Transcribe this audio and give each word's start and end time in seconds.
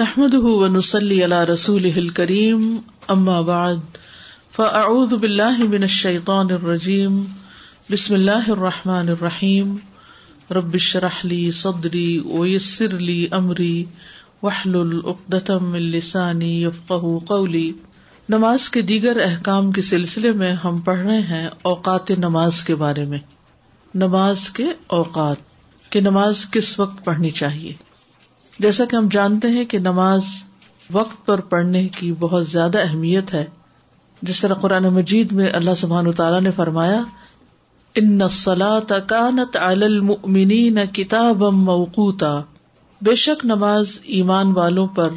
نحمد 0.00 0.34
ونسلی 0.34 1.24
علی 1.24 1.52
رسول 1.52 2.08
کریم 2.08 2.76
اما 3.08 3.40
بعد 3.40 3.76
فاعوذ 4.52 5.12
باللہ 5.14 5.58
من 5.58 5.82
الشیطان 5.82 6.46
الرجیم 6.50 7.24
بسم 7.90 8.14
اللہ 8.14 8.50
الرحمٰن 8.50 9.08
الرحیم 9.08 9.76
ربش 10.50 10.96
رحلی 10.96 11.50
صدری 11.50 12.18
ویسر 12.18 12.98
لی 12.98 13.26
امری 13.30 13.84
وحل 14.42 14.76
العقدم 14.76 15.72
السانی 15.72 16.62
یفق 16.62 17.04
قولی 17.26 17.72
نماز 18.28 18.70
کے 18.70 18.82
دیگر 18.82 19.18
احکام 19.24 19.72
کے 19.72 19.82
سلسلے 19.82 20.32
میں 20.32 20.52
ہم 20.52 20.80
پڑھ 20.80 20.98
رہے 20.98 21.20
ہیں 21.20 21.48
اوقات 21.62 22.10
نماز 22.10 22.64
کے 22.64 22.74
بارے 22.74 23.04
میں۔ 23.04 23.18
نماز 23.94 24.50
کے 24.50 24.64
اوقات، 24.86 25.36
کہ 25.90 26.00
نماز 26.00 26.46
کس 26.50 26.80
وقت 26.80 27.04
پڑھنی 27.04 27.30
چاہیے؟ 27.30 27.89
جیسا 28.60 28.84
کہ 28.84 28.96
ہم 28.96 29.08
جانتے 29.10 29.48
ہیں 29.48 29.64
کہ 29.64 29.78
نماز 29.78 30.24
وقت 30.92 31.26
پر 31.26 31.40
پڑھنے 31.40 31.88
کی 31.88 32.12
بہت 32.12 32.46
زیادہ 32.46 32.78
اہمیت 32.78 33.34
ہے۔ 33.34 33.44
جس 34.22 34.40
طرح 34.40 34.54
قرآن 34.54 34.82
مجید 34.82 35.32
میں 35.32 35.52
اللہ 35.52 35.70
سبحان 35.76 36.12
تعالیٰ 36.12 36.40
نے 36.40 36.50
فرمایا، 36.50 37.02
ان 37.94 38.18
تکانت 38.88 39.56
نہ 40.70 40.84
کتاب 40.92 41.42
موقوتا 41.42 42.42
بے 43.00 43.14
شک 43.14 43.44
نماز 43.44 44.00
ایمان 44.02 44.46
والوں 44.46 44.86
پر 44.86 45.08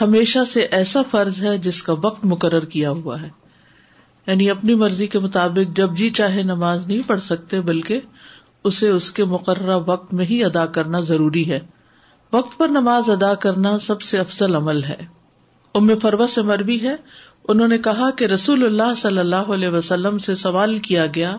ہمیشہ 0.00 0.38
سے 0.52 0.60
ایسا 0.60 1.02
فرض 1.10 1.44
ہے 1.44 1.58
جس 1.58 1.82
کا 1.82 1.94
وقت 2.02 2.24
مقرر 2.24 2.64
کیا 2.64 2.90
ہوا 2.90 3.22
ہے۔ 3.22 3.28
یعنی 4.26 4.50
اپنی 4.50 4.74
مرضی 4.74 5.06
کے 5.06 5.18
مطابق 5.18 5.76
جب 5.76 5.96
جی 5.96 6.10
چاہے 6.10 6.42
نماز 6.42 6.86
نہیں 6.86 7.08
پڑھ 7.08 7.20
سکتے، 7.20 7.60
بلکہ 7.60 8.00
اسے 8.64 8.88
اس 8.88 9.10
کے 9.10 9.24
مقررہ 9.24 9.76
وقت 9.86 10.14
میں 10.14 10.24
ہی 10.24 10.44
ادا 10.44 10.66
کرنا 10.66 11.00
ضروری 11.00 11.50
ہے۔ 11.50 11.60
وقت 12.32 12.58
پر 12.58 12.68
نماز 12.68 13.10
ادا 13.10 13.34
کرنا 13.34 13.78
سب 13.78 14.02
سے 14.02 14.18
افضل 14.18 14.54
عمل 14.54 14.84
ہے۔ 14.84 15.06
ام 15.74 15.98
فروا 16.02 16.26
سے 16.26 16.42
مربی 16.42 16.88
ہے۔ 16.88 16.96
انہوں 17.48 17.68
نے 17.68 17.78
کہا 17.78 18.10
کہ 18.10 18.24
رسول 18.24 18.64
اللہ 18.64 18.94
صلی 18.96 19.18
اللہ 19.18 19.36
علیہ 19.36 19.68
وسلم 19.68 20.18
سے 20.18 20.34
سوال 20.34 20.78
کیا 20.78 21.06
گیا 21.06 21.36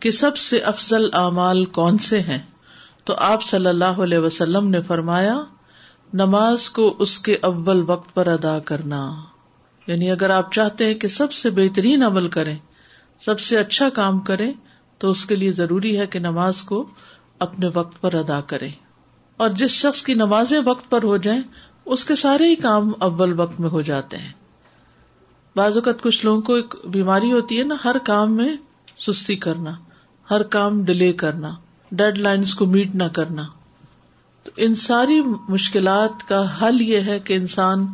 کہ 0.00 0.10
سب 0.10 0.36
سے 0.36 0.58
افضل 0.58 1.08
اعمال 1.12 1.64
کون 1.64 1.98
سے 1.98 2.20
ہیں؟ 2.20 2.38
تو 3.04 3.14
آپ 3.18 3.42
صلی 3.42 3.66
اللہ 3.66 3.84
علیہ 3.84 4.18
وسلم 4.18 4.68
نے 4.68 4.82
فرمایا، 4.82 5.42
نماز 6.12 6.70
کو 6.70 6.96
اس 6.98 7.18
کے 7.18 7.36
اول 7.42 7.84
وقت 7.86 8.14
پر 8.14 8.26
ادا 8.26 8.58
کرنا۔ 8.58 9.14
یعنی 9.86 10.10
اگر 10.10 10.30
آپ 10.30 10.52
چاہتے 10.52 10.86
ہیں 10.86 10.94
کہ 10.94 11.08
سب 11.08 11.32
سے 11.32 11.50
بہترین 11.50 12.02
عمل 12.02 12.28
کریں، 12.28 12.56
سب 13.18 13.40
سے 13.40 13.58
اچھا 13.58 13.88
کام 13.88 14.18
کریں، 14.18 14.52
تو 14.98 15.10
اس 15.10 15.26
کے 15.26 15.36
لیے 15.36 15.52
ضروری 15.52 15.98
ہے 15.98 16.06
کہ 16.06 16.18
نماز 16.18 16.62
کو 16.62 16.88
اپنے 17.38 17.68
وقت 17.74 18.00
پر 18.00 18.14
ادا 18.14 18.40
کریں۔ 18.40 18.72
اور 19.36 19.50
جس 19.50 19.70
شخص 19.70 20.02
کی 20.02 20.14
نمازیں 20.14 20.60
وقت 20.64 20.90
پر 20.90 21.02
ہو 21.02 21.16
جائیں، 21.16 21.40
اس 21.84 22.04
کے 22.04 22.16
سارے 22.16 22.48
ہی 22.48 22.54
کام 22.54 22.90
اول 22.98 23.40
وقت 23.40 23.60
میں 23.60 23.68
ہو 23.68 23.80
جاتے 23.80 24.16
ہیں۔ 24.16 24.32
بعض 25.56 25.76
اوقات 25.76 26.02
کچھ 26.02 26.24
لوگوں 26.24 26.40
کو 26.40 26.54
ایک 26.54 26.74
بیماری 26.84 27.32
ہوتی 27.32 27.58
ہے 27.58 27.64
نا، 27.64 27.74
ہر 27.84 27.98
کام 27.98 28.36
میں 28.36 28.56
سستی 28.98 29.36
کرنا، 29.36 29.70
ہر 30.30 30.42
کام 30.42 30.84
ڈیلے 30.84 31.12
کرنا، 31.12 31.54
ڈیڈ 31.92 32.18
لائنس 32.18 32.54
کو 32.54 32.66
میٹ 32.66 32.94
نہ 32.94 33.04
کرنا۔ 33.12 33.42
تو 34.44 34.50
ان 34.56 34.74
ساری 34.74 35.20
مشکلات 35.48 36.28
کا 36.28 36.44
حل 36.62 36.80
یہ 36.80 37.00
ہے 37.00 37.18
کہ 37.18 37.34
انسان 37.34 37.86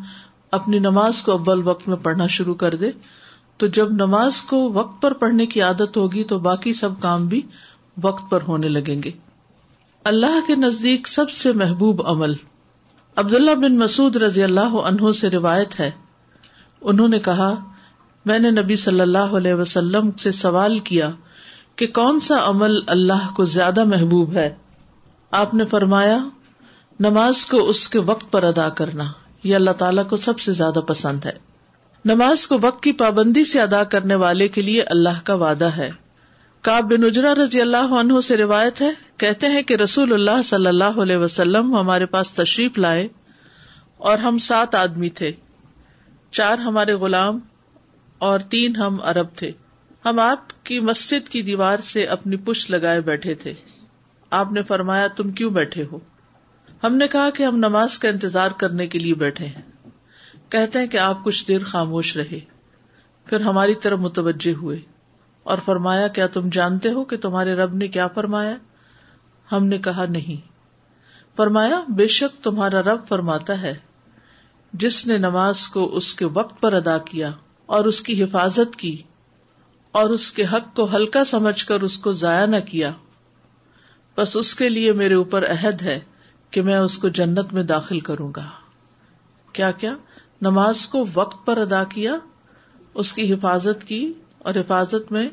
اپنی 0.50 0.78
نماز 0.78 1.22
کو 1.22 1.32
اول 1.32 1.66
وقت 1.66 1.88
میں 1.88 1.96
پڑھنا 1.96 2.26
شروع 2.26 2.54
کر 2.54 2.74
دے۔ 2.74 2.90
تو 3.56 3.66
جب 3.66 3.92
نماز 3.92 4.40
کو 4.40 4.72
وقت 4.72 5.02
پر 5.02 5.12
پڑھنے 5.12 5.46
کی 5.46 5.60
عادت 5.60 5.96
ہوگی 5.96 6.24
تو 6.24 6.38
باقی 6.38 6.72
سب 6.72 7.00
کام 7.00 7.26
بھی 7.26 7.42
وقت 8.02 8.30
پر 8.30 8.42
ہونے 8.48 8.68
لگیں 8.68 9.02
گے۔ 9.02 9.10
اللہ 10.04 10.46
کے 10.46 10.54
نزدیک 10.54 11.08
سب 11.08 11.30
سے 11.30 11.52
محبوب 11.52 12.06
عمل۔ 12.06 12.34
عبداللہ 13.16 13.54
بن 13.54 13.78
مسعد 13.78 14.16
رضی 14.16 14.42
اللہ 14.42 14.60
عنہ 14.60 15.12
سے 15.12 15.30
روایت 15.30 15.80
ہے۔ 15.80 15.90
انہوں 16.80 17.08
نے 17.08 17.18
کہا، 17.18 17.54
میں 18.24 18.38
نے 18.38 18.50
نبی 18.50 18.76
صلی 18.76 19.00
اللہ 19.00 19.18
علیہ 19.18 19.54
وسلم 19.54 20.10
سے 20.10 20.32
سوال 20.32 20.78
کیا 20.78 21.10
کہ 21.76 21.86
کون 21.86 22.20
سا 22.20 22.50
عمل 22.50 22.78
اللہ 22.86 23.34
کو 23.36 23.44
زیادہ 23.44 23.84
محبوب 23.84 24.32
ہے؟ 24.32 24.54
آپ 25.30 25.54
نے 25.54 25.64
فرمایا، 25.64 26.18
نماز 27.00 27.44
کو 27.44 27.68
اس 27.68 27.88
کے 27.88 27.98
وقت 27.98 28.32
پر 28.32 28.42
ادا 28.42 28.68
کرنا، 28.68 29.04
یہ 29.44 29.54
اللہ 29.54 29.70
تعالیٰ 29.70 30.08
کو 30.08 30.16
سب 30.16 30.40
سے 30.40 30.52
زیادہ 30.52 30.78
پسند 30.78 31.24
ہے۔ 31.24 31.32
نماز 32.04 32.46
کو 32.46 32.56
وقت 32.62 32.82
کی 32.82 32.92
پابندی 32.92 33.44
سے 33.44 33.60
ادا 33.60 33.84
کرنے 33.84 34.14
والے 34.14 34.48
کے 34.48 34.62
لیے 34.62 34.82
اللہ 34.82 35.20
کا 35.24 35.34
وعدہ 35.34 35.64
ہے۔ 35.64 36.01
کاب 36.62 36.92
بن 36.92 37.04
اجرا 37.04 37.34
رضی 37.34 37.60
اللہ 37.60 37.76
عنہ 37.76 38.20
سے 38.20 38.36
روایت 38.36 38.80
ہے، 38.80 38.90
کہتے 39.16 39.48
ہیں 39.48 39.62
کہ 39.62 39.74
رسول 39.74 40.12
اللہ 40.12 40.42
صلی 40.44 40.66
اللہ 40.66 40.84
علیہ 40.84 41.16
وسلم 41.16 41.76
ہمارے 41.76 42.06
پاس 42.06 42.32
تشریف 42.32 42.78
لائے 42.78 43.08
اور 43.98 44.18
ہم 44.18 44.38
سات 44.38 44.74
آدمی 44.74 45.08
تھے۔ 45.08 45.32
چار 46.30 46.58
ہمارے 46.58 46.92
غلام 46.92 47.38
اور 48.18 48.40
تین 48.40 48.76
ہم 48.76 48.96
عرب 49.02 49.26
تھے۔ 49.36 49.50
ہم 50.04 50.18
آپ 50.18 50.64
کی 50.64 50.80
مسجد 50.80 51.28
کی 51.28 51.42
دیوار 51.42 51.78
سے 51.78 52.04
اپنی 52.04 52.36
پش 52.36 52.70
لگائے 52.70 53.00
بیٹھے 53.00 53.34
تھے۔ 53.34 53.54
آپ 54.30 54.52
نے 54.52 54.62
فرمایا، 54.62 55.06
تم 55.06 55.30
کیوں 55.30 55.50
بیٹھے 55.50 55.84
ہو؟ 55.92 55.98
ہم 56.84 56.96
نے 56.96 57.08
کہا 57.08 57.30
کہ 57.30 57.42
ہم 57.42 57.56
نماز 57.56 57.98
کا 57.98 58.08
انتظار 58.08 58.50
کرنے 58.50 58.86
کے 58.86 58.98
لیے 58.98 59.14
بیٹھے 59.14 59.46
ہیں۔ 59.46 59.62
کہتے 60.48 60.78
ہیں 60.78 60.86
کہ 60.86 60.96
آپ 60.96 61.24
کچھ 61.24 61.48
دیر 61.48 61.64
خاموش 61.64 62.16
رہے۔ 62.16 62.40
پھر 63.24 63.40
ہماری 63.40 63.74
طرف 63.74 63.98
متوجہ 63.98 64.52
ہوئے۔ 64.52 64.91
اور 65.42 65.58
فرمایا، 65.58 66.08
کیا 66.08 66.26
تم 66.26 66.48
جانتے 66.52 66.88
ہو 66.88 67.04
کہ 67.04 67.16
تمہارے 67.16 67.54
رب 67.54 67.74
نے 67.74 67.88
کیا 67.88 68.06
فرمایا؟ 68.06 68.56
ہم 69.52 69.66
نے 69.66 69.78
کہا، 69.78 70.04
نہیں۔ 70.08 70.52
فرمایا، 71.36 71.84
بے 71.88 72.06
شک 72.06 72.44
تمہارا 72.44 72.82
رب 72.82 73.00
فرماتا 73.08 73.60
ہے، 73.60 73.74
جس 74.72 75.06
نے 75.06 75.18
نماز 75.18 75.68
کو 75.68 75.96
اس 75.96 76.14
کے 76.14 76.24
وقت 76.24 76.60
پر 76.60 76.72
ادا 76.72 76.98
کیا 76.98 77.30
اور 77.66 77.84
اس 77.84 78.00
کی 78.00 78.24
حفاظت 78.24 78.76
کی 78.76 79.02
اور 79.92 80.10
اس 80.10 80.32
کے 80.32 80.44
حق 80.52 80.76
کو 80.76 80.96
ہلکا 80.96 81.24
سمجھ 81.24 81.64
کر 81.64 81.80
اس 81.80 81.98
کو 81.98 82.12
ضائع 82.12 82.46
نہ 82.46 82.56
کیا۔ 82.56 82.92
بس 84.16 84.36
اس 84.36 84.54
کے 84.54 84.68
لیے 84.68 84.92
میرے 84.92 85.14
اوپر 85.14 85.50
عہد 85.50 85.82
ہے 85.82 86.00
کہ 86.50 86.62
میں 86.62 86.76
اس 86.76 86.98
کو 86.98 87.08
جنت 87.08 87.52
میں 87.52 87.62
داخل 87.62 88.00
کروں 88.00 88.32
گا۔ 88.36 88.44
کیا 89.52 89.70
کیا؟ 89.70 89.96
نماز 90.42 90.86
کو 90.86 91.04
وقت 91.14 91.46
پر 91.46 91.56
ادا 91.56 91.84
کیا، 91.84 92.14
اس 92.94 93.12
کی 93.12 93.32
حفاظت 93.32 93.84
کی 93.84 94.12
اور 94.42 94.54
حفاظت 94.54 95.12
میں 95.12 95.28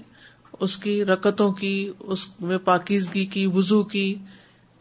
اس 0.60 0.78
کی 0.78 1.06
رکتوں 1.06 1.52
کی، 1.52 1.92
اس 2.00 2.42
میں 2.42 2.58
پاکیزگی 2.58 3.26
کی 3.26 3.48
وزو 3.48 3.84
کی، 3.84 4.16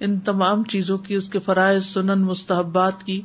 ان 0.00 0.18
تمام 0.18 0.64
چیزوں 0.64 0.98
کی، 0.98 1.14
اس 1.14 1.28
کے 1.28 1.40
فرائض، 1.40 1.84
سنن، 1.84 2.22
مستحبات 2.22 3.04
کی، 3.04 3.22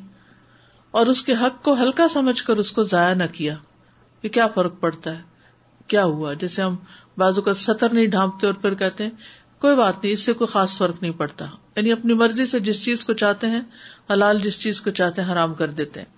اور 0.92 1.06
اس 1.06 1.22
کے 1.22 1.34
حق 1.34 1.64
کو 1.64 1.74
ہلکا 1.74 2.08
سمجھ 2.08 2.44
کر 2.44 2.58
اس 2.58 2.72
کو 2.72 2.84
ضائع 2.84 3.16
نہ 3.16 3.24
کیا 3.32 3.56
کہ 4.22 4.30
کیا 4.30 4.48
فرق 4.48 4.80
پڑتا 4.80 5.12
ہے، 5.12 5.22
کیا 5.88 6.04
ہوا؟ 6.04 6.34
جیسے 6.34 6.62
ہم 6.62 6.76
بازو 7.18 7.42
کا 7.42 7.54
سطر 7.54 7.94
نہیں 7.94 8.08
ڈھانپتے 8.08 8.48
اور 8.48 8.56
پھر 8.56 8.74
کہتے 8.74 9.04
ہیں، 9.04 9.12
کوئی 9.60 9.76
بات 9.76 10.04
نہیں، 10.04 10.14
اس 10.14 10.22
سے 10.22 10.34
کوئی 10.34 10.48
خاص 10.48 10.78
فرق 10.78 11.02
نہیں 11.02 11.12
پڑتا۔ 11.12 11.46
یعنی 11.76 11.92
اپنی 11.92 12.14
مرضی 12.14 12.46
سے 12.46 12.60
جس 12.60 12.86
چیز 12.86 13.06
کو 13.06 13.14
چاہتے 13.14 13.48
ہیں، 13.48 13.62
حلال 14.14 14.40
جس 14.42 14.60
چیز 14.60 14.82
کو 14.82 14.90
چاہتے 14.90 15.22
ہیں، 15.22 15.32
حرام 15.32 15.54
کر 15.54 15.68
دیتے 15.68 16.02
ہیں۔ 16.02 16.14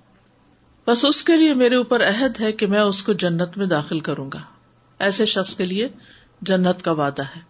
بس 0.87 1.05
اس 1.05 1.23
کے 1.23 1.37
لیے 1.37 1.53
میرے 1.53 1.75
اوپر 1.75 2.07
عہد 2.07 2.39
ہے 2.39 2.51
کہ 2.51 2.67
میں 2.67 2.79
اس 2.79 3.03
کو 3.03 3.13
جنت 3.13 3.57
میں 3.57 3.65
داخل 3.65 3.99
کروں 3.99 4.31
گا۔ 4.33 4.39
ایسے 4.99 5.25
شخص 5.25 5.55
کے 5.55 5.65
لیے 5.65 5.89
جنت 6.41 6.81
کا 6.81 6.91
وعدہ 6.91 7.21
ہے۔ 7.21 7.41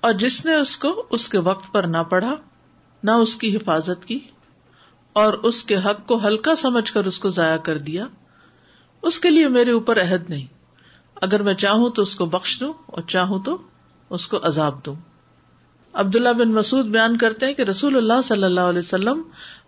اور 0.00 0.12
جس 0.12 0.44
نے 0.44 0.54
اس 0.54 0.76
کو 0.76 1.06
اس 1.10 1.28
کے 1.28 1.38
وقت 1.38 1.72
پر 1.72 1.82
نہ 1.82 2.02
پڑھا، 2.08 2.34
نہ 3.02 3.10
اس 3.10 3.36
کی 3.36 3.56
حفاظت 3.56 4.04
کی، 4.04 4.18
اور 5.12 5.32
اس 5.32 5.64
کے 5.64 5.76
حق 5.76 6.06
کو 6.06 6.20
ہلکا 6.26 6.56
سمجھ 6.56 6.92
کر 6.92 7.04
اس 7.04 7.18
کو 7.18 7.28
ضائع 7.28 7.56
کر 7.56 7.78
دیا، 7.78 8.06
اس 9.02 9.18
کے 9.18 9.30
لیے 9.30 9.48
میرے 9.48 9.70
اوپر 9.70 10.02
عہد 10.02 10.30
نہیں۔ 10.30 10.46
اگر 11.14 11.42
میں 11.42 11.54
چاہوں 11.54 11.90
تو 11.90 12.02
اس 12.02 12.16
کو 12.16 12.26
بخش 12.26 12.60
دوں، 12.60 12.72
اور 12.86 13.02
چاہوں 13.02 13.38
تو 13.44 13.58
اس 14.10 14.28
کو 14.28 14.38
عذاب 14.42 14.86
دوں۔ 14.86 14.94
عبداللہ 15.92 16.28
بن 16.28 16.52
مسعد 16.52 16.84
بیان 16.84 17.16
کرتے 17.16 17.46
ہیں 17.46 17.54
کہ 17.54 17.62
رسول 17.62 17.96
اللہ 17.96 18.22
صلی 18.24 18.44
اللہ 18.44 18.60
علیہ 18.60 18.78
وسلم 18.78 19.22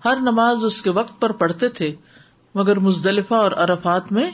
ہر 0.05 0.19
نماز 0.21 0.65
اس 0.65 0.83
کے 0.83 0.91
وقت 0.91 1.21
پر 1.21 1.33
پڑھتے 1.33 1.69
تھے، 1.69 1.95
مگر 2.55 2.79
مزدلفہ 2.79 3.35
اور 3.35 3.51
عرفات 3.51 4.13
میں 4.13 4.31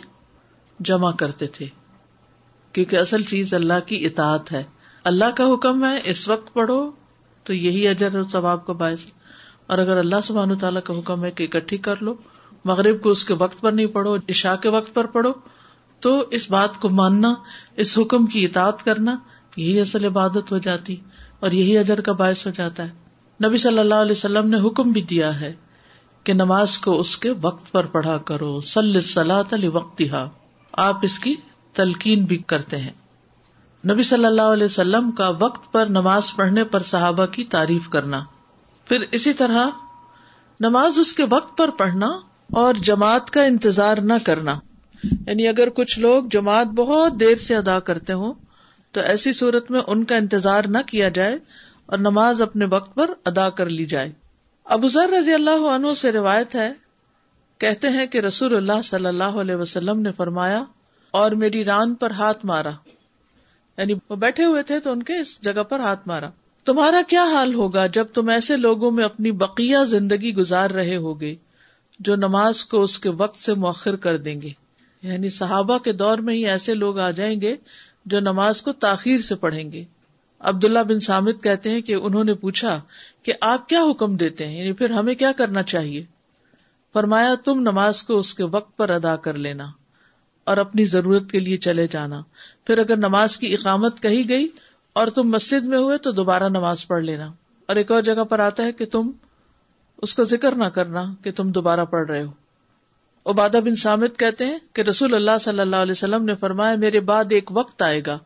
جمع 0.80 1.12
کرتے 1.12 1.46
تھے۔ 1.46 1.66
کیونکہ 2.72 2.96
اصل 2.96 3.22
چیز 3.22 3.54
اللہ 3.54 3.86
کی 3.86 4.06
اطاعت 4.06 4.52
ہے۔ 4.52 4.64
اللہ 5.04 5.30
کا 5.36 5.44
حکم 5.54 5.84
ہے 5.84 5.98
اس 6.04 6.28
وقت 6.28 6.54
پڑھو 6.54 6.90
تو 7.44 7.52
یہی 7.52 7.88
اجر 7.88 8.16
اور 8.16 8.24
ثواب 8.32 8.66
کا 8.66 8.72
باعث۔ 8.72 9.06
اور 9.66 9.78
اگر 9.78 9.96
اللہ 9.96 10.16
سبحانہ 10.24 10.54
تعالیٰ 10.54 10.82
کا 10.82 10.98
حکم 10.98 11.24
ہے 11.24 11.30
کہ 11.30 11.44
اکٹھی 11.44 11.76
کر 11.76 11.94
لو، 12.00 12.14
مغرب 12.64 13.02
کو 13.02 13.10
اس 13.10 13.24
کے 13.24 13.34
وقت 13.34 13.60
پر 13.60 13.72
نہیں 13.72 13.86
پڑھو، 13.86 14.16
عشاء 14.16 14.56
کے 14.56 14.68
وقت 14.68 14.94
پر 14.94 15.06
پڑھو، 15.06 15.32
تو 16.00 16.24
اس 16.30 16.50
بات 16.50 16.80
کو 16.80 16.88
ماننا، 16.88 17.34
اس 17.76 17.98
حکم 17.98 18.26
کی 18.26 18.44
اطاعت 18.44 18.84
کرنا، 18.84 19.16
یہی 19.56 19.80
اصل 19.80 20.04
عبادت 20.04 20.52
ہو 20.52 20.58
جاتی 20.58 20.96
اور 21.40 21.50
یہی 21.50 21.78
اجر 21.78 22.00
کا 22.00 22.12
باعث 22.12 22.46
ہو 22.46 22.52
جاتا 22.56 22.88
ہے۔ 22.88 23.08
نبی 23.48 23.58
صلی 23.58 23.78
اللہ 23.78 23.94
علیہ 23.94 24.12
وسلم 24.12 24.48
نے 24.48 24.68
حکم 24.68 24.90
بھی 24.90 25.02
دیا 25.02 25.40
ہے 25.40 25.54
کہ 26.24 26.32
نماز 26.32 26.78
کو 26.78 27.00
اس 27.00 27.16
کے 27.16 27.32
وقت 27.42 27.72
پر 27.72 27.86
پڑھا 27.86 28.18
کرو 28.18 28.60
سل 28.60 29.00
سلاۃ 29.00 29.52
علی 29.52 29.68
وقت 29.68 30.02
آپ 30.72 30.98
اس 31.02 31.18
کی 31.18 31.34
تلقین 31.78 32.24
بھی 32.24 32.36
کرتے 32.36 32.76
ہیں۔ 32.76 32.92
نبی 33.92 34.02
صلی 34.02 34.24
اللہ 34.24 34.42
علیہ 34.42 34.64
وسلم 34.64 35.10
کا 35.10 35.32
وقت 35.38 35.72
پر 35.72 35.86
نماز 35.86 36.36
پڑھنے 36.36 36.64
پر 36.64 36.82
صحابہ 36.82 37.26
کی 37.26 37.44
تعریف 37.44 37.88
کرنا۔ 37.88 38.24
پھر 38.84 39.04
اسی 39.10 39.32
طرح 39.32 39.66
نماز 40.60 40.98
اس 40.98 41.12
کے 41.12 41.24
وقت 41.30 41.58
پر 41.58 41.70
پڑھنا 41.70 42.20
اور 42.52 42.74
جماعت 42.74 43.30
کا 43.30 43.42
انتظار 43.42 43.98
نہ 43.98 44.12
کرنا۔ 44.24 44.58
یعنی 45.26 45.48
اگر 45.48 45.68
کچھ 45.68 45.98
لوگ 45.98 46.24
جماعت 46.30 46.66
بہت 46.66 47.12
دیر 47.20 47.36
سے 47.36 47.56
ادا 47.56 47.80
کرتے 47.80 48.12
ہوں، 48.12 48.32
تو 48.92 49.00
ایسی 49.00 49.32
صورت 49.32 49.70
میں 49.70 49.80
ان 49.86 50.04
کا 50.04 50.16
انتظار 50.16 50.64
نہ 50.64 50.78
کیا 50.86 51.08
جائے 51.08 51.38
اور 51.86 51.98
نماز 51.98 52.42
اپنے 52.42 52.64
وقت 52.64 52.94
پر 52.94 53.10
ادا 53.24 53.50
کر 53.50 53.68
لی 53.68 53.84
جائے۔ 53.84 54.12
ابو 54.64 54.88
ذر 54.88 55.10
رضی 55.18 55.34
اللہ 55.34 55.66
عنہ 55.70 55.94
سے 55.96 56.12
روایت 56.12 56.54
ہے، 56.54 56.72
کہتے 57.58 57.88
ہیں 57.88 58.06
کہ 58.06 58.18
رسول 58.18 58.56
اللہ 58.56 58.82
صلی 58.84 59.06
اللہ 59.06 59.24
علیہ 59.24 59.56
وسلم 59.56 60.00
نے 60.00 60.12
فرمایا 60.12 60.64
اور 61.10 61.30
میری 61.30 61.64
ران 61.64 61.94
پر 61.94 62.10
ہاتھ 62.10 62.46
مارا۔ 62.46 62.70
یعنی 63.78 63.94
وہ 64.08 64.16
بیٹھے 64.16 64.44
ہوئے 64.44 64.62
تھے 64.62 64.80
تو 64.80 64.92
ان 64.92 65.02
کے 65.02 65.20
اس 65.20 65.42
جگہ 65.42 65.62
پر 65.62 65.80
ہاتھ 65.80 66.08
مارا۔ 66.08 66.30
تمہارا 66.64 67.02
کیا 67.08 67.24
حال 67.24 67.54
ہوگا 67.54 67.86
جب 67.86 68.06
تم 68.14 68.28
ایسے 68.28 68.56
لوگوں 68.56 68.90
میں 68.90 69.04
اپنی 69.04 69.30
بقیہ 69.30 69.78
زندگی 69.86 70.34
گزار 70.34 70.70
رہے 70.70 70.96
ہوگے 70.96 71.34
جو 72.00 72.16
نماز 72.16 72.64
کو 72.64 72.82
اس 72.82 72.98
کے 72.98 73.08
وقت 73.08 73.36
سے 73.36 73.54
مؤخر 73.54 73.96
کر 73.96 74.16
دیں 74.16 74.42
گے؟ 74.42 74.50
یعنی 75.02 75.30
صحابہ 75.30 75.78
کے 75.78 75.92
دور 75.92 76.18
میں 76.18 76.34
ہی 76.34 76.46
ایسے 76.46 76.74
لوگ 76.74 76.98
آ 76.98 77.10
جائیں 77.10 77.40
گے 77.40 77.56
جو 78.06 78.20
نماز 78.20 78.62
کو 78.62 78.72
تاخیر 78.72 79.20
سے 79.20 79.34
پڑھیں 79.34 79.72
گے۔ 79.72 79.84
عبداللہ 80.38 80.78
بن 80.78 81.00
سامد 81.00 81.42
کہتے 81.42 81.70
ہیں 81.70 81.80
کہ 81.80 81.94
انہوں 81.94 82.24
نے 82.24 82.34
پوچھا 82.34 82.80
کہ 83.22 83.32
آپ 83.40 83.68
کیا 83.68 83.82
حکم 83.90 84.16
دیتے 84.16 84.46
ہیں؟ 84.46 84.58
یعنی 84.58 84.72
پھر 84.72 84.90
ہمیں 84.90 85.14
کیا 85.14 85.32
کرنا 85.32 85.62
چاہیے؟ 85.62 86.04
فرمایا، 86.92 87.34
تم 87.44 87.60
نماز 87.60 88.02
کو 88.02 88.14
اس 88.14 88.34
کے 88.34 88.44
وقت 88.44 88.76
پر 88.76 88.90
ادا 88.90 89.16
کر 89.16 89.34
لینا۔ 89.34 89.66
اور 90.48 90.56
اپنی 90.56 90.84
ضرورت 90.84 91.30
کے 91.30 91.40
لیے 91.40 91.56
چلے 91.56 91.86
جانا۔ 91.86 92.22
پھر 92.66 92.78
اگر 92.78 92.96
نماز 92.96 93.38
کی 93.38 93.54
اقامت 93.54 94.02
کہی 94.02 94.28
گئی 94.28 94.48
اور 94.92 95.06
تم 95.06 95.22
مسجد 95.22 95.64
میں 95.64 95.78
ہوئے 95.78 95.98
تو 95.98 96.12
دوبارہ 96.12 96.48
نماز 96.48 96.86
پڑھ 96.86 97.04
لینا۔ 97.04 97.26
اور 97.66 97.76
ایک 97.76 97.90
اور 97.90 98.02
جگہ 98.02 98.24
پر 98.24 98.40
آتا 98.40 98.62
ہے 98.62 98.72
کہ 98.72 98.86
تم 98.86 99.10
اس 100.02 100.14
کا 100.14 100.22
ذکر 100.22 100.54
نہ 100.54 100.64
کرنا 100.64 101.04
کہ 101.22 101.32
تم 101.32 101.50
دوبارہ 101.50 101.84
پڑھ 101.84 102.10
رہے 102.10 102.24
ہو۔ 102.24 102.30
عبادہ 103.30 103.60
بن 103.64 103.76
سامد 103.76 104.18
کہتے 104.18 104.44
ہیں 104.44 104.58
کہ 104.72 104.82
رسول 104.82 105.14
اللہ 105.14 105.38
صلی 105.40 105.60
اللہ 105.60 105.76
علیہ 105.76 105.92
وسلم 105.92 106.24
نے 106.24 106.34
فرمایا، 106.34 106.76
میرے 106.76 107.00
بعد 107.00 107.24
ایک 107.30 107.50
وقت 107.50 107.82
آئے 107.82 108.02
گا 108.06 108.18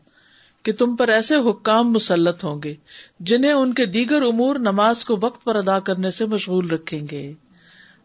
کہ 0.63 0.73
تم 0.73 0.95
پر 0.95 1.07
ایسے 1.07 1.35
حکام 1.35 1.91
مسلط 1.91 2.43
ہوں 2.43 2.61
گے 2.63 2.73
جنہیں 3.19 3.51
ان 3.51 3.73
کے 3.73 3.85
دیگر 3.85 4.21
امور 4.21 4.55
نماز 4.55 5.05
کو 5.05 5.17
وقت 5.21 5.43
پر 5.43 5.55
ادا 5.55 5.79
کرنے 5.79 6.11
سے 6.11 6.25
مشغول 6.25 6.69
رکھیں 6.69 7.01
گے۔ 7.11 7.33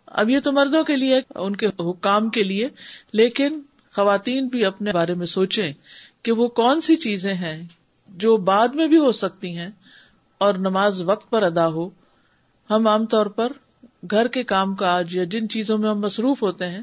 اب 0.06 0.30
یہ 0.30 0.40
تو 0.40 0.52
مردوں 0.52 0.84
کے 0.84 0.96
لیے 0.96 1.20
ان 1.34 1.56
کے 1.56 1.66
حکام 1.66 2.28
کے 2.28 2.42
لیے، 2.42 2.68
لیکن 3.12 3.60
خواتین 3.98 4.48
بھی 4.48 4.64
اپنے 4.64 4.92
بارے 4.92 5.14
میں 5.14 5.26
سوچیں 5.26 5.72
کہ 6.22 6.32
وہ 6.32 6.48
کون 6.48 6.80
سی 6.80 6.96
چیزیں 6.96 7.34
ہیں 7.34 7.66
جو 8.08 8.36
بعد 8.36 8.68
میں 8.68 8.86
بھی 8.86 8.98
ہو 8.98 9.12
سکتی 9.12 9.56
ہیں 9.56 9.70
اور 10.38 10.54
نماز 10.54 11.02
وقت 11.02 11.30
پر 11.30 11.42
ادا 11.42 11.68
ہو۔ 11.68 11.90
ہم 12.70 12.86
عام 12.86 13.06
طور 13.06 13.26
پر 13.26 13.52
گھر 14.10 14.28
کے 14.28 14.44
کام 14.44 14.74
کاج 14.74 15.14
یا 15.14 15.24
جن 15.24 15.48
چیزوں 15.48 15.78
میں 15.78 15.90
ہم 15.90 16.00
مصروف 16.00 16.42
ہوتے 16.42 16.66
ہیں، 16.66 16.80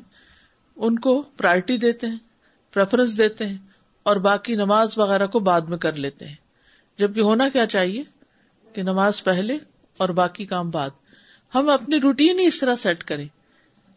ان 0.75 0.99
کو 0.99 1.21
پرائرٹی 1.21 1.77
دیتے 1.77 2.07
ہیں 2.07 2.17
پریفرنس 2.73 3.17
دیتے 3.17 3.45
ہیں 3.45 3.57
اور 4.03 4.15
باقی 4.15 4.55
نماز 4.55 4.97
وغیرہ 4.97 5.27
کو 5.27 5.39
بعد 5.39 5.61
میں 5.61 5.77
کر 5.77 5.93
لیتے 5.93 6.27
ہیں۔ 6.27 6.35
جبکہ 6.97 7.19
ہونا 7.19 7.49
کیا 7.49 7.65
چاہیے 7.65 8.03
کہ 8.73 8.83
نماز 8.83 9.23
پہلے 9.23 9.57
اور 9.97 10.09
باقی 10.09 10.45
کام 10.45 10.69
بعد۔ 10.69 10.89
ہم 11.55 11.69
اپنی 11.69 11.99
روٹین 11.99 12.39
ہی 12.39 12.47
اس 12.47 12.59
طرح 12.59 12.75
سیٹ 12.75 13.03
کریں 13.03 13.27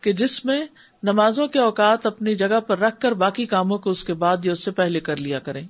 کہ 0.01 0.13
جس 0.13 0.45
میں 0.45 0.67
نمازوں 1.03 1.49
کے 1.49 1.59
اوقات 1.59 2.07
اپنی 2.07 2.35
جگہ 2.35 2.61
پر 2.61 2.79
رکھ 2.79 3.01
کر 3.01 3.13
باقی 3.13 3.47
کاموں 3.47 3.79
کو 3.79 3.91
اس 3.91 4.05
کے 4.05 4.15
بعد 4.15 4.45
یا 4.45 4.53
اس 4.53 4.65
سے 4.65 4.71
پہلے 4.71 5.01
کر 5.01 5.17
لیا 5.17 5.39
کریں۔ 5.39 5.67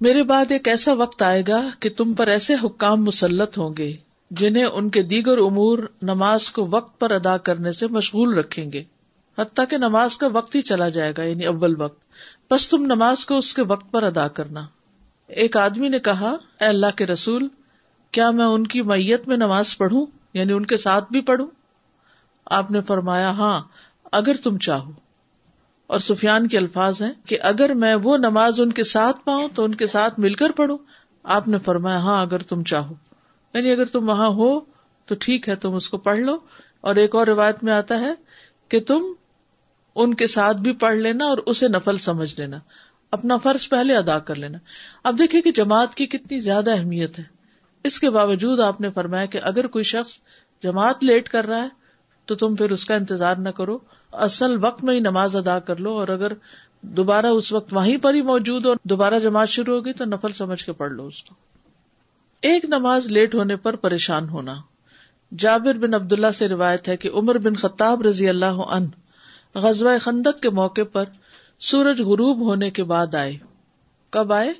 میرے 0.00 0.22
بعد 0.22 0.52
ایک 0.52 0.68
ایسا 0.68 0.92
وقت 0.92 1.22
آئے 1.22 1.42
گا 1.48 1.68
کہ 1.80 1.90
تم 1.96 2.14
پر 2.14 2.26
ایسے 2.26 2.54
حکام 2.64 3.04
مسلط 3.04 3.58
ہوں 3.58 3.70
گے 3.78 3.96
جنہیں 4.30 4.64
ان 4.64 4.90
کے 4.90 5.02
دیگر 5.02 5.38
امور 5.38 5.78
نماز 6.02 6.50
کو 6.50 6.68
وقت 6.70 7.00
پر 7.00 7.10
ادا 7.10 7.36
کرنے 7.36 7.72
سے 7.72 7.86
مشغول 7.86 8.34
رکھیں 8.34 8.72
گے۔ 8.72 8.84
حتیٰ 9.38 9.64
کہ 9.70 9.76
نماز 9.76 10.16
کا 10.16 10.26
وقت 10.32 10.54
ہی 10.54 10.62
چلا 10.62 10.88
جائے 10.88 11.12
گا 11.18 11.22
یعنی 11.22 11.46
اول 11.46 11.80
وقت۔ 11.80 11.98
بس 12.52 12.68
تم 12.68 12.84
نماز 12.84 13.26
کو 13.26 13.38
اس 13.38 13.54
کے 13.54 13.62
وقت 13.62 13.92
پر 13.92 14.02
ادا 14.02 14.28
کرنا۔ 14.28 14.66
ایک 15.26 15.56
آدمی 15.56 15.88
نے 15.88 15.98
کہا، 15.98 16.30
اے 16.60 16.64
اللہ 16.64 16.96
کے 16.96 17.06
رسول، 17.06 17.48
کیا 18.10 18.30
میں 18.30 18.44
ان 18.44 18.66
کی 18.66 18.82
میت 18.82 19.28
میں 19.28 19.36
نماز 19.36 19.78
پڑھوں؟ 19.78 20.06
یعنی 20.34 20.52
ان 20.52 20.66
کے 20.66 20.76
ساتھ 20.76 21.04
بھی 21.12 21.20
پڑھوں؟ 21.20 21.46
آپ 22.46 22.70
نے 22.70 22.80
فرمایا 22.80 23.30
ہاں 23.30 23.62
اگر 24.12 24.36
تم 24.42 24.58
چاہو۔ 24.58 24.92
اور 25.86 25.98
سفیان 25.98 26.48
کے 26.48 26.58
الفاظ 26.58 27.02
ہیں 27.02 27.12
کہ 27.26 27.38
اگر 27.42 27.74
میں 27.74 27.94
وہ 27.94 28.16
نماز 28.16 28.60
ان 28.60 28.72
کے 28.72 28.84
ساتھ 28.84 29.16
پاؤں 29.24 29.48
تو 29.54 29.64
ان 29.64 29.74
کے 29.74 29.86
ساتھ 29.86 30.20
مل 30.20 30.34
کر 30.34 30.50
پڑھوں۔ 30.50 30.78
آپ 31.22 31.48
نے 31.48 31.58
فرمایا 31.58 31.98
ہاں 31.98 32.22
اگر 32.22 32.38
تم 32.42 32.64
چاہو۔ 32.64 32.94
یعنی 33.54 33.72
اگر 33.72 33.84
تم 33.84 34.08
وہاں 34.08 34.28
ہو 34.28 34.60
تو 35.06 35.14
ٹھیک 35.20 35.48
ہے، 35.48 35.56
تم 35.56 35.74
اس 35.74 35.88
کو 35.88 35.98
پڑھ 35.98 36.18
لو۔ 36.18 36.38
اور 36.80 36.96
ایک 36.96 37.14
اور 37.14 37.26
روایت 37.26 37.64
میں 37.64 37.72
آتا 37.72 38.00
ہے 38.00 38.14
کہ 38.68 38.80
تم 38.80 39.02
ان 39.94 40.14
کے 40.14 40.26
ساتھ 40.26 40.56
بھی 40.56 40.72
پڑھ 40.72 40.96
لینا 40.96 41.24
اور 41.24 41.38
اسے 41.38 41.68
نفل 41.68 41.98
سمجھ 41.98 42.40
لینا۔ 42.40 42.58
اپنا 43.10 43.36
فرض 43.36 43.68
پہلے 43.68 43.96
ادا 43.96 44.18
کر 44.18 44.34
لینا۔ 44.34 44.58
اب 45.04 45.18
دیکھیں 45.18 45.40
کہ 45.40 45.52
جماعت 45.52 45.94
کی 45.94 46.06
کتنی 46.06 46.40
زیادہ 46.40 46.70
اہمیت 46.70 47.18
ہے۔ 47.18 47.24
اس 47.84 48.00
کے 48.00 48.10
باوجود 48.10 48.60
آپ 48.60 48.80
نے 48.80 48.90
فرمایا 48.90 49.24
کہ 49.26 49.40
اگر 49.42 49.66
کوئی 49.66 49.84
شخص 49.84 50.18
جماعت 50.62 51.04
لیٹ 51.04 51.28
کر 51.28 51.46
رہا 51.46 51.62
ہے 51.62 51.79
تو 52.30 52.36
تم 52.36 52.56
پھر 52.56 52.70
اس 52.70 52.84
کا 52.84 52.94
انتظار 52.94 53.36
نہ 53.36 53.48
کرو۔ 53.48 53.78
اصل 54.12 54.64
وقت 54.64 54.84
میں 54.84 54.94
ہی 54.94 55.00
نماز 55.00 55.36
ادا 55.36 55.58
کر 55.58 55.76
لو 55.76 55.98
اور 55.98 56.08
اگر 56.08 56.32
دوبارہ 56.82 57.26
اس 57.26 57.52
وقت 57.52 57.74
وہیں 57.74 57.98
پر 57.98 58.14
ہی 58.14 58.22
موجود 58.22 58.66
اور 58.66 58.76
دوبارہ 58.84 59.18
جماعت 59.18 59.48
شروع 59.48 59.74
ہوگی 59.76 59.92
تو 59.92 60.04
نفل 60.04 60.32
سمجھ 60.32 60.64
کے 60.64 60.72
پڑھ 60.72 60.92
لو 60.92 61.06
اس 61.06 61.22
کو۔ 61.22 61.34
ایک 62.42 62.64
نماز 62.64 63.06
لیٹ 63.08 63.34
ہونے 63.34 63.56
پر 63.56 63.76
پریشان 63.76 64.28
ہونا۔ 64.28 64.54
جابر 65.38 65.74
بن 65.74 65.94
عبداللہ 65.94 66.30
سے 66.34 66.48
روایت 66.48 66.88
ہے 66.88 66.96
کہ 66.96 67.10
عمر 67.14 67.38
بن 67.38 67.56
خطاب 67.56 68.02
رضی 68.02 68.28
اللہ 68.28 68.46
عنہ 68.46 68.86
غزوہ 69.58 69.98
خندق 69.98 70.42
کے 70.42 70.50
موقع 70.50 70.80
پر 70.92 71.04
سورج 71.58 72.00
غروب 72.00 72.40
ہونے 72.40 72.70
کے 72.70 72.84
بعد 72.84 73.14
آئے۔ 73.14 73.36
کب 74.10 74.32
آئے؟ 74.32 74.52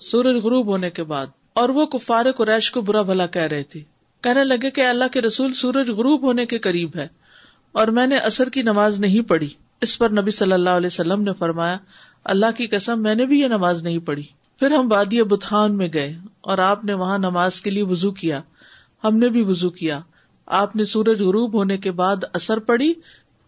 سورج 0.00 0.36
غروب 0.36 0.66
ہونے 0.66 0.90
کے 0.90 1.04
بعد۔ 1.04 1.26
اور 1.52 1.68
وہ 1.68 1.86
کفار 1.86 2.26
قریش 2.36 2.70
کو 2.70 2.80
برا 2.80 3.02
بھلا 3.02 3.26
کہہ 3.26 3.42
رہے 3.42 3.62
تھے۔ 3.62 3.95
کہنے 4.20 4.44
لگے 4.44 4.70
کہ 4.70 4.80
اللہ 4.80 5.04
کے 5.12 5.20
رسول 5.20 5.52
سورج 5.52 5.90
غروب 5.90 6.22
ہونے 6.22 6.46
کے 6.46 6.58
قریب 6.58 6.90
ہے 6.96 7.08
اور 7.72 7.88
میں 7.88 8.06
نے 8.06 8.16
اثر 8.16 8.48
کی 8.48 8.62
نماز 8.62 9.00
نہیں 9.00 9.20
پڑھی۔ 9.20 9.48
اس 9.80 9.98
پر 9.98 10.10
نبی 10.10 10.30
صلی 10.30 10.52
اللہ 10.52 10.70
علیہ 10.70 10.86
وسلم 10.86 11.22
نے 11.22 11.32
فرمایا، 11.32 11.76
اللہ 12.24 12.46
کی 12.56 12.66
قسم، 12.66 13.02
میں 13.02 13.14
نے 13.14 13.26
بھی 13.26 13.40
یہ 13.40 13.46
نماز 13.46 13.82
نہیں 13.82 13.98
پڑھی۔ 13.98 14.22
پھر 14.58 14.70
ہم 14.70 14.92
وادی 14.92 15.22
بتان 15.22 15.76
میں 15.76 15.88
گئے 15.94 16.18
اور 16.40 16.58
آپ 16.58 16.84
نے 16.84 16.92
وہاں 16.92 17.18
نماز 17.18 17.60
کے 17.60 17.70
لیے 17.70 17.82
وزو 17.82 18.10
کیا۔ 18.10 18.40
ہم 19.04 19.18
نے 19.18 19.28
بھی 19.28 19.42
وزو 19.42 19.70
کیا۔ 19.70 20.00
آپ 20.46 20.76
نے 20.76 20.84
سورج 20.84 21.22
غروب 21.22 21.54
ہونے 21.54 21.76
کے 21.78 21.90
بعد 21.90 22.16
اثر 22.32 22.58
پڑی 22.58 22.94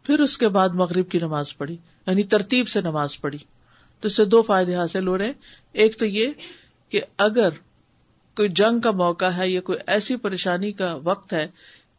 پھر 0.02 0.20
اس 0.20 0.38
کے 0.38 0.48
بعد 0.48 0.68
مغرب 0.68 1.10
کی 1.10 1.18
نماز 1.18 1.56
پڑھی 1.56 1.76
یعنی 2.06 2.22
ترتیب 2.22 2.68
سے 2.68 2.80
نماز 2.80 3.20
پڑھی۔ 3.20 3.38
تو 4.00 4.06
اس 4.06 4.16
سے 4.16 4.24
دو 4.24 4.42
فائدے 4.42 4.76
حاصل 4.76 5.08
ہو 5.08 5.18
رہے 5.18 5.32
ایک 5.72 5.98
تو 5.98 6.06
یہ 6.06 6.26
کہ 6.88 7.00
اگر 7.18 7.48
کوئی 8.38 8.48
جنگ 8.48 8.80
کا 8.80 8.90
موقع 8.90 9.24
ہے 9.24 9.48
یا 9.50 9.60
کوئی 9.60 9.78
ایسی 9.86 10.16
پریشانی 10.16 10.72
کا 10.72 10.98
وقت 11.04 11.32
ہے 11.32 11.46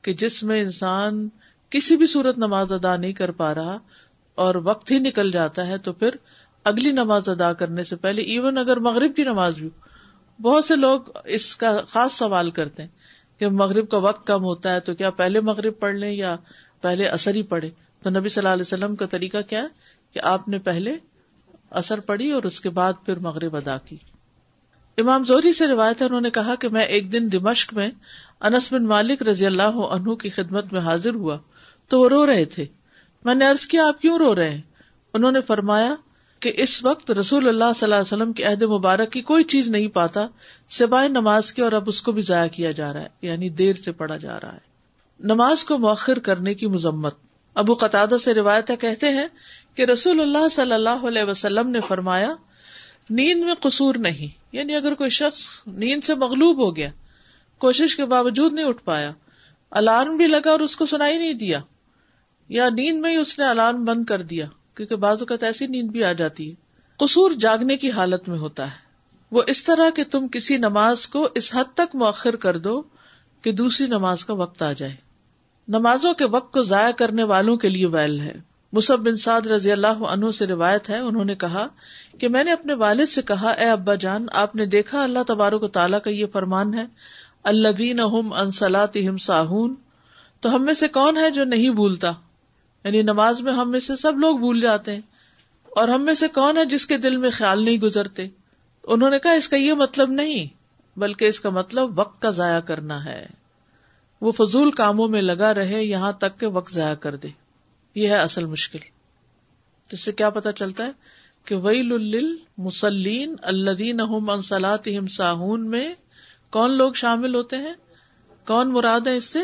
کہ 0.02 0.14
جس 0.14 0.44
میں 0.44 0.62
انسان 0.62 1.30
کسی 1.70 1.98
بھی 1.98 2.08
صورت 2.08 2.38
نماز 2.38 2.74
ادا 2.74 2.96
نہیں 2.96 3.14
کر 3.14 3.32
پا 3.32 3.56
رہا 3.56 3.78
اور 4.36 4.56
وقت 4.56 4.92
ہی 4.92 5.00
نکل 5.00 5.32
جاتا 5.32 5.68
ہے 5.68 5.78
تو 5.78 5.94
پھر 5.94 6.10
اگلی 6.64 6.92
نماز 6.92 7.30
ادا 7.30 7.54
کرنے 7.54 7.84
سے 7.84 7.96
پہلے 7.96 8.22
ایون 8.22 8.58
اگر 8.58 8.78
مغرب 8.78 9.16
کی 9.16 9.24
نماز 9.24 9.58
بھی 9.58 9.70
بہت 10.42 10.66
سے 10.66 10.76
لوگ 10.76 11.02
اس 11.26 11.56
کا 11.56 11.78
خاص 11.88 12.14
سوال 12.14 12.52
کرتے 12.52 12.84
ہیں 12.84 12.90
کہ 13.40 13.48
مغرب 13.48 13.90
کا 13.90 13.98
وقت 13.98 14.28
کم 14.28 14.44
ہوتا 14.44 14.74
ہے 14.74 14.80
تو 14.80 14.96
کیا 14.96 15.10
پہلے 15.10 15.40
مغرب 15.40 15.80
پڑھ 15.80 15.96
لیں 15.96 16.12
یا 16.12 16.36
پہلے 16.82 17.06
اثر 17.08 17.36
ہی 17.36 17.44
پڑھے 17.44 17.70
تو 18.04 18.10
نبی 18.10 18.30
صلی 18.30 18.42
اللہ 18.42 18.54
علیہ 18.54 18.74
وسلم 18.74 18.96
کا 18.96 19.06
طریقہ 19.06 19.38
کیا 19.50 19.62
ہے 19.62 19.68
کہ 20.14 20.20
آپ 20.24 20.48
نے 20.48 20.60
پہلے 20.60 20.96
اثر 21.70 22.00
پڑھی 22.00 22.32
اور 22.32 22.44
اس 22.44 22.62
کے 22.62 22.70
بعد 22.70 22.94
پھر 23.06 23.20
مغرب 23.20 23.56
ادا 23.56 23.78
کی۔ 23.78 23.98
امام 25.00 25.24
زوری 25.24 25.54
سے 25.54 25.68
روایت 25.68 26.02
ہے، 26.02 26.08
انہوں 26.08 26.22
نے 26.22 26.30
کہا 26.30 26.56
کہ 26.56 26.70
میں 26.70 26.84
ایک 26.84 27.12
دن 27.12 27.32
دمشق 27.32 27.74
میں 27.74 27.90
انس 28.42 28.74
بن 28.74 28.86
مالک 28.86 29.22
رضی 29.22 29.46
اللہ 29.46 29.64
عنہ 29.64 30.14
کی 30.14 30.30
خدمت 30.30 30.74
میں 30.74 30.82
حاضر 30.82 31.14
ہوا 31.14 31.38
تو 31.88 32.00
وہ 32.00 32.10
رو 32.10 32.26
رہے 32.26 32.46
تھے۔ 32.46 32.66
میں 33.26 33.36
نے 33.36 33.50
ارض 33.50 33.66
کیا، 33.66 33.88
آپ 33.88 34.02
کیوں 34.02 34.18
رو 34.18 34.36
رہے 34.36 34.50
ہیں؟ 34.50 34.62
انہوں 35.14 35.32
نے 35.32 35.42
فرمایا 35.42 35.96
کہ 36.40 36.54
اس 36.56 36.86
وقت 36.86 37.12
رسول 37.12 37.48
اللہ 37.48 37.66
صلی 37.76 37.86
اللہ 37.86 37.96
علیہ 37.96 38.14
وسلم 38.14 38.34
کے 38.34 38.44
عہد 38.44 38.64
مبارک 38.64 39.12
کی 39.12 39.22
کوئی 39.22 39.44
چیز 39.44 39.68
نہیں 39.68 39.88
پاتا، 39.88 40.28
سوائے 40.70 41.08
نماز 41.08 41.54
کی 41.54 41.62
اور 41.62 41.72
اب 41.72 41.84
اس 41.88 42.02
کو 42.02 42.12
بھی 42.12 42.22
ضائع 42.22 42.48
کیا 42.48 42.72
جا 42.72 42.94
رہا 42.94 43.02
ہے 43.02 43.08
یعنی 43.22 43.50
دیر 43.50 43.76
سے 43.76 43.92
پڑھا 43.92 44.18
جا 44.18 44.40
رہا 44.40 44.54
ہے۔ 44.54 44.70
نماز 45.20 45.64
کو 45.64 45.78
مؤخر 45.78 46.20
کرنے 46.20 46.54
کی 46.54 46.68
مذمت۔ 46.68 47.16
ابو 47.54 47.74
قطع 47.74 48.06
سے 48.22 48.34
روایت 48.34 48.72
کہتے 48.80 49.10
ہیں 49.10 49.28
کہ 49.76 49.82
رسول 49.82 50.22
اللہ 50.22 50.50
صلی 50.50 50.74
اللہ 50.74 51.06
علیہ 51.08 51.24
وسلم 51.24 51.70
نے 51.70 51.80
فرمایا 51.88 52.36
نیند 53.10 53.44
میں 53.44 53.54
قصور 53.54 53.96
نہیں۔ 53.96 54.40
یعنی 54.52 54.76
اگر 54.76 54.94
کوئی 54.94 55.10
شخص 55.10 55.62
نیند 55.68 56.04
سے 56.04 56.16
مغلوب 56.16 56.58
ہو 56.58 56.76
گیا، 56.76 56.90
کوشش 57.58 57.96
کے 57.96 58.06
باوجود 58.06 58.54
نہیں 58.54 58.66
اٹھ 58.66 58.84
پایا، 58.84 59.12
الارم 59.72 60.18
بھی 60.18 60.28
لگا 60.28 60.50
اور 60.50 60.60
اس 60.60 60.76
کو 60.76 60.86
سنائی 60.86 61.18
نہیں 61.18 61.34
دیا، 61.34 61.60
یا 62.50 62.70
نیند 62.70 63.02
میں 63.02 63.12
ہی 63.12 63.16
اس 63.16 63.40
نے 63.40 63.46
الارم 63.46 63.86
بند 63.86 64.06
کر 64.06 64.22
دیا، 64.22 64.46
کیونکہ 64.76 64.96
بعض 64.96 65.18
اوقات 65.20 65.44
ایسی 65.44 65.68
نیند 65.68 65.90
بھی 65.90 66.04
آ 66.04 66.12
جاتی 66.12 66.50
ہے۔ 66.50 66.56
قصور 66.98 67.32
جاگنے 67.32 67.78
کی 67.78 67.92
حالت 67.92 68.30
میں 68.30 68.38
ہوتا 68.38 68.66
ہے۔ 68.66 68.90
وہ 69.32 69.44
اس 69.48 69.64
طرح 69.64 69.90
کہ 69.90 70.04
تم 70.12 70.28
کسی 70.28 70.58
نماز 70.58 71.08
کو 71.08 71.30
اس 71.36 71.56
حد 71.56 71.74
تک 71.74 71.96
مؤخر 71.96 72.36
کر 72.36 72.58
دو 72.58 72.82
کہ 73.42 73.52
دوسری 73.52 73.88
نماز 73.88 74.26
کا 74.26 74.34
وقت 74.34 74.62
آ 74.62 74.74
جائے۔ 74.74 74.96
نمازوں 75.68 76.14
کے 76.14 76.26
وقت 76.26 76.54
کو 76.54 76.62
ضائع 76.62 76.92
کرنے 76.92 77.24
والوں 77.24 77.58
کے 77.58 77.70
لیے 77.70 77.86
ویل 77.86 78.20
ہے۔ 78.20 78.34
مصب 78.74 79.00
بن 79.00 79.18
سعد 79.18 79.42
رضی 79.42 79.72
اللہ 79.72 79.88
عنہ 79.88 80.32
سے 80.32 80.48
روایت 80.48 80.90
ہے، 80.90 81.00
انہوں 81.00 81.26
نے 81.26 81.36
کہا 81.36 81.68
کہ 82.20 82.28
میں 82.30 82.44
نے 82.44 82.52
اپنے 82.52 82.74
والد 82.74 83.10
سے 83.10 83.22
کہا، 83.22 83.50
اے 83.50 83.66
ابا 83.66 83.96
جان، 83.96 84.26
آپ 84.34 84.56
نے 84.56 84.66
دیکھا 84.66 85.04
اللہ 85.04 85.24
تبارک 85.28 85.64
و 85.64 85.68
تعالیٰ 85.68 86.02
کا 86.02 86.10
یہ 86.10 86.26
فرمان 86.34 86.74
ہے 86.74 86.86
اللہ 87.44 88.02
انسلات 88.36 88.98
ساہون 89.22 89.76
تو 90.40 90.56
ہم 90.56 90.66
میں 90.66 90.74
سے 90.74 90.88
کون 90.88 91.18
ہے 91.18 91.30
جو 91.30 91.44
نہیں 91.44 91.70
بھولتا؟ 91.70 92.12
یعنی 92.84 93.02
نماز 93.02 93.42
میں 93.42 93.54
ہم 93.54 93.72
میں 93.72 93.80
سے 93.80 93.96
سب 93.96 94.20
لوگ 94.20 94.38
بھول 94.38 94.62
جاتے 94.62 94.94
ہیں، 94.94 95.02
اور 95.70 95.88
ہم 95.88 96.02
میں 96.02 96.14
سے 96.14 96.28
کون 96.28 96.58
ہے 96.58 96.66
جس 96.66 96.86
کے 96.86 96.98
دل 96.98 97.18
میں 97.18 97.30
خیال 97.30 97.64
نہیں 97.66 97.78
گزرتے؟ 97.78 98.28
انہوں 98.84 99.10
نے 99.10 99.20
کہا، 99.20 99.32
اس 99.32 99.48
کا 99.48 99.58
یہ 99.58 99.74
مطلب 99.74 100.12
نہیں، 100.12 100.46
بلکہ 101.00 101.26
اس 101.26 101.40
کا 101.40 101.50
مطلب 101.50 102.00
وقت 102.00 102.22
کا 102.22 102.30
ضائع 102.30 102.60
کرنا 102.60 103.06
ہے۔ 103.06 103.26
وہ 104.22 104.32
فضول 104.32 104.72
کاموں 104.72 105.08
میں 105.08 105.22
لگا 105.22 105.54
رہے، 105.54 105.84
یہاں 105.84 106.12
تک 106.12 106.40
کہ 106.40 106.48
وقت 106.48 106.74
ضائع 106.74 106.96
کر 106.96 107.16
دے۔ 107.16 107.28
یہ 107.96 108.10
ہے 108.10 108.18
اصل 108.18 108.46
مشکل۔ 108.46 108.80
جس 109.92 110.04
سے 110.04 110.12
کیا 110.12 110.30
پتا 110.30 110.52
چلتا 110.52 110.86
ہے؟ 110.86 110.92
کہ 111.50 111.56
ویل 111.56 112.36
مسلین 112.58 113.36
الدین 113.42 114.00
انسلات 114.00 114.88
ساہون 115.12 115.70
میں 115.70 115.94
کون 116.50 116.72
لوگ 116.72 116.94
شامل 116.94 117.36
ہوتے 117.36 117.58
ہیں؟ 117.58 117.74
کون 118.48 118.74
مراد 118.74 119.08
ہے 119.08 119.18
اس 119.18 119.24
سے؟ 119.24 119.40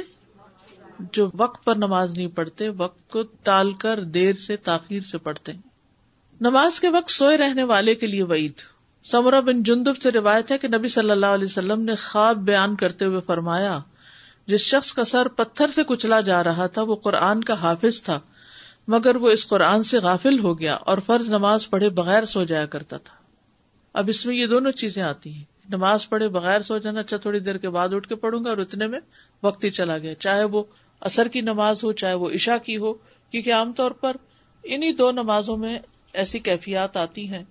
جو 1.13 1.29
وقت 1.33 1.65
پر 1.65 1.75
نماز 1.75 2.13
نہیں 2.17 2.27
پڑھتے، 2.27 2.69
وقت 2.69 3.09
کو 3.09 3.23
ٹال 3.43 3.73
کر 3.73 4.03
دیر 4.03 4.33
سے، 4.33 4.55
تاخیر 4.55 5.01
سے 5.01 5.17
پڑھتے 5.17 5.53
ہیں۔ 5.53 5.61
نماز 6.41 6.79
کے 6.79 6.89
وقت 6.89 7.11
سوئے 7.11 7.37
رہنے 7.37 7.63
والے 7.63 7.95
کے 7.95 8.07
لیے 8.07 8.23
وعید۔ 8.23 8.53
سمرا 9.03 9.39
بن 9.39 9.63
جندب 9.63 10.01
سے 10.01 10.11
روایت 10.11 10.51
ہے 10.51 10.57
کہ 10.57 10.67
نبی 10.67 10.87
صلی 10.87 11.11
اللہ 11.11 11.25
علیہ 11.25 11.45
وسلم 11.45 11.81
نے 11.81 11.95
خواب 11.95 12.37
بیان 12.37 12.75
کرتے 12.75 13.05
ہوئے 13.05 13.21
فرمایا، 13.21 13.79
جس 14.47 14.61
شخص 14.61 14.93
کا 14.93 15.05
سر 15.05 15.27
پتھر 15.27 15.67
سے 15.67 15.83
کچلا 15.87 16.21
جا 16.21 16.43
رہا 16.43 16.67
تھا، 16.67 16.81
وہ 16.81 16.95
قرآن 16.95 17.43
کا 17.43 17.53
حافظ 17.53 18.03
تھا۔ 18.03 18.19
مگر 18.87 19.15
وہ 19.15 19.29
اس 19.29 19.47
قرآن 19.47 19.83
سے 19.83 19.97
غافل 19.97 20.39
ہو 20.39 20.59
گیا 20.59 20.75
اور 20.75 20.97
فرض 20.97 21.29
نماز 21.29 21.69
پڑھے 21.69 21.89
بغیر 21.89 22.25
سو 22.25 22.43
جایا 22.43 22.65
کرتا 22.65 22.97
تھا۔ 22.97 23.15
اب 23.93 24.05
اس 24.07 24.25
میں 24.25 24.35
یہ 24.35 24.47
دونوں 24.47 24.71
چیزیں 24.71 25.03
آتی 25.03 25.33
ہیں۔ 25.33 25.43
نماز 25.69 26.09
پڑھے 26.09 26.27
بغیر 26.27 26.61
سو 26.61 26.77
جانا 26.77 26.99
اچھا 26.99 27.17
تھوڑی 27.17 27.39
دیر 27.39 27.57
کے 27.57 27.69
بعد 27.69 27.89
اٹھ 27.93 28.07
کے 28.07 28.15
پڑھوں 28.15 28.45
گا 28.45 28.49
اور 28.49 28.57
اتنے 28.57 28.87
میں 28.87 28.99
وقت 29.43 29.63
ہی 29.63 29.69
چلا 29.69 29.97
گیا۔ 29.97 30.15
چاہے 30.15 30.43
وہ 30.43 30.63
اثر 30.99 31.27
کی 31.27 31.41
نماز 31.41 31.83
ہو، 31.83 31.91
چاہے 31.91 32.13
وہ 32.13 32.29
عشا 32.29 32.57
کی 32.57 32.77
ہو، 32.77 32.93
کیونکہ 33.29 33.53
عام 33.53 33.73
طور 33.73 33.91
پر 33.91 34.15
انہیں 34.63 34.91
دو 34.91 35.11
نمازوں 35.11 35.57
میں 35.57 35.79
ایسی 36.13 36.39
کیفیات 36.39 36.97
آتی 36.97 37.29
ہیں 37.29 37.43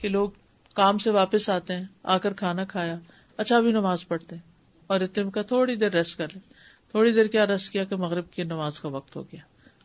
کہ 0.00 0.08
لوگ 0.08 0.28
کام 0.74 0.98
سے 0.98 1.10
واپس 1.10 1.48
آتے 1.48 1.76
ہیں، 1.76 1.84
آ 2.02 2.18
کر 2.18 2.32
کھانا 2.32 2.64
کھایا 2.64 2.98
اچھا 3.36 3.56
ابھی 3.56 3.72
نماز 3.72 4.08
پڑھتے 4.08 4.34
ہیں 4.34 4.42
اور 4.86 5.00
اتنے 5.00 5.24
میں 5.24 5.42
تھوڑی 5.42 5.76
دیر 5.76 5.92
ریسٹ 5.92 6.18
کر 6.18 6.26
لیں۔ 6.32 6.52
تھوڑی 6.90 7.12
دیر 7.12 7.26
کیا 7.26 7.46
ریسٹ 7.46 7.72
کیا 7.72 7.84
کہ 7.84 7.96
مغرب 7.96 8.30
کی 8.30 8.42
نماز 8.42 8.80
کا 8.80 8.88
وقت 8.88 9.16
ہو 9.16 9.22
گیا۔ 9.22 9.40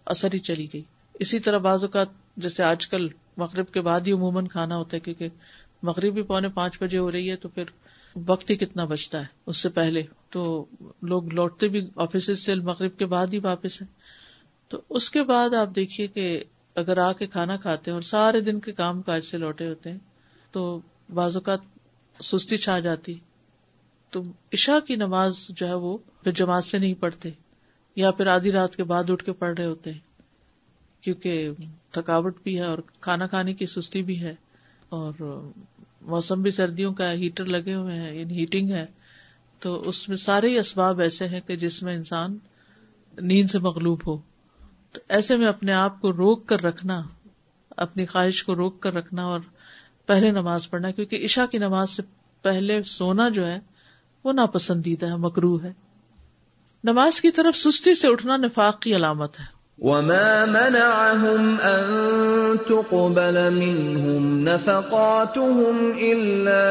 اثر 0.05 0.33
ہی 0.33 0.39
چلی 0.39 0.67
گئی۔ 0.73 0.81
اسی 1.13 1.39
طرح 1.39 1.57
بعض 1.57 1.83
اوقات 1.83 2.07
جیسے 2.37 2.63
آج 2.63 2.87
کل 2.87 3.07
مغرب 3.37 3.71
کے 3.71 3.81
بعد 3.81 4.01
ہی 4.01 4.11
عموماً 4.11 4.47
کھانا 4.47 4.77
ہوتا 4.77 4.95
ہے 4.95 4.99
کیونکہ 4.99 5.27
مغرب 5.83 6.13
بھی 6.13 6.21
پونے 6.21 6.49
پانچ 6.49 6.77
بجے 6.81 6.97
ہو 6.97 7.11
رہی 7.11 7.31
ہے 7.31 7.35
تو 7.35 7.49
پھر 7.49 7.63
وقت 8.27 8.49
ہی 8.49 8.55
کتنا 8.55 8.85
بچتا 8.85 9.19
ہے 9.19 9.25
اس 9.45 9.57
سے 9.57 9.69
پہلے۔ 9.69 10.03
تو 10.29 10.65
لوگ 11.01 11.33
لوٹتے 11.33 11.67
بھی 11.67 11.87
آفس 11.95 12.39
سے 12.39 12.55
مغرب 12.55 12.97
کے 12.97 13.05
بعد 13.05 13.27
ہی 13.27 13.39
واپس 13.39 13.81
ہیں۔ 13.81 13.89
تو 14.69 14.81
اس 14.89 15.11
کے 15.11 15.23
بعد 15.23 15.53
آپ 15.53 15.75
دیکھیے 15.75 16.07
کہ 16.07 16.43
اگر 16.75 16.97
آ 16.97 17.13
کے 17.13 17.27
کھانا 17.27 17.57
کھاتے 17.57 17.91
ہیں 17.91 17.93
اور 17.93 18.01
سارے 18.01 18.41
دن 18.41 18.59
کے 18.59 18.71
کام 18.71 19.01
کاج 19.01 19.25
سے 19.25 19.37
لوٹے 19.37 19.67
ہوتے 19.67 19.91
ہیں 19.91 19.97
تو 20.51 20.79
بعض 21.13 21.35
اوقات 21.35 21.59
سستی 22.23 22.57
چھا 22.57 22.79
جاتی۔ 22.79 23.13
تو 24.09 24.23
عشا 24.53 24.79
کی 24.87 24.95
نماز 24.95 25.35
جو 25.49 25.67
ہے 25.67 25.73
وہ 25.73 25.97
پھر 26.23 26.31
جماعت 26.31 26.63
سے 26.63 26.77
نہیں 26.77 26.93
پڑھتے۔ 26.93 27.29
یا 27.95 28.11
پھر 28.11 28.27
آدھی 28.27 28.51
رات 28.51 28.75
کے 28.75 28.83
بعد 28.83 29.09
اٹھ 29.09 29.23
کے 29.23 29.33
پڑھ 29.33 29.55
رہے 29.57 29.65
ہوتے 29.65 29.91
ہیں، 29.91 29.99
کیونکہ 31.01 31.49
تھکاوٹ 31.91 32.43
بھی 32.43 32.57
ہے 32.57 32.63
اور 32.63 32.77
کھانا 33.01 33.27
کھانے 33.27 33.53
کی 33.53 33.65
سستی 33.65 34.03
بھی 34.03 34.21
ہے 34.21 34.35
اور 34.89 35.13
موسم 36.01 36.41
بھی 36.41 36.51
سردیوں 36.51 36.93
کا 36.93 37.11
ہیٹر 37.13 37.45
لگے 37.45 37.73
ہوئے 37.73 37.99
ہیں 37.99 38.13
یعنی 38.13 38.37
ہیٹنگ 38.37 38.71
ہے، 38.71 38.85
تو 39.59 39.81
اس 39.85 40.09
میں 40.09 40.17
سارے 40.17 40.47
ہی 40.47 40.59
اسباب 40.59 40.99
ایسے 40.99 41.27
ہیں 41.27 41.41
کہ 41.47 41.55
جس 41.55 41.83
میں 41.83 41.95
انسان 41.95 42.37
نیند 43.21 43.49
سے 43.49 43.59
مغلوب 43.59 44.07
ہو۔ 44.07 44.17
تو 44.91 44.99
ایسے 45.07 45.37
میں 45.37 45.47
اپنے 45.47 45.73
آپ 45.73 46.01
کو 46.01 46.11
روک 46.13 46.45
کر 46.45 46.61
رکھنا، 46.61 47.01
اپنی 47.77 48.05
خواہش 48.05 48.43
کو 48.43 48.55
روک 48.55 48.79
کر 48.79 48.93
رکھنا 48.93 49.25
اور 49.25 49.39
پہلے 50.05 50.31
نماز 50.31 50.69
پڑھنا، 50.69 50.91
کیونکہ 50.91 51.25
عشا 51.25 51.45
کی 51.45 51.57
نماز 51.57 51.89
سے 51.89 52.01
پہلے 52.41 52.83
سونا 52.83 53.29
جو 53.29 53.47
ہے 53.47 53.59
وہ 54.23 54.33
ناپسندیدہ 54.33 55.05
ہے 55.05 55.15
مکرو 55.15 55.63
ہے۔ 55.63 55.73
نماز 56.83 57.21
کی 57.21 57.31
طرف 57.31 57.57
سستی 57.57 57.95
سے 57.95 58.07
اٹھنا 58.07 58.37
نفاق 58.37 58.79
کی 58.79 58.95
علامت 58.95 59.39
ہے۔ 59.39 59.63
وما 59.79 60.45
منعهم 60.45 61.55
ان 61.61 61.85
تقبل 62.57 63.49
منهم 63.49 64.39
نفقاتهم 64.39 65.91
الا 66.01 66.65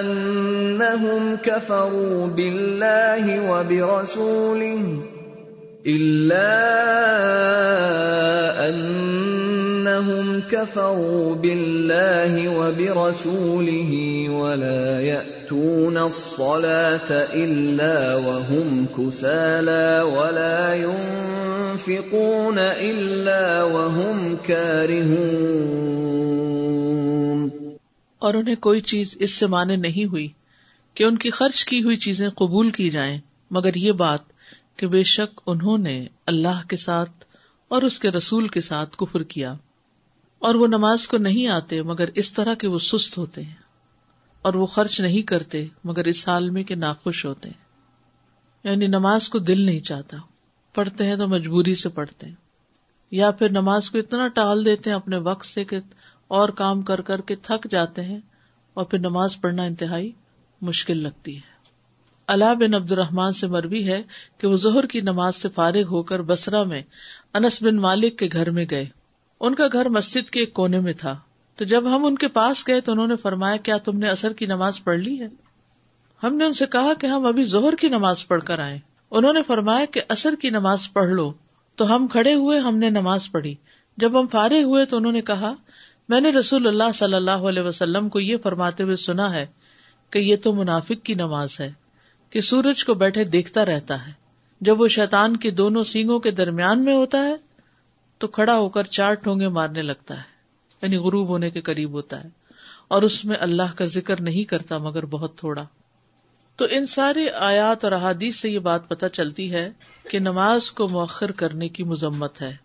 انهم 0.00 1.34
كفروا 1.42 2.26
بالله 2.26 3.50
وبرسوله 3.50 4.82
الا 5.86 6.50
انهم 8.68 10.40
كفروا 10.40 11.34
بالله 11.34 12.48
وبرسوله 12.48 13.92
ولا 14.28 15.00
يأتون 15.00 15.33
يأتون 15.44 15.96
الصلاة 15.96 17.10
إلا 17.32 17.96
وهم 18.16 18.86
كسالى 18.86 19.88
ولا 20.00 20.74
ينفقون 20.74 22.58
إلا 22.58 23.62
وهم 23.62 24.36
كارهون 24.36 25.18
اور 28.18 28.34
انہیں 28.34 28.56
کوئی 28.56 28.80
چیز 28.80 29.16
اس 29.20 29.30
سے 29.30 29.46
مانے 29.46 29.76
نہیں 29.76 30.04
ہوئی 30.04 30.28
کہ 30.94 31.04
ان 31.04 31.18
کی 31.18 31.30
خرچ 31.30 31.64
کی 31.64 31.82
ہوئی 31.82 31.96
چیزیں 31.96 32.28
قبول 32.30 32.70
کی 32.70 32.90
جائیں۔ 32.90 33.18
مگر 33.50 33.74
یہ 33.74 33.92
بات 33.92 34.20
کہ 34.76 34.86
بے 34.86 35.02
شک 35.02 35.40
انہوں 35.46 35.78
نے 35.78 36.06
اللہ 36.26 36.62
کے 36.68 36.76
ساتھ 36.76 37.24
اور 37.68 37.82
اس 37.82 38.00
کے 38.00 38.10
رسول 38.10 38.48
کے 38.48 38.60
ساتھ 38.60 38.96
کفر 38.96 39.22
کیا 39.22 39.54
اور 40.38 40.54
وہ 40.54 40.66
نماز 40.66 41.08
کو 41.08 41.18
نہیں 41.18 41.48
آتے 41.48 41.82
مگر 41.82 42.08
اس 42.14 42.32
طرح 42.32 42.54
کے 42.54 42.68
وہ 42.68 42.78
سست 42.78 43.18
ہوتے 43.18 43.42
ہیں۔ 43.42 43.63
اور 44.44 44.54
وہ 44.54 44.66
خرچ 44.66 45.00
نہیں 45.00 45.22
کرتے 45.22 45.66
مگر 45.84 46.04
اس 46.04 46.28
حال 46.28 46.50
میں 46.50 46.62
کہ 46.62 46.74
ناخوش 46.74 47.26
ہوتے 47.26 47.48
ہیں۔ 47.48 47.64
یعنی 48.64 48.86
نماز 48.86 49.28
کو 49.28 49.38
دل 49.38 49.62
نہیں 49.62 49.80
چاہتا۔ 49.80 50.16
پڑھتے 50.74 51.06
ہیں 51.06 51.16
تو 51.16 51.28
مجبوری 51.28 51.74
سے 51.74 51.88
پڑھتے 51.88 52.26
ہیں۔ 52.26 52.34
یا 53.10 53.30
پھر 53.30 53.50
نماز 53.50 53.90
کو 53.90 53.98
اتنا 53.98 54.28
ٹال 54.28 54.64
دیتے 54.64 54.90
ہیں 54.90 54.96
اپنے 54.96 55.16
وقت 55.16 55.46
سے 55.46 55.64
کہ 55.64 55.78
اور 56.28 56.48
کام 56.48 56.82
کر 56.82 57.00
کر 57.00 57.20
کے 57.20 57.36
تھک 57.36 57.70
جاتے 57.70 58.04
ہیں 58.04 58.20
اور 58.74 58.84
پھر 58.84 58.98
نماز 58.98 59.40
پڑھنا 59.40 59.62
انتہائی 59.62 60.12
مشکل 60.62 61.02
لگتی 61.02 61.36
ہے۔ 61.36 61.54
اللہ 62.26 62.54
بن 62.54 62.74
عبد 62.74 62.92
الرحمان 62.92 63.32
سے 63.32 63.46
مربی 63.46 63.88
ہے 63.88 64.02
کہ 64.38 64.46
وہ 64.46 64.56
ظہر 64.56 64.86
کی 64.86 65.00
نماز 65.00 65.36
سے 65.36 65.48
فارغ 65.48 65.82
ہو 65.82 66.02
کر 66.02 66.22
بسرا 66.22 66.62
میں 66.62 66.82
انس 67.34 67.62
بن 67.62 67.76
مالک 67.76 68.18
کے 68.18 68.28
گھر 68.32 68.50
میں 68.50 68.66
گئے۔ 68.70 68.84
ان 69.40 69.54
کا 69.54 69.64
گھر 69.72 69.88
مسجد 69.88 70.30
کے 70.30 70.40
ایک 70.40 70.52
کونے 70.52 70.80
میں 70.80 70.92
تھا۔ 70.92 71.18
تو 71.56 71.64
جب 71.64 71.96
ہم 71.96 72.04
ان 72.04 72.14
کے 72.14 72.28
پاس 72.28 72.68
گئے 72.68 72.80
تو 72.80 72.92
انہوں 72.92 73.06
نے 73.06 73.16
فرمایا، 73.16 73.56
کیا 73.56 73.76
تم 73.76 73.98
نے 73.98 74.08
اثر 74.08 74.32
کی 74.32 74.46
نماز 74.46 74.84
پڑھ 74.84 74.98
لی 74.98 75.20
ہے؟ 75.20 75.28
ہم 76.22 76.36
نے 76.36 76.44
ان 76.44 76.52
سے 76.52 76.66
کہا 76.66 76.94
کہ 76.94 77.06
ہم 77.06 77.26
ابھی 77.26 77.44
زہر 77.44 77.74
کی 77.74 77.88
نماز 77.88 78.28
پڑھ 78.28 78.42
کر 78.42 78.58
آئے۔ 78.58 78.78
انہوں 79.10 79.32
نے 79.32 79.42
فرمایا 79.42 79.84
کہ 79.84 80.00
اثر 80.08 80.34
کی 80.40 80.50
نماز 80.50 80.92
پڑھ 80.92 81.08
لو۔ 81.08 81.32
تو 81.76 81.96
ہم 81.96 82.06
کھڑے 82.06 82.34
ہوئے، 82.34 82.58
ہم 82.58 82.78
نے 82.78 82.90
نماز 82.90 83.30
پڑھی۔ 83.30 83.54
جب 83.96 84.20
ہم 84.20 84.26
فارغ 84.26 84.62
ہوئے 84.62 84.84
تو 84.84 84.96
انہوں 84.96 85.12
نے 85.12 85.20
کہا، 85.20 85.54
میں 86.08 86.20
نے 86.20 86.30
رسول 86.30 86.66
اللہ 86.66 86.92
صلی 86.94 87.14
اللہ 87.14 87.30
علیہ 87.30 87.62
وسلم 87.62 88.08
کو 88.08 88.20
یہ 88.20 88.36
فرماتے 88.42 88.82
ہوئے 88.82 88.96
سنا 88.96 89.32
ہے 89.32 89.46
کہ 90.10 90.18
یہ 90.18 90.36
تو 90.36 90.52
منافق 90.52 91.04
کی 91.04 91.14
نماز 91.14 91.60
ہے، 91.60 91.72
کہ 92.30 92.40
سورج 92.40 92.84
کو 92.84 92.94
بیٹھے 92.94 93.24
دیکھتا 93.24 93.64
رہتا 93.64 94.06
ہے۔ 94.06 94.12
جب 94.60 94.80
وہ 94.80 94.88
شیطان 94.88 95.36
کی 95.36 95.50
دونوں 95.50 95.84
سینگوں 95.84 96.18
کے 96.18 96.30
درمیان 96.30 96.84
میں 96.84 96.94
ہوتا 96.94 97.24
ہے 97.24 97.34
تو 98.18 98.26
کھڑا 98.26 98.56
ہو 98.56 98.68
کر 98.68 98.84
چار 98.84 99.14
ٹھونگے 99.14 99.48
مارنے 99.48 99.82
لگتا 99.82 100.16
ہے۔ 100.16 100.33
یعنی 100.84 100.96
غروب 100.96 101.28
ہونے 101.28 101.50
کے 101.50 101.60
قریب 101.60 101.90
ہوتا 101.90 102.24
ہے 102.24 102.28
اور 102.88 103.02
اس 103.02 103.24
میں 103.24 103.36
اللہ 103.40 103.74
کا 103.76 103.84
ذکر 103.84 104.20
نہیں 104.20 104.44
کرتا 104.44 104.78
مگر 104.78 105.06
بہت 105.06 105.38
تھوڑا۔ 105.38 105.64
تو 106.56 106.66
ان 106.70 106.86
سارے 106.86 107.30
آیات 107.30 107.84
اور 107.84 107.92
احادیث 107.92 108.36
سے 108.36 108.50
یہ 108.50 108.58
بات 108.58 108.88
پتہ 108.88 109.06
چلتی 109.06 109.52
ہے 109.52 109.70
کہ 110.10 110.18
نماز 110.18 110.70
کو 110.70 110.88
مؤخر 110.88 111.32
کرنے 111.32 111.68
کی 111.68 111.84
مذمت 111.84 112.42
ہے۔ 112.42 112.56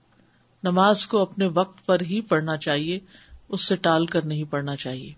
نماز 0.64 1.08
کو 1.08 1.18
اپنے 1.18 1.48
وقت 1.48 1.86
پر 1.86 2.02
ہی 2.02 2.22
پڑھنا 2.22 2.58
چاہیے، 2.58 3.00
اس 3.50 3.64
سے 3.64 3.76
ٹال 3.76 4.06
کر 4.06 4.26
نہیں 4.26 4.44
پڑھنا 4.44 4.76
چاہیے۔ 4.76 5.14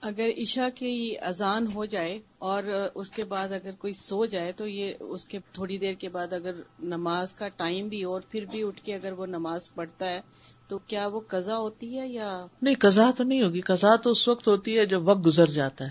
اگر 0.00 0.30
عشاء 0.38 0.68
کی 0.74 1.14
اذان 1.20 1.66
ہو 1.74 1.84
جائے 1.84 2.18
اور 2.38 2.62
اس 2.94 3.10
کے 3.10 3.24
بعد 3.24 3.48
اگر 3.48 3.70
کوئی 3.78 3.92
سو 3.92 4.26
جائے 4.26 4.52
تو 4.52 4.66
یہ 4.66 4.92
اس 5.00 5.24
کے 5.24 5.38
تھوڑی 5.52 5.78
دیر 5.78 5.94
کے 5.94 6.08
بعد 6.08 6.32
اگر 6.32 6.54
نماز 6.82 7.34
کا 7.34 7.48
ٹائم 7.48 7.88
بھی 7.88 8.02
اور 8.02 8.20
پھر 8.30 8.44
بھی 8.44 8.62
اٹھ 8.62 8.80
کے 8.82 8.94
اگر 8.94 9.12
وہ 9.12 9.26
نماز 9.26 9.74
پڑھتا 9.74 10.08
ہے 10.08 10.20
تو 10.68 10.78
کیا 10.78 11.06
وہ 11.06 11.20
قزا 11.28 11.56
ہوتی 11.56 11.98
ہے 11.98 12.08
یا 12.08 12.46
نہیں 12.62 12.74
قزا 12.78 13.10
تو 13.16 13.24
نہیں 13.24 13.42
ہوگی۔ 13.42 13.60
قزا 13.60 13.96
تو 13.96 14.10
اس 14.10 14.28
وقت 14.28 14.48
ہوتی 14.48 14.78
ہے 14.78 14.86
جب 14.86 15.08
وقت 15.08 15.26
گزر 15.26 15.50
جاتا 15.50 15.84
ہے۔ 15.84 15.90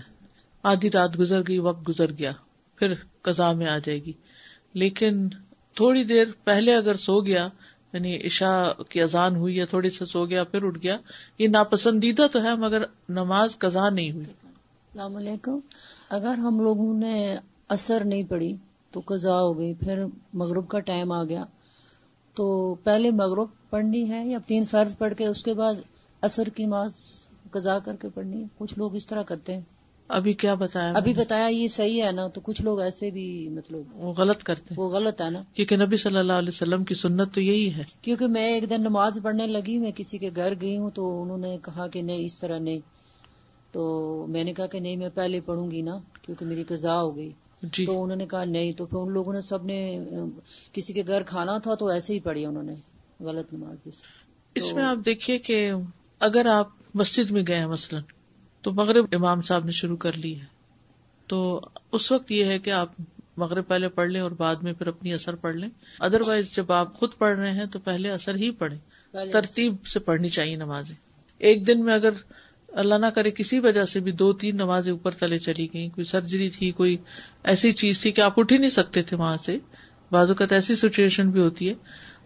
آدھی 0.62 0.90
رات 0.90 1.18
گزر 1.18 1.40
گئی 1.48 1.58
وقت 1.58 1.88
گزر 1.88 2.12
گیا 2.12 2.30
پھر 2.76 2.94
قزا 3.22 3.52
میں 3.52 3.66
آ 3.66 3.78
جائے 3.78 4.04
گی۔ 4.04 4.12
لیکن 4.72 5.28
تھوڑی 5.74 6.04
دیر 6.04 6.26
پہلے 6.44 6.74
اگر 6.74 6.94
سو 6.94 7.20
گیا 7.20 7.48
یعنی 7.92 8.26
عشاء 8.26 8.82
کی 8.88 9.02
اذان 9.02 9.36
ہوئی 9.36 9.56
یا 9.56 9.64
تھوڑی 9.64 9.90
سے 9.90 10.06
سو 10.06 10.26
گیا 10.26 10.44
پھر 10.44 10.62
اٹھ 10.62 10.78
گیا 10.82 10.96
یہ 11.38 11.48
ناپسندیدہ 11.48 12.26
تو 12.32 12.42
ہے 12.42 12.54
مگر 12.56 12.82
نماز 13.08 13.58
قزا 13.58 13.90
نہیں 13.90 14.12
ہوئی۔ 14.12 14.24
السلام 14.24 15.16
علیکم۔ 15.16 15.58
اگر 16.08 16.34
ہم 16.34 16.60
لوگوں 16.60 16.98
نے 16.98 17.36
اثر 17.68 18.04
نہیں 18.04 18.22
پڑی 18.22 18.56
تو 18.90 19.00
قضا 19.04 19.40
ہو 19.40 19.58
گئی 19.58 19.74
پھر 19.74 20.04
مغرب 20.32 20.68
کا 20.68 20.80
ٹائم 20.80 21.12
آ 21.12 21.24
گیا۔ 21.24 21.44
تو 22.34 22.74
پہلے 22.74 23.10
مغرب 23.10 23.46
پڑھنی 23.74 24.10
ہے 24.10 24.28
یا 24.28 24.38
تین 24.46 24.64
فرض 24.64 24.98
پڑھ 24.98 25.14
کے 25.14 25.26
اس 25.26 25.42
کے 25.42 25.54
بعد 25.54 25.74
اثر 26.20 26.48
کی 26.48 26.64
نماز 26.64 26.92
قضا 27.50 27.78
کر 27.78 27.96
کے 27.96 28.08
پڑھنی 28.08 28.40
ہے؟ 28.40 28.46
کچھ 28.58 28.74
لوگ 28.76 28.94
اس 28.94 29.06
طرح 29.06 29.22
کرتے 29.22 29.54
ہیں۔ 29.54 29.60
ابھی 30.08 30.32
کیا 30.32 30.54
بتایا 30.54 30.92
ابھی 30.94 31.14
بتایا 31.14 31.46
یہ 31.46 31.68
صحیح 31.68 32.04
ہے 32.04 32.12
نا 32.12 32.26
تو 32.28 32.40
کچھ 32.40 32.62
لوگ 32.62 32.80
ایسے 32.80 33.10
بھی 33.10 33.48
مطلب 33.48 33.80
وہ 33.94 34.12
غلط 34.12 34.42
کرتے 34.42 34.74
ہیں۔ 34.74 34.80
وہ 34.80 34.88
غلط 34.88 35.20
ہے 35.20 35.30
نا۔ 35.30 35.42
کیونکہ 35.54 35.76
نبی 35.76 35.96
صلی 35.96 36.18
اللہ 36.18 36.32
علیہ 36.32 36.48
وسلم 36.48 36.84
کی 36.84 36.94
سنت 36.94 37.34
تو 37.34 37.40
یہی 37.40 37.74
ہے۔ 37.74 37.82
کیونکہ 38.02 38.26
میں 38.26 38.54
ایک 38.54 38.70
دن 38.70 38.80
نماز 38.80 39.18
پڑھنے 39.22 39.46
لگی 39.46 39.78
میں 39.78 39.90
کسی 39.96 40.18
کے 40.18 40.30
گھر 40.36 40.54
گئی 40.60 40.76
ہوں 40.76 40.90
تو 40.90 41.22
انہوں 41.22 41.38
نے 41.38 41.56
کہا 41.62 41.86
کہ 41.86 42.02
نہیں 42.02 42.24
اس 42.24 42.38
طرح 42.38 42.58
نہیں۔ 42.58 42.78
تو 43.72 44.26
میں 44.28 44.44
نے 44.44 44.52
کہا 44.52 44.66
کہ 44.66 44.80
نہیں 44.80 44.96
میں 44.96 45.08
پہلے 45.14 45.40
پڑھوں 45.40 45.70
گی 45.70 45.82
نا 45.82 45.98
کیونکہ 46.22 46.46
میری 46.46 46.62
قضا 46.62 47.00
ہو 47.02 47.16
گئی۔ 47.16 47.30
جی۔ 47.62 47.86
تو 47.86 48.02
انہوں 48.02 48.16
نے 48.16 48.26
کہا 48.26 48.44
نہیں 48.44 48.72
تو 48.72 48.86
پھر 48.86 48.98
ان 48.98 49.12
لوگوں 49.12 49.32
نے 49.32 49.40
سب 49.40 49.64
نے 49.64 49.98
کسی 50.72 50.92
کے 50.92 51.02
گھر 51.06 51.22
کھانا 51.22 51.58
تھا 51.58 51.74
تو 51.74 51.86
ایسے 51.86 52.14
ہی 52.14 52.20
پڑھی 52.20 52.46
انہوں 52.46 52.62
نے۔ 52.62 52.74
غلط 53.20 53.52
نماز 53.52 53.86
جس 53.86 54.02
اس 54.54 54.72
میں 54.72 54.82
آپ 54.82 54.96
دیکھیے 55.04 55.38
کہ 55.38 55.72
اگر 56.20 56.46
آپ 56.46 56.68
مسجد 56.94 57.30
میں 57.30 57.42
گئے 57.48 57.56
ہیں 57.56 57.66
مثلاً 57.66 58.02
تو 58.62 58.72
مغرب 58.72 59.04
امام 59.12 59.42
صاحب 59.42 59.64
نے 59.64 59.70
شروع 59.70 59.96
کر 59.96 60.12
لی 60.12 60.40
ہے۔ 60.40 60.44
تو 61.26 61.60
اس 61.92 62.12
وقت 62.12 62.32
یہ 62.32 62.44
ہے 62.44 62.58
کہ 62.58 62.70
آپ 62.70 62.92
مغرب 63.36 63.68
پہلے 63.68 63.88
پڑھ 63.88 64.08
لیں 64.10 64.20
اور 64.20 64.30
بعد 64.30 64.56
میں 64.56 64.72
پھر 64.72 64.86
اپنی 64.86 65.14
اثر 65.14 65.34
پڑھ 65.34 65.56
لیں۔ 65.56 65.68
ادر 66.00 66.20
وائز 66.20 66.56
جب 66.56 66.72
آپ 66.72 66.94
خود 66.94 67.10
پڑھ 67.18 67.38
رہے 67.38 67.50
ہیں 67.50 67.66
تو 67.66 67.78
پہلے 67.78 68.10
اثر 68.10 68.34
ہی 68.34 68.50
پڑھیں۔ 68.50 68.78
ترتیب 69.32 69.86
سے 69.86 70.00
پڑھنی 70.00 70.28
چاہیے 70.28 70.56
نمازیں۔ 70.56 70.96
ایک 71.38 71.66
دن 71.66 71.84
میں 71.84 71.94
اگر 71.94 72.10
اللہ 72.68 72.94
نہ 72.94 73.06
کرے 73.06 73.30
کسی 73.30 73.58
وجہ 73.58 73.84
سے 73.84 74.00
بھی 74.00 74.12
دو 74.12 74.32
تین 74.32 74.56
نمازیں 74.56 74.92
اوپر 74.92 75.10
تلے 75.10 75.38
چلی 75.38 75.68
گئیں 75.74 75.88
کوئی 75.88 76.04
سرجری 76.04 76.50
تھی 76.50 76.70
کوئی 76.70 76.96
ایسی 77.44 77.72
چیز 77.72 78.00
تھی 78.00 78.12
کہ 78.12 78.20
آپ 78.20 78.40
اٹھ 78.40 78.52
ہی 78.52 78.58
نہیں 78.58 78.70
سکتے 78.70 79.02
تھے 79.02 79.16
وہاں 79.16 79.36
سے۔ 79.36 79.58
بعض 80.10 80.28
اوقات 80.28 80.52
ایسی 80.52 80.76
سچویشن 80.76 81.30
بھی 81.30 81.40
ہوتی 81.40 81.68
ہے 81.68 81.74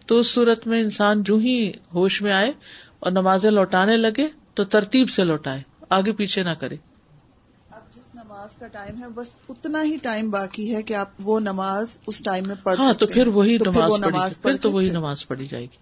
تو 0.09 0.19
اس 0.19 0.27
صورت 0.33 0.67
میں 0.67 0.81
انسان 0.81 1.23
جو 1.23 1.37
ہی 1.37 1.71
ہوش 1.93 2.21
میں 2.21 2.31
آئے 2.31 2.51
اور 2.99 3.11
نمازیں 3.11 3.51
لوٹانے 3.51 3.97
لگے 3.97 4.27
تو 4.53 4.63
ترتیب 4.63 5.09
سے 5.09 5.23
لوٹائے 5.23 5.61
آگے 5.89 6.11
پیچھے 6.11 6.43
نہ 6.43 6.49
کرے۔ 6.49 6.75
اب 7.69 7.93
جس 7.95 8.15
نماز 8.15 8.55
کا 8.55 8.67
ٹائم 8.67 9.03
ہے 9.03 9.07
بس 9.15 9.27
اتنا 9.49 9.83
ہی 9.83 9.97
ٹائم 10.01 10.29
باقی 10.29 10.75
ہے 10.75 10.83
کہ 10.83 10.93
آپ 10.93 11.09
وہ 11.19 11.39
نماز 11.39 11.97
اس 12.07 12.23
ٹائم 12.23 12.47
میں 12.47 12.55
پڑھ 12.63 12.79
ہاں 12.79 12.93
تو 12.93 13.05
سکتے 13.05 13.13
پھر 13.13 13.27
ہیں۔ 13.27 13.33
وہی 13.33 13.57
تو 13.57 13.71
پھر 13.71 13.83
وہ 13.83 13.97
نماز 13.97 14.13
پڑھی 14.13 14.41
پڑھ 14.41 14.53
پھر 14.53 14.61
تو 14.61 14.71
وہی 14.71 14.87
پھر- 14.87 14.99
نماز 14.99 15.27
پڑھی 15.27 15.47
جائے 15.47 15.63
گی۔ 15.63 15.77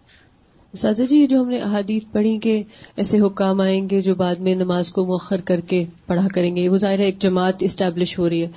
سادہ 0.78 1.02
جی 1.10 1.16
یہ 1.18 1.28
جو 1.28 1.42
ہم 1.42 1.50
نے 1.50 1.60
احادیث 1.60 2.04
پڑھی 2.12 2.38
کہ 2.38 2.64
ایسے 2.96 3.20
حکام 3.20 3.62
آئیں 3.62 3.90
گے 3.90 4.02
جو 4.02 4.16
بعد 4.16 4.36
میں 4.36 4.56
نماز 4.56 4.92
کو 4.92 5.06
مؤخر 5.06 5.42
کر 5.42 5.60
کے 5.62 5.86
پڑھا 6.06 6.28
کریں 6.36 6.56
گے 6.56 6.70
وہ 6.70 6.78
ظاہر 6.78 7.00
ہے 7.00 7.04
ایک 7.04 7.20
جماعت 7.20 7.56
اسٹیبلش 7.60 8.20
ہو 8.20 8.30
رہی 8.30 8.46
ہے۔ 8.46 8.48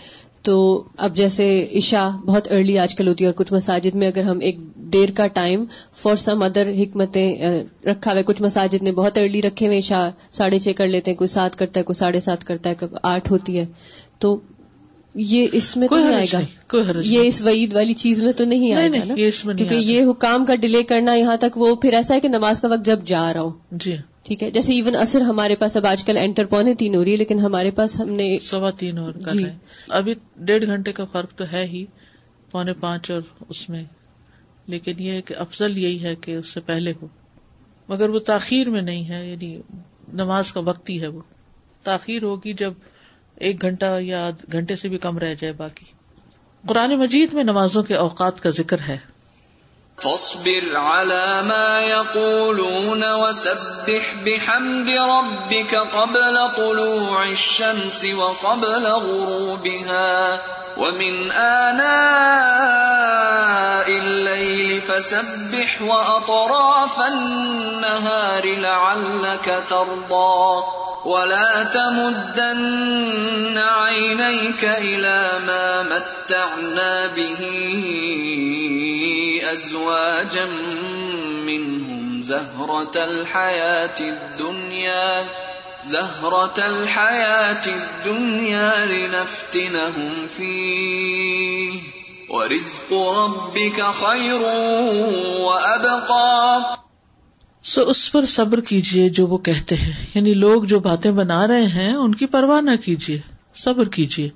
تو 0.43 0.85
اب 0.97 1.17
جیسے 1.17 1.67
عشاء 1.75 2.09
بہت 2.27 2.53
ارلی 2.53 2.79
آج 2.79 2.95
کل 2.95 3.09
ہوتی 3.09 3.25
ہے 3.25 3.27
اور 3.27 3.35
کچھ 3.35 3.53
مساجد 3.53 3.95
میں 3.95 4.09
اگر 4.09 4.23
ہم 4.23 4.39
ایک 4.41 4.59
دیر 4.77 5.09
کا 5.15 5.27
ٹائم 5.27 5.65
فار 6.03 6.17
سم 6.17 6.43
ادر 6.43 6.69
حکمتیں 6.79 7.39
رکھا 7.85 8.11
ہوا 8.11 8.19
ہے 8.19 8.23
کچھ 8.23 8.43
مساجد 8.43 8.83
نے 8.83 8.93
بہت 8.93 9.19
ارلی 9.19 9.43
رکھے 9.43 9.67
ہوئے 9.67 9.79
عشاء 9.79 10.09
ساڑھے 10.33 10.59
چھ 10.59 10.69
کر 10.77 10.87
لیتے 10.87 11.11
ہیں 11.11 11.19
کوئی 11.19 11.29
سات 11.29 11.59
کرتا 11.59 11.81
ہے 11.81 11.85
کوئی 11.85 11.95
ساڑھے 11.95 12.21
سات 12.21 12.45
کرتا 12.45 12.71
ہے 12.71 12.75
کوئی 12.75 12.97
آٹھ 13.03 13.33
ہوتی 13.33 13.59
ہے۔ 13.59 13.65
تو 14.19 14.41
یہ 15.15 15.47
اس 15.53 15.77
میں 15.77 15.89
تو 15.89 15.99
نہیں 15.99 16.15
آئے 16.15 16.27
گا۔ 16.33 16.41
یہ 17.03 17.21
اس 17.21 17.43
وعید 17.43 17.75
والی 17.75 17.95
چیز 17.95 18.23
میں 18.23 18.33
تو 18.33 18.45
نہیں 18.45 18.73
آئے 18.73 18.89
گا 18.89 19.15
کیونکہ۔ 19.15 19.75
یہ 19.75 20.05
حکام 20.05 20.45
کا 20.45 20.55
ڈیلے 20.55 20.83
کرنا 20.83 21.15
یہاں 21.15 21.37
تک 21.37 21.59
وہ 21.59 21.75
پھر 21.75 21.93
ایسا 21.93 22.15
ہے 22.15 22.21
کہ 22.21 22.29
نماز 22.29 22.61
کا 22.61 22.69
وقت 22.69 22.87
جب 22.87 22.99
جا 23.05 23.33
رہا 23.33 23.41
ہو۔ 23.41 23.49
نہیں 23.49 23.79
جی۔ 23.85 23.97
ٹھیک 24.23 24.43
ہے؟ 24.43 24.51
جیسے 24.51 24.73
ایون 24.73 24.97
اثر 24.97 25.21
ہمارے 25.21 25.57
پاس 25.57 25.77
اب 25.77 25.87
آج 25.87 26.05
کل 26.05 26.17
انٹر 26.17 26.45
پونے 26.45 26.75
تین 26.75 26.95
ہو 26.95 27.05
رہی 27.05 27.13
ہے 27.13 27.17
لیکن 27.17 27.39
ہمارے 27.39 27.71
پاس 27.71 28.01
ہم 28.01 28.09
نے 28.09 28.39
سوا 28.39 28.71
تین 28.71 28.99
اور 28.99 29.13
کر 29.13 29.33
جی۔ 29.33 29.45
ابھی 29.89 30.15
ڈیڑھ 30.37 30.67
گھنٹے 30.67 30.93
کا 30.93 31.05
فرق 31.05 31.33
تو 31.33 31.45
ہے 31.53 31.65
ہی 31.67 31.85
پونے 32.51 32.73
پانچ 32.73 33.11
اور 33.11 33.21
اس 33.49 33.69
میں۔ 33.69 33.85
لیکن 34.67 34.93
یہ 34.99 35.21
کہ 35.21 35.35
افضل 35.39 35.79
یہی 35.79 36.05
ہے 36.05 36.17
کہ 36.17 36.35
اس 36.37 36.49
سے 36.49 36.61
پہلے 36.61 36.93
ہو۔ 37.03 37.07
مگر 37.89 38.09
وہ 38.09 38.19
تاخیر 38.19 38.69
میں 38.69 38.83
نہیں 38.83 39.09
ہے 39.09 39.31
یعنی 39.31 39.61
نماز 40.13 40.53
کا 40.53 40.61
وقت 40.61 40.91
ہی 40.91 41.01
ہے 41.01 41.07
وہ۔ 41.07 41.23
تاخیر 41.83 42.23
ہوگی 42.23 42.53
جب 42.53 42.73
ایک 43.37 43.63
گھنٹہ 43.63 43.99
یا 44.01 44.31
گھنٹے 44.53 44.77
سے 44.77 44.89
بھی 44.89 44.99
کم 44.99 45.19
رہ 45.19 45.35
جائے 45.35 45.53
باقی۔ 45.53 45.85
قرآن 46.67 46.91
مجید 46.91 47.33
میں 47.33 47.45
نمازوں 47.45 47.83
کے 47.83 47.95
اوقات 47.95 48.41
کا 48.41 48.51
ذکر 48.51 48.77
ہے۔ 48.89 48.99
فاصبر 50.03 50.77
على 50.77 51.43
ما 51.43 51.81
يقولون 51.81 53.13
وسبح 53.13 54.15
بحمد 54.27 54.91
ربك 54.91 55.75
قبل 55.75 56.39
طلوع 56.57 57.25
الشمس 57.25 58.05
وقبل 58.05 58.87
غروبها 58.87 60.41
ومن 60.77 61.31
آناء 61.31 62.71
الليل 63.89 64.81
فسبح 64.81 65.83
وأطراف 65.83 67.01
النهار 67.01 68.47
لعلك 68.47 69.65
ترضى 69.69 70.65
ولا 71.05 71.63
تمدن 71.63 73.59
عينيك 73.59 74.65
إلى 74.65 75.39
ما 75.47 75.83
متعنا 75.83 77.07
به 77.07 77.41
أزواجا 79.55 80.47
منهم 81.45 82.21
زهرة 82.21 83.09
الحياة 83.09 84.01
الدنيا، 84.01 85.23
زهرة 85.85 86.73
الحياة 86.73 87.67
الدنيا 87.67 88.85
لنفتنهم 88.85 90.27
فيه. 90.37 91.79
ورزق 92.29 92.93
ربك 92.93 93.83
خير 94.01 94.41
وأبقى. 95.41 96.59
سو 97.63 97.83
اس 97.83 98.13
پر 98.13 98.25
صبر 98.25 98.61
کیجیے 98.61 99.09
جو 99.09 99.27
وہ 99.27 99.39
کہتے 99.39 99.75
ہیں 99.75 100.07
یعنی 100.15 100.35
لوگ 100.35 100.65
جو 100.65 100.81
باتیں 100.81 101.11
بنا 101.11 101.47
رہے 101.47 101.67
ہیں، 101.67 101.95
ان 101.95 102.15
کی 102.15 102.27
پرواہ 102.27 102.61
نہ 102.61 102.77
کیجیے 102.85 103.21
صبر 103.55 103.89
کیجیے 103.89 104.31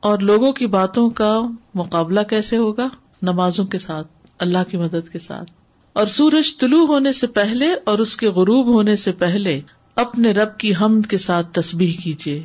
اور 0.00 0.18
لوگوں 0.18 0.52
کی 0.52 0.66
باتوں 0.66 1.10
کا 1.10 1.40
مقابلہ 1.74 2.20
کیسے 2.20 2.56
ہوگا؟ 2.56 2.88
نمازوں 3.22 3.64
کے 3.64 3.78
ساتھ۔ 3.78 4.06
اللہ 4.38 4.58
کی 4.68 4.76
مدد 4.76 5.08
کے 5.12 5.18
ساتھ۔ 5.18 5.50
اور 5.92 6.06
سورج 6.06 6.58
طلوع 6.58 6.86
ہونے 6.86 7.12
سے 7.12 7.26
پہلے 7.26 7.74
اور 7.84 7.98
اس 7.98 8.16
کے 8.16 8.28
غروب 8.28 8.66
ہونے 8.66 8.96
سے 8.96 9.12
پہلے 9.12 9.60
اپنے 9.94 10.32
رب 10.32 10.58
کی 10.58 10.72
حمد 10.80 11.06
کے 11.06 11.18
ساتھ 11.18 11.46
تسبیح 11.52 11.92
کیجیے 12.02 12.42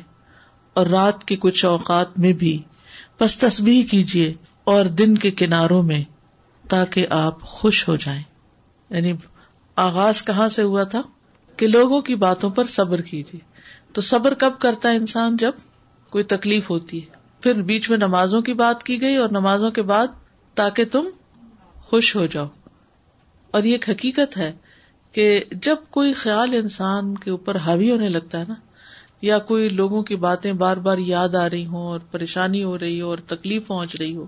اور 0.74 0.86
رات 0.86 1.24
کے 1.24 1.36
کچھ 1.36 1.64
اوقات 1.64 2.18
میں 2.18 2.32
بھی 2.32 2.62
بس 3.20 3.38
تسبیح 3.38 3.82
کیجیے 3.82 4.34
اور 4.64 4.84
دن 4.84 5.14
کے 5.14 5.30
کناروں 5.30 5.82
میں 5.82 6.04
تاکہ 6.68 7.06
آپ 7.10 7.40
خوش 7.40 7.88
ہو 7.88 7.96
جائیں۔ 7.96 8.22
یعنی 8.90 9.12
آغاز 9.76 10.24
کہاں 10.24 10.48
سے 10.48 10.62
ہوا 10.62 10.82
تھا؟ 10.82 11.02
کہ 11.56 11.66
لوگوں 11.66 12.00
کی 12.00 12.14
باتوں 12.14 12.50
پر 12.50 12.64
صبر 12.64 13.00
کیجیے۔ 13.00 13.40
تو 13.92 14.00
صبر 14.00 14.34
کب 14.34 14.50
کرتا 14.58 14.90
ہے 14.90 14.96
انسان؟ 14.96 15.36
جب 15.36 15.52
کوئی 16.10 16.24
تکلیف 16.24 16.70
ہوتی 16.70 17.02
ہے۔ 17.02 17.06
پھر 17.40 17.62
بیچ 17.62 17.90
میں 17.90 17.98
نمازوں 17.98 18.42
کی 18.42 18.52
بات 18.52 18.82
کی 18.82 19.00
گئی 19.00 19.16
اور 19.16 19.28
نمازوں 19.28 19.70
کے 19.70 19.82
بعد 19.82 20.06
تاکہ 20.54 20.84
تم 20.84 21.04
خوش 21.90 22.16
ہو 22.16 22.26
جاؤ۔ 22.26 22.46
اور 23.50 23.62
یہ 23.62 23.72
ایک 23.72 23.90
حقیقت 23.90 24.36
ہے 24.36 24.52
کہ 25.12 25.44
جب 25.52 25.76
کوئی 25.90 26.12
خیال 26.12 26.54
انسان 26.54 27.18
کے 27.18 27.30
اوپر 27.30 27.56
حاوی 27.56 27.90
ہونے 27.90 28.08
لگتا 28.08 28.38
ہے 28.38 28.44
نا، 28.48 28.54
یا 29.22 29.38
کوئی 29.38 29.68
لوگوں 29.68 30.02
کی 30.02 30.16
باتیں 30.16 30.52
بار 30.52 30.76
بار 30.76 30.98
یاد 30.98 31.34
آ 31.34 31.50
رہی 31.50 31.66
ہوں 31.66 31.82
اور 31.82 32.00
پریشانی 32.10 32.64
ہو 32.64 32.78
رہی 32.78 33.00
ہو 33.00 33.06
اور 33.06 33.18
تکلیف 33.18 33.66
پہنچ 33.66 33.96
رہی 33.96 34.16
ہو، 34.16 34.26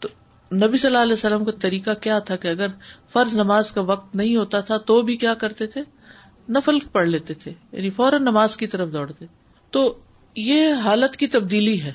تو 0.00 0.08
نبی 0.56 0.76
صلی 0.76 0.86
اللہ 0.86 0.98
علیہ 0.98 1.12
وسلم 1.12 1.44
کا 1.44 1.52
طریقہ 1.52 1.90
کیا 2.00 2.18
تھا 2.18 2.36
کہ 2.36 2.48
اگر 2.48 2.66
فرض 3.12 3.36
نماز 3.36 3.72
کا 3.72 3.80
وقت 3.80 4.16
نہیں 4.16 4.36
ہوتا 4.36 4.60
تھا 4.60 4.78
تو 4.78 5.02
بھی 5.02 5.16
کیا 5.16 5.34
کرتے 5.34 5.66
تھے؟ 5.66 5.80
نفل 6.48 6.78
پڑھ 6.92 7.08
لیتے 7.08 7.34
تھے 7.34 7.52
یعنی 7.72 7.90
فوراً 7.90 8.22
نماز 8.22 8.56
کی 8.56 8.66
طرف 8.66 8.92
دوڑتے۔ 8.92 9.24
تو 9.70 9.98
یہ 10.36 10.72
حالت 10.72 11.16
کی 11.16 11.26
تبدیلی 11.26 11.82
ہے۔ 11.82 11.92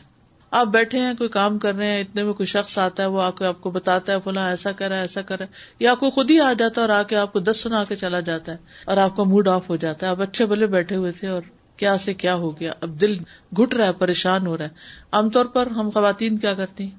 آپ 0.52 0.68
بیٹھے 0.68 1.00
ہیں، 1.00 1.14
کوئی 1.14 1.30
کام 1.30 1.60
کر 1.60 1.76
رہے 1.76 1.88
ہیں، 1.88 2.02
اتنے 2.02 2.24
میں 2.24 2.34
کوئی 2.34 2.48
شخص 2.48 2.78
آتا 2.78 3.04
ہے، 3.04 3.08
وہ 3.08 3.22
آ 3.22 3.32
کے 3.32 3.46
آپ 3.46 3.62
کو 3.62 3.72
بتاتا 3.72 4.14
ہے، 4.14 4.18
فلاں 4.24 4.50
ایسا 4.50 4.72
کرا 4.72 4.96
ہے 4.96 5.02
ایسا 5.02 5.22
کرا 5.22 5.44
ہے 5.44 5.50
یا 5.80 5.96
کوئی 5.96 6.12
خود 6.12 6.32
ہی 6.32 6.40
آ 6.40 6.54
جاتا 6.54 6.82
ہے 6.82 6.88
اور 6.88 6.96
آ 6.96 7.04
کے 7.04 7.16
آپ 7.16 7.34
کو 7.34 7.40
دس 7.40 7.60
سنا 7.64 7.84
کے 7.84 7.96
چلا 7.96 8.20
جاتا 8.20 8.52
ہے 8.52 8.58
اور 8.86 8.98
آپ 8.98 9.16
کا 9.16 9.24
موڈ 9.24 9.48
آف 9.48 9.70
ہو 9.70 9.76
جاتا 9.76 10.06
ہے۔ 10.06 10.12
آپ 10.12 10.22
اچھے 10.22 10.46
بلے 10.46 10.68
بیٹھے 10.68 10.96
ہوئے 10.96 11.12
تھے 11.12 11.28
اور 11.28 11.42
کیا 11.78 11.98
سے 11.98 12.14
کیا 12.14 12.36
ہو 12.36 12.60
گیا؟ 12.60 12.72
اب 12.82 13.02
دل 13.02 13.18
گٹ 13.60 13.74
رہا 13.74 13.88
ہے، 13.88 13.94
پریشان 13.94 14.48
ہو 14.48 14.58
رہا 14.58 14.66
ہے۔ 14.66 14.70
عام 15.12 15.30
طور 15.30 15.46
پر 15.46 15.68
ہم 15.68 15.90
خواتین 15.90 16.38
کیا 16.38 16.54
کرتی 16.54 16.84
ہیں؟ 16.84 16.92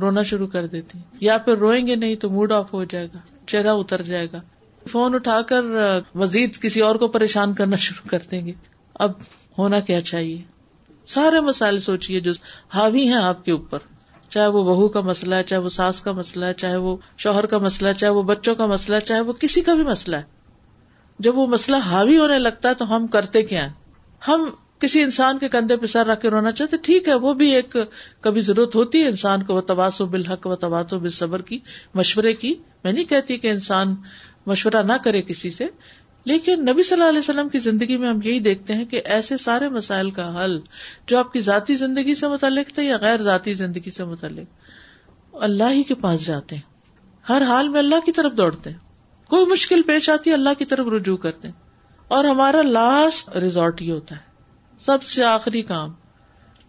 رونا 0.00 0.22
شروع 0.22 0.46
کر 0.46 0.66
دیتی 0.66 0.98
ہیں۔ 0.98 1.04
یا 1.20 1.38
پھر 1.38 1.56
روئیں 1.56 1.86
گے 1.86 1.94
نہیں 1.94 2.16
تو 2.16 2.30
موڈ 2.30 2.52
آف 2.52 2.72
ہو 2.72 2.84
جائے 2.84 3.06
گا، 3.06 3.18
چہرہ 3.46 3.68
اتر 3.68 4.02
جائے 4.02 4.26
گا۔ 4.32 4.40
فون 4.88 5.14
اٹھا 5.14 5.42
کر 5.42 5.62
مزید 6.14 6.58
کسی 6.58 6.80
اور 6.80 6.94
کو 6.94 7.08
پریشان 7.08 7.54
کرنا 7.54 7.76
شروع 7.76 8.08
کر 8.08 8.18
دیں 8.30 8.46
گے۔ 8.46 8.52
اب 8.94 9.12
ہونا 9.58 9.80
کیا 9.80 10.00
چاہیے؟ 10.00 10.53
سارے 11.06 11.40
مسائل 11.40 11.80
سوچیے 11.80 12.20
جو 12.20 12.32
حاوی 12.74 13.08
ہیں 13.08 13.16
آپ 13.16 13.44
کے 13.44 13.52
اوپر۔ 13.52 13.78
چاہے 14.28 14.46
وہ 14.46 14.64
بہو 14.64 14.88
کا 14.88 15.00
مسئلہ 15.00 15.34
ہے، 15.34 15.42
چاہے 15.42 15.60
وہ 15.60 15.68
ساس 15.68 16.02
کا 16.02 16.12
مسئلہ 16.12 16.44
ہے، 16.44 16.54
چاہے 16.54 16.76
وہ 16.76 16.96
شوہر 17.18 17.46
کا 17.46 17.58
مسئلہ 17.58 17.88
ہے، 17.88 17.94
چاہے 17.94 18.12
وہ 18.12 18.22
بچوں 18.22 18.54
کا 18.54 18.66
مسئلہ 18.66 18.96
ہے، 18.96 19.00
چاہے 19.00 19.20
وہ 19.20 19.32
کسی 19.32 19.60
کا 19.60 19.74
بھی 19.74 19.84
مسئلہ 19.84 20.16
ہے۔ 20.16 20.22
جب 21.18 21.38
وہ 21.38 21.46
مسئلہ 21.46 21.76
حاوی 21.76 22.18
ہونے 22.18 22.38
لگتا 22.38 22.68
ہے 22.68 22.74
تو 22.74 22.96
ہم 22.96 23.06
کرتے 23.06 23.42
کیا 23.42 23.66
ہیں؟ 23.66 23.72
ہم 24.28 24.50
کسی 24.78 25.02
انسان 25.02 25.38
کے 25.38 25.48
کندھے 25.48 25.76
پہ 25.76 25.86
سر 25.86 26.06
رکھ 26.06 26.20
کے 26.20 26.30
رونا 26.30 26.50
چاہتے، 26.50 26.76
ٹھیک 26.82 27.08
ہے، 27.08 27.14
وہ 27.14 27.34
بھی 27.34 27.54
ایک 27.54 27.76
کبھی 28.20 28.40
ضرورت 28.40 28.74
ہوتی 28.74 29.02
ہے 29.02 29.08
انسان 29.08 29.42
کو 29.42 29.54
وہ 29.54 29.60
تباس 29.60 30.00
و 30.00 30.06
بالحق 30.06 30.46
و 30.46 30.56
تباس 30.56 30.92
و 30.92 31.08
صبر 31.08 31.42
کی، 31.42 31.58
مشورے 31.94 32.32
کی۔ 32.32 32.54
میں 32.84 32.92
نہیں 32.92 33.04
کہتی 33.04 33.38
کہ 33.38 33.50
انسان 33.50 33.94
مشورہ 34.46 34.82
نہ 34.82 34.92
کرے 35.04 35.22
کسی 35.22 35.50
سے 35.50 35.66
لیکن 36.24 36.60
نبی 36.60 36.82
صلی 36.82 36.92
اللہ 36.92 37.08
علیہ 37.08 37.18
وسلم 37.18 37.48
کی 37.48 37.58
زندگی 37.58 37.96
میں 37.96 38.08
ہم 38.08 38.18
یہی 38.24 38.40
دیکھتے 38.40 38.74
ہیں 38.74 38.84
کہ 38.84 39.02
ایسے 39.04 39.36
سارے 39.36 39.68
مسائل 39.68 40.10
کا 40.10 40.44
حل 40.44 40.60
جو 41.06 41.18
آپ 41.18 41.32
کی 41.32 41.40
ذاتی 41.40 41.74
زندگی 41.74 42.14
سے 42.14 42.28
متعلق 42.28 42.74
تھے 42.74 42.82
یا 42.82 42.96
غیر 43.00 43.22
ذاتی 43.22 43.52
زندگی 43.52 43.90
سے 43.90 44.04
متعلق، 44.04 44.46
اللہ 45.42 45.64
ہی 45.70 45.82
کے 45.82 45.94
پاس 45.94 46.26
جاتے 46.26 46.56
ہیں۔ 46.56 46.62
ہر 47.28 47.42
حال 47.42 47.68
میں 47.68 47.78
اللہ 47.78 48.06
کی 48.06 48.12
طرف 48.12 48.32
دوڑتے 48.32 48.70
ہیں۔ 48.70 48.78
کوئی 49.28 49.46
مشکل 49.46 49.82
پیش 49.82 50.08
آتی 50.08 50.30
ہے، 50.30 50.34
اللہ 50.34 50.50
کی 50.58 50.64
طرف 50.64 50.86
رجوع 50.86 51.16
کرتے 51.16 51.48
ہیں۔ 51.48 51.54
اور 52.08 52.24
ہمارا 52.24 52.62
لاسٹ 52.62 53.36
ریزورٹ 53.36 53.82
یہ 53.82 53.92
ہوتا 53.92 54.16
ہے۔ 54.16 54.20
سب 54.80 55.02
سے 55.02 55.24
آخری 55.24 55.62
کام۔ 55.62 55.92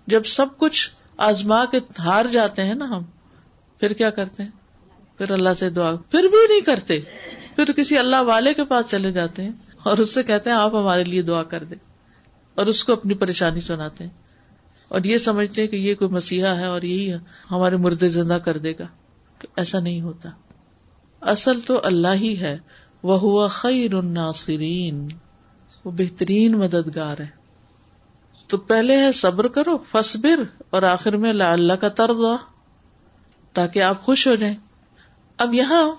جب 0.08 0.26
سب 0.26 0.58
کچھ 0.58 0.90
آزما 1.18 1.66
کے 1.66 1.80
ہار 2.00 2.26
جاتے 2.26 2.64
ہیں 2.64 2.76
نا 2.76 2.86
ہم، 2.86 3.04
پھر 3.80 3.94
کیا 3.94 4.10
کرتے 4.10 4.44
ہیں؟ 4.44 4.50
پھر 5.18 5.32
اللہ 5.32 5.54
سے 5.60 5.70
دعا۔ 5.70 5.96
پھر 5.96 6.24
بھی 6.24 6.48
نہیں 6.50 6.62
کرتے۔ 6.62 7.00
پھر 7.56 7.72
کسی 7.72 7.98
اللہ 7.98 8.22
والے 8.22 8.54
کے 8.54 8.66
پاس 8.66 8.90
چلے 8.90 9.12
جاتے 9.12 9.44
ہیں 9.44 9.52
اور 9.84 9.98
اس 9.98 10.14
سے 10.14 10.24
کہتے 10.24 10.50
ہیں 10.50 10.58
آپ 10.58 10.76
ہمارے 10.76 11.04
لیے 11.04 11.22
دعا 11.22 11.44
کر 11.44 11.64
دیں 11.64 11.78
اور 12.56 12.66
اس 12.66 12.84
کو 12.84 12.94
اپنی 12.94 13.14
پریشانی 13.14 13.62
سناتے 13.62 14.04
ہیں 14.04 14.12
اور 14.88 15.00
یہ 15.04 15.18
سمجھتے 15.18 15.62
ہیں 15.62 15.68
کہ 15.68 15.76
یہ 15.76 15.96
کوئی 15.96 16.12
مسیحا 16.12 16.56
ہے 16.56 16.66
اور 16.66 16.82
یہی 16.82 17.14
ہمارے 17.52 17.76
مردے 17.76 18.08
زندہ 18.08 18.34
کر 18.34 18.58
دے 18.58 18.74
گا۔ 18.80 18.86
ایسا 19.56 19.80
نہیں 19.80 20.02
ہوتا۔ 20.02 20.30
اصل 21.22 21.60
تو 21.60 21.82
اللہ 21.84 22.14
ہی 22.14 22.40
ہے۔ 22.40 22.58
وہ 23.04 23.20
ہوا 23.20 23.48
خیر 23.48 23.94
الناصرین۔ 23.94 25.08
وہ 25.86 25.92
بہترین 25.92 26.52
مددگار 26.56 27.20
ہے 27.20 27.28
تو 28.48 28.58
پہلے 28.58 28.98
ہے 28.98 29.12
صبر 29.12 29.48
کرو 29.48 29.78
فصبر 29.78 30.44
اور 30.70 30.84
آخر 30.84 31.18
میں 31.18 31.30
اللہ 31.30 31.74
کا 31.74 31.90
طرز 31.90 32.18
تاکہ 33.54 33.82
آپ 33.82 34.02
خوش 34.02 34.28
ہو 34.28 34.36
جائیں۔ 34.36 34.56
اب 35.38 35.54
یہاں 35.54 35.92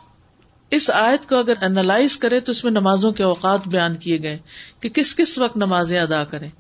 اس 0.70 0.90
آیت 0.90 1.28
کو 1.28 1.36
اگر 1.36 1.54
انالائز 1.62 2.16
کرے 2.16 2.40
تو 2.40 2.52
اس 2.52 2.64
میں 2.64 2.72
نمازوں 2.72 3.12
کے 3.12 3.22
اوقات 3.22 3.68
بیان 3.68 3.96
کیے 3.96 4.22
گئے 4.22 4.38
کہ 4.80 4.88
کس 4.88 5.16
کس 5.16 5.38
وقت 5.38 5.56
نمازیں 5.56 6.00
ادا 6.00 6.24
کریں۔ 6.24 6.50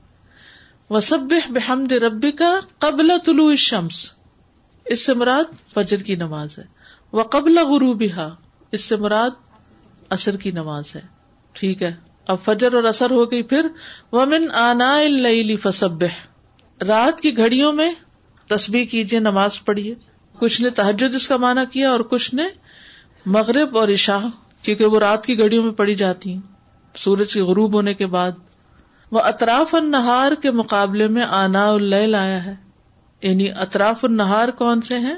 وہ 0.90 1.00
سب 1.00 1.18
بحمد 1.48 1.92
ربی 1.92 2.32
کا 2.32 2.60
قبل 2.78 3.12
طلوع 3.24 3.54
شمس 3.54 4.12
اس 4.84 5.06
سے 5.06 5.14
مراد 5.14 5.74
فجر 5.74 5.96
کی 5.96 6.14
نماز 6.14 6.58
ہے۔ 6.58 6.64
وہ 7.12 7.22
قبل 7.22 7.58
غروب 7.58 8.02
اس 8.72 8.80
سے 8.80 8.96
مراد 8.96 9.30
اثر 10.10 10.36
کی 10.36 10.50
نماز 10.50 10.96
ہے۔ 10.96 11.00
ٹھیک 11.52 11.82
ہے۔ 11.82 11.94
اب 12.26 12.36
فجر 12.44 12.72
اور 12.72 12.84
اثر 12.84 13.10
ہو 13.10 13.30
گئی 13.30 13.42
پھر۔ 13.42 13.66
ومن 14.12 14.50
آنا 14.50 14.98
فسب 15.62 16.04
رات 16.80 17.20
کی 17.20 17.36
گھڑیوں 17.36 17.72
میں 17.72 17.92
تصبیح 18.46 18.84
کیجیے 18.84 19.20
نماز 19.20 19.64
پڑھیے۔ 19.64 19.94
کچھ 20.38 20.60
نے 20.60 20.70
تحجد 20.70 21.14
اس 21.14 21.28
کا 21.28 21.36
معنی 21.36 21.60
کیا 21.72 21.90
اور 21.90 22.00
کچھ 22.00 22.34
نے 22.34 22.44
مغرب 23.26 23.78
اور 23.78 23.88
عشاء، 23.88 24.26
کیونکہ 24.62 24.84
وہ 24.84 24.98
رات 24.98 25.26
کی 25.26 25.38
گھڑیوں 25.38 25.64
میں 25.64 25.72
پڑی 25.72 25.94
جاتی 25.94 26.32
ہیں۔ 26.32 26.40
سورج 26.94 27.32
کے 27.32 27.42
غروب 27.42 27.74
ہونے 27.74 27.94
کے 27.94 28.06
بعد۔ 28.06 28.32
وہ 29.10 29.20
اطراف 29.20 29.74
النہار 29.74 30.32
کے 30.42 30.50
مقابلے 30.50 31.08
میں 31.08 31.22
آنا 31.22 31.70
اللیل 31.72 32.14
آیا 32.14 32.44
ہے۔ 32.44 32.54
یعنی 33.22 33.50
اطراف 33.50 34.04
النہار 34.04 34.48
کون 34.48 34.80
سے 34.80 34.98
ہیں؟ 34.98 35.14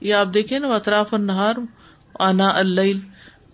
یہ 0.00 0.14
آپ 0.14 0.26
دیکھیے 0.34 0.58
نا، 0.58 0.68
وہ 0.68 0.74
اطراف 0.74 1.14
النہار 1.14 1.54
آنا 2.18 2.48
اللیل۔ 2.54 2.98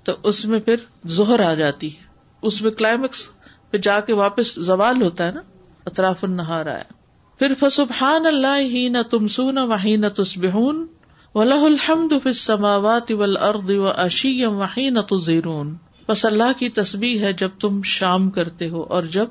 تو 0.05 0.13
اس 0.23 0.45
میں 0.45 0.61
پھر 0.61 0.77
زہر 1.05 1.41
آ 1.41 1.55
جاتی 1.55 1.97
ہے۔ 1.97 2.03
اس 2.43 2.63
میں 2.63 2.71
کلائمیکس 2.71 3.29
پہ 3.71 3.79
جا 3.79 4.01
کے 4.01 4.15
واپس 4.15 4.55
زوال 4.55 5.03
ہوتا 5.03 5.27
ہے 5.27 5.33
نا۔ 5.33 5.41
اطراف 5.87 6.25
النہار 6.25 6.67
آیا۔ 6.67 6.93
پھر 7.39 7.53
فسبحان 7.59 8.27
اللہ 8.27 8.59
ہی 8.59 8.89
نہ 8.89 8.99
تم 9.11 9.29
سو 9.29 9.51
نہ 9.51 9.61
وہی 9.61 9.97
نہ 9.97 10.07
تسبہون 10.07 10.87
ولہ 11.35 11.55
الحمد 11.55 12.13
فی 12.23 12.29
السماوات 12.29 13.13
والارض 13.13 13.71
واشیم 13.71 14.57
وحی 14.57 14.91
نہ 14.91 15.01
تزیرون 15.01 15.77
بس 16.09 16.25
اللہ 16.25 16.59
کی 16.59 16.69
تسبیح 16.69 17.21
ہے 17.21 17.33
جب 17.33 17.49
تم 17.61 17.83
شام 17.83 18.31
کرتے 18.31 18.69
ہو 18.69 18.83
اور 18.83 19.03
جب 19.03 19.27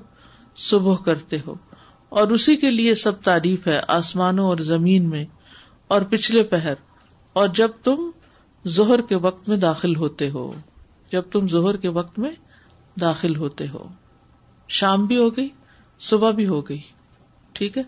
صبح 0.58 0.96
کرتے 0.96 1.38
ہو۔ 1.48 1.56
اور 2.10 2.28
اسی 2.28 2.56
کے 2.56 2.72
لیے 2.72 2.96
سب 2.96 3.22
تعریف 3.22 3.68
ہے 3.68 3.82
آسمانوں 3.88 4.46
اور 4.46 4.58
زمین 4.58 5.10
میں 5.10 5.26
اور 5.88 6.02
پچھلے 6.02 6.44
پہر۔ 6.44 6.74
اور 7.34 7.48
جب 7.48 7.70
تم 7.84 8.10
زہر 8.66 9.02
کے 9.02 9.16
وقت 9.16 9.50
میں 9.50 9.58
داخل 9.58 9.96
ہوتے 9.96 10.30
ہو۔ 10.30 10.52
جب 11.12 11.22
تم 11.32 11.48
زہر 11.48 11.78
کے 11.78 11.88
وقت 11.88 12.20
میں 12.20 12.32
داخل 13.02 13.36
ہوتے 13.36 13.68
ہو۔ 13.68 13.88
شام 14.68 15.06
بھی 15.06 15.18
ہو 15.18 15.30
گئی، 15.30 15.50
صبح 16.00 16.32
بھی 16.32 16.48
ہو 16.48 16.62
گئی۔ 16.62 16.82
ٹھیک 17.54 17.78
ہے؟ 17.78 17.84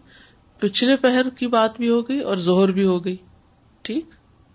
پچھلے 0.59 0.95
پہر 0.95 1.29
کی 1.29 1.47
بات 1.47 1.77
بھی 1.77 1.89
ہو 1.89 2.01
گئی 2.01 2.19
اور 2.19 2.37
زہر 2.37 2.71
بھی 2.71 2.85
ہو 2.85 3.05
گئی۔ 3.05 3.17
ٹھیک 3.93 4.05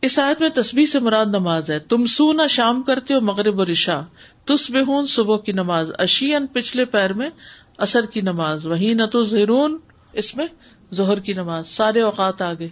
اس 0.03 0.19
آیت 0.19 0.41
میں 0.41 0.49
تصویر 0.49 0.87
سے 0.87 0.99
مراد 0.99 1.27
نماز 1.27 1.71
ہے۔ 1.71 1.79
تم 1.79 2.07
سو 2.07 2.33
نہ 2.33 2.47
شام 2.47 2.83
کرتے 2.83 3.15
ہو 3.15 3.21
مغرب 3.21 3.59
اور 3.59 3.67
عشاء۔ 3.67 4.01
تس 4.45 4.71
بہون 4.71 5.07
صبح 5.07 5.39
کی 5.39 5.53
نماز۔ 5.53 5.91
اشین 5.99 6.47
پچھلے 6.47 6.85
پیر 6.85 7.13
میں 7.13 7.31
اثر 7.79 8.07
کی 8.07 8.21
نماز۔ 8.21 8.67
وہی 8.67 8.95
نہ 8.95 9.05
تو 9.05 9.25
زہرون 9.25 9.79
اس 10.13 10.37
میں 10.37 10.47
زہر 10.91 11.21
کی 11.21 11.33
نماز۔ 11.33 11.69
سارے 11.69 12.01
اوقات 12.01 12.43
آگے۔ 12.43 12.69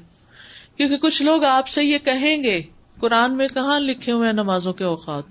کیونکہ 0.77 0.97
کچھ 0.97 1.23
لوگ 1.23 1.45
آپ 1.45 1.69
سے 1.69 1.85
یہ 1.85 1.99
کہیں 1.99 2.45
گے، 2.45 2.63
قرآن 3.01 3.37
میں 3.37 3.49
کہاں 3.49 3.81
لکھے 3.81 4.13
ہوئے 4.13 4.27
ہیں 4.27 4.35
نمازوں 4.35 4.73
کے 4.73 4.85
اوقات؟ 4.85 5.25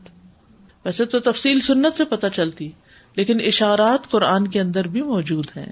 ویسے 0.86 1.06
تو 1.06 1.20
تفصیل 1.20 1.60
سنت 1.60 1.98
سے 1.98 2.06
پتہ 2.06 2.28
چلتی، 2.34 2.72
لیکن 3.16 3.42
اشارات 3.46 4.10
قرآن 4.10 4.48
کے 4.48 4.60
اندر 4.60 4.88
بھی 4.88 5.02
موجود 5.02 5.46
ہیں۔ 5.58 5.72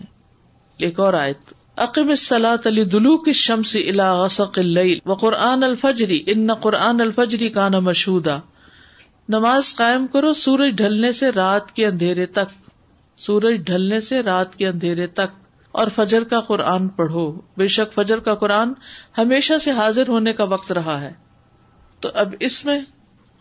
ایک 0.78 1.00
اور 1.00 1.14
آیت۔ 1.14 1.61
عقیم 1.82 2.10
السلاط 2.10 2.66
علی 2.68 2.84
دلو 2.84 3.18
کی 3.18 3.34
شمس 3.34 3.76
غسق 3.98 4.60
و 5.06 5.14
قرآن 5.14 5.64
الفجری 5.64 6.24
ان 6.28 6.54
قرآن 6.54 7.02
الفجری 7.02 7.50
کا 7.50 7.68
نا 7.70 7.80
مشہور 7.80 8.28
نماز 9.30 9.74
قائم 9.76 10.06
کرو 10.08 10.34
سورج 10.34 10.76
ڈھلنے 10.76 11.12
سے 11.12 11.32
رات 11.32 11.72
کے 11.72 11.86
اندھیرے 11.88 12.26
تک 12.26 12.54
سورج 13.20 13.56
ڈھلنے 13.66 14.00
سے 14.00 14.22
رات 14.22 14.56
کے 14.56 14.68
اندھیرے 14.68 15.08
تک 15.14 15.40
اور 15.74 15.88
فجر 15.96 16.24
کا 16.24 16.40
قرآن 16.42 16.88
پڑھو 16.88 17.26
بے 17.58 17.68
شک 17.68 17.94
فجر 17.94 18.20
کا 18.20 18.36
قرآن 18.36 18.74
ہمیشہ 19.18 19.58
سے 19.62 19.72
حاضر 19.72 20.08
ہونے 20.08 20.34
کا 20.34 20.44
وقت 20.44 20.72
رہا 20.72 21.00
ہے 21.02 21.12
تو 22.00 22.10
اب 22.14 22.36
اس 22.40 22.66
میں 22.66 22.80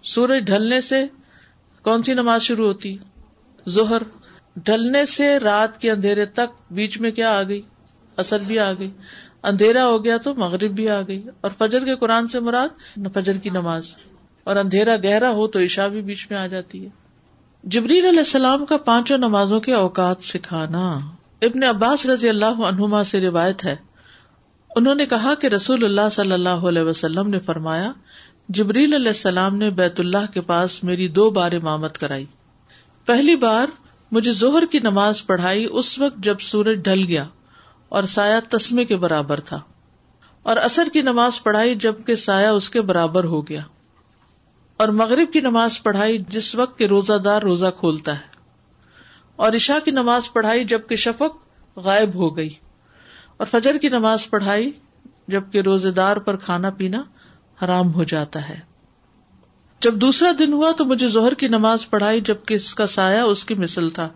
سورج 0.04 0.46
ڈھلنے 0.46 0.80
سے 0.80 1.04
کون 1.84 2.02
سی 2.02 2.14
نماز 2.14 2.42
شروع 2.42 2.66
ہوتی 2.66 2.96
ظہر 3.68 4.02
ڈلنے 4.56 5.04
سے 5.06 5.38
رات 5.38 5.80
کے 5.80 5.90
اندھیرے 5.90 6.26
تک 6.32 6.56
بیچ 6.70 6.98
میں 7.00 7.10
کیا 7.10 7.38
آ 7.38 7.42
گئی 7.42 7.60
اثر 8.20 8.40
بھی 8.40 8.58
آ 8.58 8.72
گئی۔ 8.72 8.90
اندھیرا 9.42 9.86
ہو 9.86 10.04
گیا 10.04 10.16
تو 10.16 10.34
مغرب 10.34 10.70
بھی 10.70 10.88
آ 10.88 11.00
گئی۔ 11.00 11.22
اور 11.40 11.50
فجر 11.58 11.84
کے 11.84 11.96
قرآن 11.96 12.28
سے 12.28 12.40
مراد 12.40 12.98
فجر 13.14 13.36
کی 13.36 13.50
نماز۔ 13.50 13.90
اور 14.44 14.56
اندھیرا 14.56 14.96
گہرا 14.96 15.30
ہو 15.30 15.46
تو 15.46 15.58
عشا 15.58 15.88
بھی 15.88 16.02
بیچ 16.02 16.26
میں 16.30 16.38
آ 16.38 16.46
جاتی 16.46 16.84
ہے۔ 16.84 16.88
جبریل 17.64 18.06
علیہ 18.06 18.18
السلام 18.18 18.66
کا 18.66 18.76
پانچوں 18.76 19.18
نمازوں 19.18 19.60
کے 19.60 19.74
اوقات 19.74 20.22
سکھانا۔ 20.22 20.98
ابن 21.42 21.64
عباس 21.64 22.06
رضی 22.06 22.28
اللہ 22.28 22.44
عنہما 22.44 23.04
سے 23.04 23.20
روایت 23.20 23.64
ہے۔ 23.64 23.76
انہوں 24.76 24.94
نے 24.94 25.06
کہا 25.06 25.34
کہ 25.34 25.46
رسول 25.46 25.84
اللہ 25.84 26.08
صلی 26.12 26.32
اللہ 26.32 26.48
علیہ 26.48 26.82
وسلم 26.82 27.30
نے 27.30 27.40
فرمایا، 27.40 27.92
جبریل 28.48 28.94
علیہ 28.94 29.08
السلام 29.08 29.56
نے 29.56 29.70
بیت 29.70 30.00
اللہ 30.00 30.32
کے 30.34 30.40
پاس 30.40 30.84
میری 30.84 31.08
دو 31.08 31.30
بار 31.30 31.52
امامت 31.52 31.98
کرائی۔ 31.98 32.26
پہلی 33.06 33.36
بار 33.36 33.66
مجھے 34.12 34.32
زہر 34.32 34.66
کی 34.66 34.78
نماز 34.78 35.26
پڑھائی 35.26 35.66
اس 35.70 35.98
وقت 35.98 36.18
جب 36.18 36.40
سورج 36.40 36.78
ڈھل 36.84 37.04
گیا۔ 37.08 37.26
اور 37.90 38.02
سایہ 38.02 38.56
تسمے 38.56 38.84
کے 38.84 38.96
برابر 38.96 39.40
تھا۔ 39.40 39.60
اور 40.42 40.56
اثر 40.56 40.88
کی 40.92 41.02
نماز 41.02 41.42
پڑھائی 41.42 41.74
جبکہ 41.74 42.14
سایہ 42.14 42.46
اس 42.46 42.70
کے 42.70 42.80
برابر 42.80 43.24
ہو 43.24 43.48
گیا۔ 43.48 43.60
اور 44.76 44.88
مغرب 44.88 45.32
کی 45.32 45.40
نماز 45.40 45.82
پڑھائی 45.82 46.18
جس 46.28 46.54
وقت 46.54 46.78
کے 46.78 46.88
روزہ 46.88 47.12
دار 47.12 47.42
روزہ 47.42 47.66
کھولتا 47.78 48.14
ہے۔ 48.14 48.24
اور 49.36 49.52
عشاء 49.52 49.84
کی 49.84 49.90
نماز 49.90 50.32
پڑھائی 50.32 50.64
جبکہ 50.64 50.96
شفق 50.96 51.36
غائب 51.78 52.14
ہو 52.14 52.36
گئی۔ 52.36 52.54
اور 53.36 53.46
فجر 53.46 53.78
کی 53.78 53.88
نماز 53.88 54.30
پڑھائی 54.30 54.70
جبکہ 55.28 55.60
روزے 55.60 55.90
دار 55.90 56.16
پر 56.16 56.36
کھانا 56.36 56.70
پینا 56.70 57.02
حرام 57.64 57.94
ہو 57.94 58.04
جاتا 58.04 58.48
ہے۔ 58.48 58.60
جب 59.80 59.94
دوسرا 59.94 60.30
دن 60.38 60.52
ہوا 60.52 60.70
تو 60.78 60.84
مجھے 60.84 61.08
زہر 61.08 61.34
کی 61.34 61.48
نماز 61.48 61.90
پڑھائی 61.90 62.20
جبکہ 62.20 62.54
اس 62.54 62.74
کا 62.74 62.86
سایہ 62.86 63.20
اس 63.20 63.44
کی 63.44 63.54
مثل 63.54 63.90
تھا۔ 63.90 64.08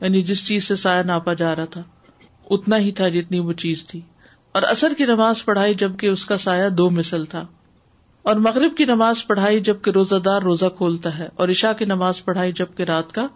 یعنی 0.00 0.22
جس 0.22 0.46
چیز 0.46 0.64
سے 0.64 0.76
سایہ 0.76 1.02
ناپا 1.02 1.34
جا 1.34 1.56
رہا 1.56 1.64
تھا۔ 1.64 1.82
اتنا 2.50 2.78
ہی 2.78 2.92
تھا 2.92 3.08
جتنی 3.08 3.38
وہ 3.38 3.52
چیز 3.52 3.86
تھی۔ 3.86 4.00
اور 4.52 4.62
اثر 4.62 4.92
کی 4.98 5.04
نماز 5.04 5.44
پڑھائی 5.44 5.74
جبکہ 5.74 6.06
اس 6.06 6.24
کا 6.24 6.38
سایہ 6.38 6.68
دو 6.68 6.90
مثل 6.90 7.24
تھا۔ 7.24 7.46
اور 8.22 8.36
مغرب 8.36 8.76
کی 8.76 8.84
نماز 8.84 9.26
پڑھائی 9.26 9.60
جبکہ 9.60 9.90
روزہ 9.90 10.16
دار 10.16 10.42
روزہ 10.42 10.66
کھولتا 10.66 11.18
ہے۔ 11.18 11.28
اور 11.34 11.48
عشاء 11.48 11.72
کی 11.72 11.84
نماز 11.84 12.24
پڑھائی 12.24 12.52
جبکہ 12.52 12.82
رات 12.82 13.12
کا 13.12 13.26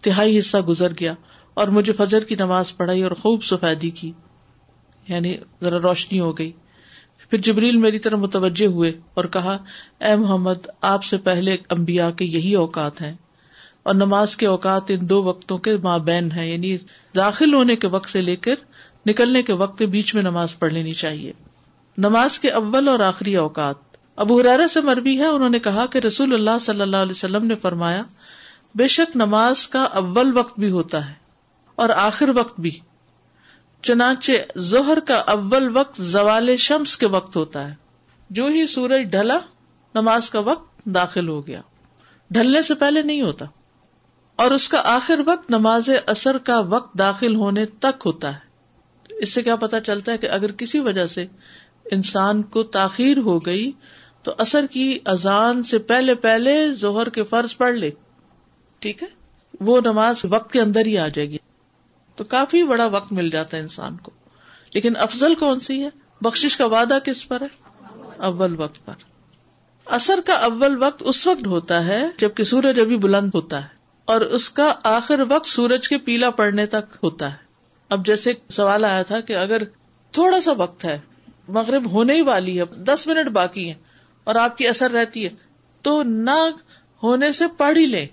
تہائی 0.00 0.38
حصہ 0.38 0.58
گزر 0.58 0.92
گیا۔ 1.00 1.14
اور 1.54 1.68
مجھے 1.68 1.92
فجر 1.92 2.24
کی 2.24 2.34
نماز 2.34 2.76
پڑھائی 2.76 3.02
اور 3.02 3.10
خوب 3.10 3.44
سفیدی 3.44 3.90
کی۔ 3.90 4.12
یعنی 5.08 5.36
ذرا 5.62 5.78
روشنی 5.78 6.20
ہو 6.20 6.38
گئی۔ 6.38 6.52
پھر 7.30 7.38
جبریل 7.38 7.76
میری 7.76 7.98
طرح 7.98 8.16
متوجہ 8.16 8.66
ہوئے 8.66 8.92
اور 9.14 9.24
کہا، 9.24 9.58
اے 10.00 10.16
محمد، 10.16 10.66
آپ 10.80 11.04
سے 11.04 11.16
پہلے 11.16 11.56
امبیا 11.68 12.10
کے 12.10 12.24
یہی 12.24 12.54
اوقات 12.54 13.02
ہیں۔ 13.02 13.16
اور 13.82 13.94
نماز 13.94 14.36
کے 14.36 14.46
اوقات 14.46 14.82
ان 14.88 15.08
دو 15.08 15.22
وقتوں 15.22 15.58
کے 15.58 15.76
مابین 15.76 16.32
ہیں 16.32 16.46
یعنی 16.46 16.76
داخل 17.16 17.54
ہونے 17.54 17.76
کے 17.76 17.86
وقت 17.86 18.10
سے 18.10 18.20
لے 18.20 18.36
کر 18.36 18.54
نکلنے 19.06 19.42
کے 19.42 19.52
وقت 19.52 19.78
کے 19.78 19.86
بیچ 19.86 20.14
میں 20.14 20.22
نماز 20.22 20.58
پڑھ 20.58 20.72
لینی 20.72 20.94
چاہیے۔ 20.94 21.32
نماز 21.98 22.38
کے 22.38 22.50
اول 22.50 22.88
اور 22.88 23.00
آخری 23.00 23.36
اوقات۔ 23.36 23.76
ابو 24.16 24.40
حرارہ 24.40 24.66
سے 24.66 24.80
مربی 24.80 25.18
ہے، 25.18 25.26
انہوں 25.26 25.48
نے 25.48 25.58
کہا 25.58 25.86
کہ 25.86 25.98
رسول 25.98 26.34
اللہ 26.34 26.58
صلی 26.60 26.80
اللہ 26.80 26.96
علیہ 26.96 27.10
وسلم 27.10 27.46
نے 27.46 27.54
فرمایا، 27.54 28.02
بے 28.74 28.88
شک 28.88 29.16
نماز 29.16 29.68
کا 29.68 29.82
اول 29.82 30.36
وقت 30.36 30.60
بھی 30.60 30.70
ہوتا 30.70 31.08
ہے 31.08 31.14
اور 31.74 31.88
آخر 31.88 32.28
وقت 32.28 32.60
بھی۔ 32.60 32.78
چنانچہ 33.82 34.32
ظہر 34.58 35.00
کا 35.00 35.14
اول 35.14 35.76
وقت 35.76 36.02
زوال 36.02 36.56
شمس 36.56 36.98
کے 36.98 37.06
وقت 37.06 37.36
ہوتا 37.36 37.68
ہے۔ 37.68 37.74
جو 38.30 38.46
ہی 38.46 38.66
سورج 38.66 39.02
ڈھلا، 39.02 39.38
نماز 39.94 40.30
کا 40.30 40.40
وقت 40.40 40.84
داخل 40.84 41.28
ہو 41.28 41.46
گیا۔ 41.46 41.60
ڈھلنے 42.30 42.62
سے 42.62 42.74
پہلے 42.74 43.02
نہیں 43.02 43.22
ہوتا۔ 43.22 43.44
اور 44.40 44.50
اس 44.50 44.68
کا 44.68 44.80
آخر 44.84 45.20
وقت 45.26 45.50
نماز 45.50 45.90
اثر 46.06 46.38
کا 46.38 46.60
وقت 46.60 46.98
داخل 46.98 47.34
ہونے 47.34 47.66
تک 47.66 48.02
ہوتا 48.06 48.34
ہے۔ 48.34 48.38
اس 49.18 49.32
سے 49.32 49.42
کیا 49.42 49.56
پتا 49.56 49.80
چلتا 49.80 50.12
ہے 50.12 50.18
کہ 50.18 50.30
اگر 50.30 50.52
کسی 50.52 50.80
وجہ 50.80 51.06
سے 51.06 51.26
انسان 51.90 52.42
کو 52.42 52.62
تاخیر 52.62 53.18
ہو 53.18 53.38
گئی 53.38 53.72
تو 54.22 54.34
اثر 54.38 54.66
کی 54.70 54.98
اذان 55.04 55.62
سے 55.62 55.78
پہلے 55.78 56.14
پہلے 56.14 56.72
زہر 56.72 57.08
کے 57.08 57.22
فرض 57.22 57.56
پڑھ 57.56 57.74
لے۔ 57.74 57.90
ٹھیک 58.78 59.02
ہے؟ 59.02 59.08
وہ 59.60 59.80
نماز 59.84 60.24
وقت 60.24 60.52
کے 60.52 60.60
اندر 60.60 60.86
ہی 60.86 60.98
آ 60.98 61.08
جائے 61.08 61.30
گی۔ 61.30 61.38
تو 62.16 62.24
کافی 62.24 62.64
بڑا 62.64 62.86
وقت 62.86 63.12
مل 63.12 63.30
جاتا 63.30 63.56
ہے 63.56 63.62
انسان 63.62 63.96
کو۔ 63.96 64.10
لیکن 64.74 64.96
افضل 64.96 65.34
کون 65.34 65.60
سی 65.60 65.84
ہے؟ 65.84 65.88
بخش 66.20 66.56
کا 66.56 66.66
وعدہ 66.66 66.98
کس 67.04 67.28
پر 67.28 67.40
ہے؟ 67.40 67.48
اول 68.16 68.60
وقت 68.60 68.86
پر۔ 68.86 68.94
اثر 69.86 70.20
کا 70.26 70.32
اول 70.32 70.82
وقت 70.82 71.02
اس 71.06 71.26
وقت 71.26 71.46
ہوتا 71.46 71.86
ہے 71.86 72.06
جبکہ 72.18 72.44
سورج 72.44 72.80
ابھی 72.80 72.96
بلند 72.96 73.30
ہوتا 73.34 73.64
ہے۔ 73.64 73.79
اور 74.10 74.20
اس 74.20 74.50
کا 74.50 74.72
آخر 74.82 75.20
وقت 75.28 75.46
سورج 75.46 75.88
کے 75.88 75.98
پیلا 75.98 76.30
پڑنے 76.30 76.66
تک 76.66 76.96
ہوتا 77.02 77.30
ہے۔ 77.30 77.36
اب 77.88 78.06
جیسے 78.06 78.32
سوال 78.48 78.84
آیا 78.84 79.02
تھا 79.02 79.20
کہ 79.20 79.36
اگر 79.36 79.62
تھوڑا 80.10 80.40
سا 80.40 80.52
وقت 80.52 80.84
ہے، 80.84 80.98
مغرب 81.48 81.90
ہونے 81.90 82.14
ہی 82.14 82.22
والی 82.22 82.60
ہے، 82.60 82.64
دس 82.64 83.06
منٹ 83.06 83.28
باقی 83.28 83.68
ہے 83.68 83.74
اور 84.24 84.34
آپ 84.34 84.58
کی 84.58 84.68
اثر 84.68 84.90
رہتی 84.90 85.24
ہے، 85.24 85.30
تو 85.82 86.02
نہ 86.02 86.38
ہونے 87.02 87.32
سے 87.32 87.44
پڑھ 87.56 87.78
ہی 87.78 87.86
لیں۔ 87.86 88.06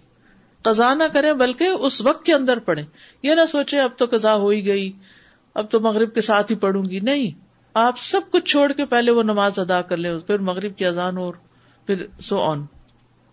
قزا 0.62 0.94
نہ 0.94 1.04
کریں، 1.14 1.34
بلکہ 1.34 1.64
اس 1.64 2.02
وقت 2.02 2.26
کے 2.26 2.34
اندر 2.34 2.60
پڑھیں۔ 2.60 2.86
یہ 3.24 3.34
نہ 3.34 3.46
سوچے 3.52 3.80
اب 3.80 3.90
تو 3.98 4.06
قزا 4.12 4.36
ہو 4.36 4.50
ہی 4.50 4.66
گئی، 4.66 4.92
اب 5.54 5.72
تو 5.72 5.80
مغرب 5.80 6.14
کے 6.14 6.22
ساتھ 6.22 6.52
ہی 6.52 6.58
پڑھوں 6.58 6.86
گی۔ 6.86 7.00
نہیں، 7.00 7.32
آپ 7.74 8.00
سب 8.00 8.22
کچھ 8.32 8.46
چھوڑ 8.46 8.72
کے 8.72 8.86
پہلے 8.86 9.12
وہ 9.12 9.24
نماز 9.24 9.60
ادا 9.60 9.82
کر 9.82 9.98
لیں، 9.98 10.20
پھر 10.20 10.38
مغرب 10.38 10.78
کی 10.78 10.86
اذان 10.86 11.18
اور 11.18 11.34
پھر 11.86 12.06
سو 12.22 12.42
آن 12.42 12.66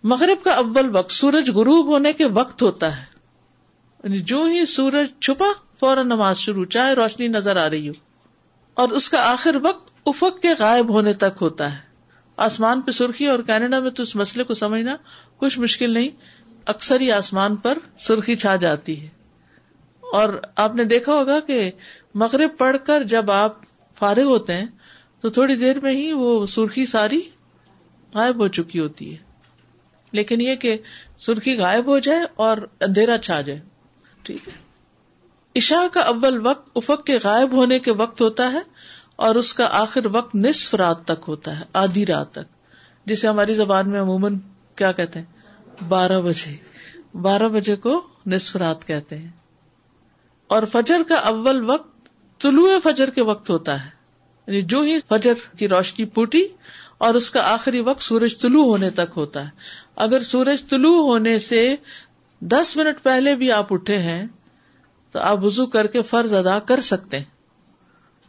مغرب 0.04 0.44
کا 0.44 0.52
اول 0.52 0.96
وقت، 0.96 1.12
سورج 1.12 1.50
غروب 1.50 1.86
ہونے 1.86 2.12
کے 2.12 2.26
وقت 2.26 2.62
ہوتا 2.62 2.96
ہے۔ 2.96 3.04
یعنی 4.04 4.18
جو 4.18 4.44
ہی 4.44 4.66
سورج 4.66 5.06
چھپا، 5.20 5.46
فوراً 5.80 6.06
نماز 6.06 6.38
شروع، 6.38 6.64
چاہے 6.64 6.92
روشنی 6.92 7.28
نظر 7.28 7.56
آ 7.56 7.70
رہی 7.70 7.88
ہو۔ 7.88 7.92
اور 8.74 8.88
اس 8.88 9.08
کا 9.08 9.32
آخر 9.32 9.56
وقت 9.62 9.90
افق 10.06 10.42
کے 10.42 10.48
غائب 10.58 10.88
ہونے 10.88 11.12
تک 11.12 11.38
ہوتا 11.40 11.72
ہے۔ 11.72 11.78
آسمان 12.36 12.80
پہ 12.80 12.90
سرخی، 12.90 13.26
اور 13.26 13.38
کینیڈا 13.38 13.78
میں 13.78 13.90
تو 13.90 14.02
اس 14.02 14.16
مسئلے 14.16 14.44
کو 14.44 14.54
سمجھنا 14.54 14.96
کچھ 15.36 15.58
مشکل 15.58 15.90
نہیں، 15.90 16.08
اکثر 16.66 17.00
ہی 17.00 17.12
آسمان 17.12 17.56
پر 17.56 17.78
سرخی 17.98 18.36
چھا 18.36 18.56
جاتی 18.56 19.00
ہے۔ 19.00 19.08
اور 20.00 20.40
آپ 20.56 20.74
نے 20.74 20.84
دیکھا 20.84 21.12
ہوگا 21.12 21.40
کہ 21.40 21.70
مغرب 22.14 22.58
پڑھ 22.58 22.76
کر 22.86 23.02
جب 23.02 23.30
آپ 23.30 23.56
فارغ 23.94 24.22
ہوتے 24.22 24.54
ہیں، 24.54 24.66
تو 25.20 25.30
تھوڑی 25.30 25.56
دیر 25.56 25.80
میں 25.80 25.92
ہی 25.92 26.12
وہ 26.12 26.46
سرخی 26.46 26.86
ساری 26.86 27.20
غائب 28.14 28.40
ہو 28.40 28.48
چکی 28.48 28.80
ہوتی 28.80 29.12
ہے۔ 29.12 29.33
لیکن 30.14 30.40
یہ 30.40 30.54
کہ 30.54 30.78
سرخی 31.18 31.56
غائب 31.56 31.86
ہو 31.86 31.98
جائے 31.98 32.20
اور 32.34 32.56
اندھیرا 32.80 33.18
چھا 33.18 33.40
جائے۔ 33.40 33.60
ٹھیک 34.22 34.48
ہے۔ 34.48 34.52
عشاء 35.56 35.86
کا 35.92 36.00
اول 36.00 36.46
وقت 36.46 36.68
افق 36.76 37.06
کے 37.06 37.18
غائب 37.24 37.52
ہونے 37.52 37.78
کے 37.78 37.92
وقت 37.92 38.20
ہوتا 38.20 38.52
ہے 38.52 38.58
اور 39.16 39.34
اس 39.34 39.54
کا 39.54 39.68
آخر 39.70 40.06
وقت 40.12 40.34
نصف 40.34 40.74
رات 40.74 41.04
تک 41.04 41.24
ہوتا 41.28 41.60
ہے، 41.60 41.64
آدھی 41.72 42.06
رات 42.06 42.30
تک۔ 42.30 42.54
جسے 43.06 43.28
ہماری 43.28 43.54
زبان 43.54 43.90
میں 43.90 44.00
عموماً 44.00 44.38
کیا 44.76 44.92
کہتے 44.92 45.20
ہیں؟ 45.20 45.26
بارہ 45.88 46.20
بجے۔ 46.20 46.56
بارہ 47.18 47.48
بجے 47.48 47.76
کو 47.76 48.06
نصف 48.26 48.56
رات 48.56 48.86
کہتے 48.86 49.18
ہیں۔ 49.18 49.30
اور 50.46 50.62
فجر 50.72 51.02
کا 51.08 51.14
اول 51.14 51.70
وقت 51.70 52.08
طلوع 52.40 52.70
فجر 52.84 53.10
کے 53.10 53.22
وقت 53.22 53.50
ہوتا 53.50 53.84
ہے۔ 53.84 53.90
یعنی 54.46 54.62
جو 54.62 54.80
ہی 54.80 54.98
فجر 55.08 55.32
کی 55.58 55.68
روشنی 55.68 56.04
پوٹی 56.04 56.44
اور 56.98 57.14
اس 57.14 57.30
کا 57.30 57.52
آخری 57.52 57.80
وقت 57.80 58.02
سورج 58.02 58.38
طلوع 58.40 58.64
ہونے 58.64 58.90
تک 58.90 59.12
ہوتا 59.16 59.44
ہے۔ 59.44 59.50
اگر 59.96 60.22
سورج 60.22 60.68
طلوع 60.68 61.02
ہونے 61.02 61.38
سے 61.38 61.76
دس 62.40 62.76
منٹ 62.76 63.02
پہلے 63.02 63.34
بھی 63.34 63.52
آپ 63.52 63.72
اٹھے 63.72 63.98
ہیں، 63.98 64.26
تو 65.10 65.18
آپ 65.18 65.44
وزو 65.44 65.66
کر 65.66 65.86
کے 65.86 66.02
فرض 66.02 66.34
ادا 66.34 66.58
کر 66.58 66.80
سکتے 66.80 67.18
ہیں۔ 67.18 67.24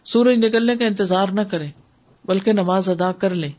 سورج 0.06 0.46
نکلنے 0.46 0.78
کا 0.78 0.86
انتظار 0.86 1.28
نہ 1.28 1.42
کریں، 1.42 1.72
بلکہ 2.26 2.54
نماز 2.54 2.90
ادا 2.90 3.12
کر 3.12 3.30
لیں۔ 3.30 3.52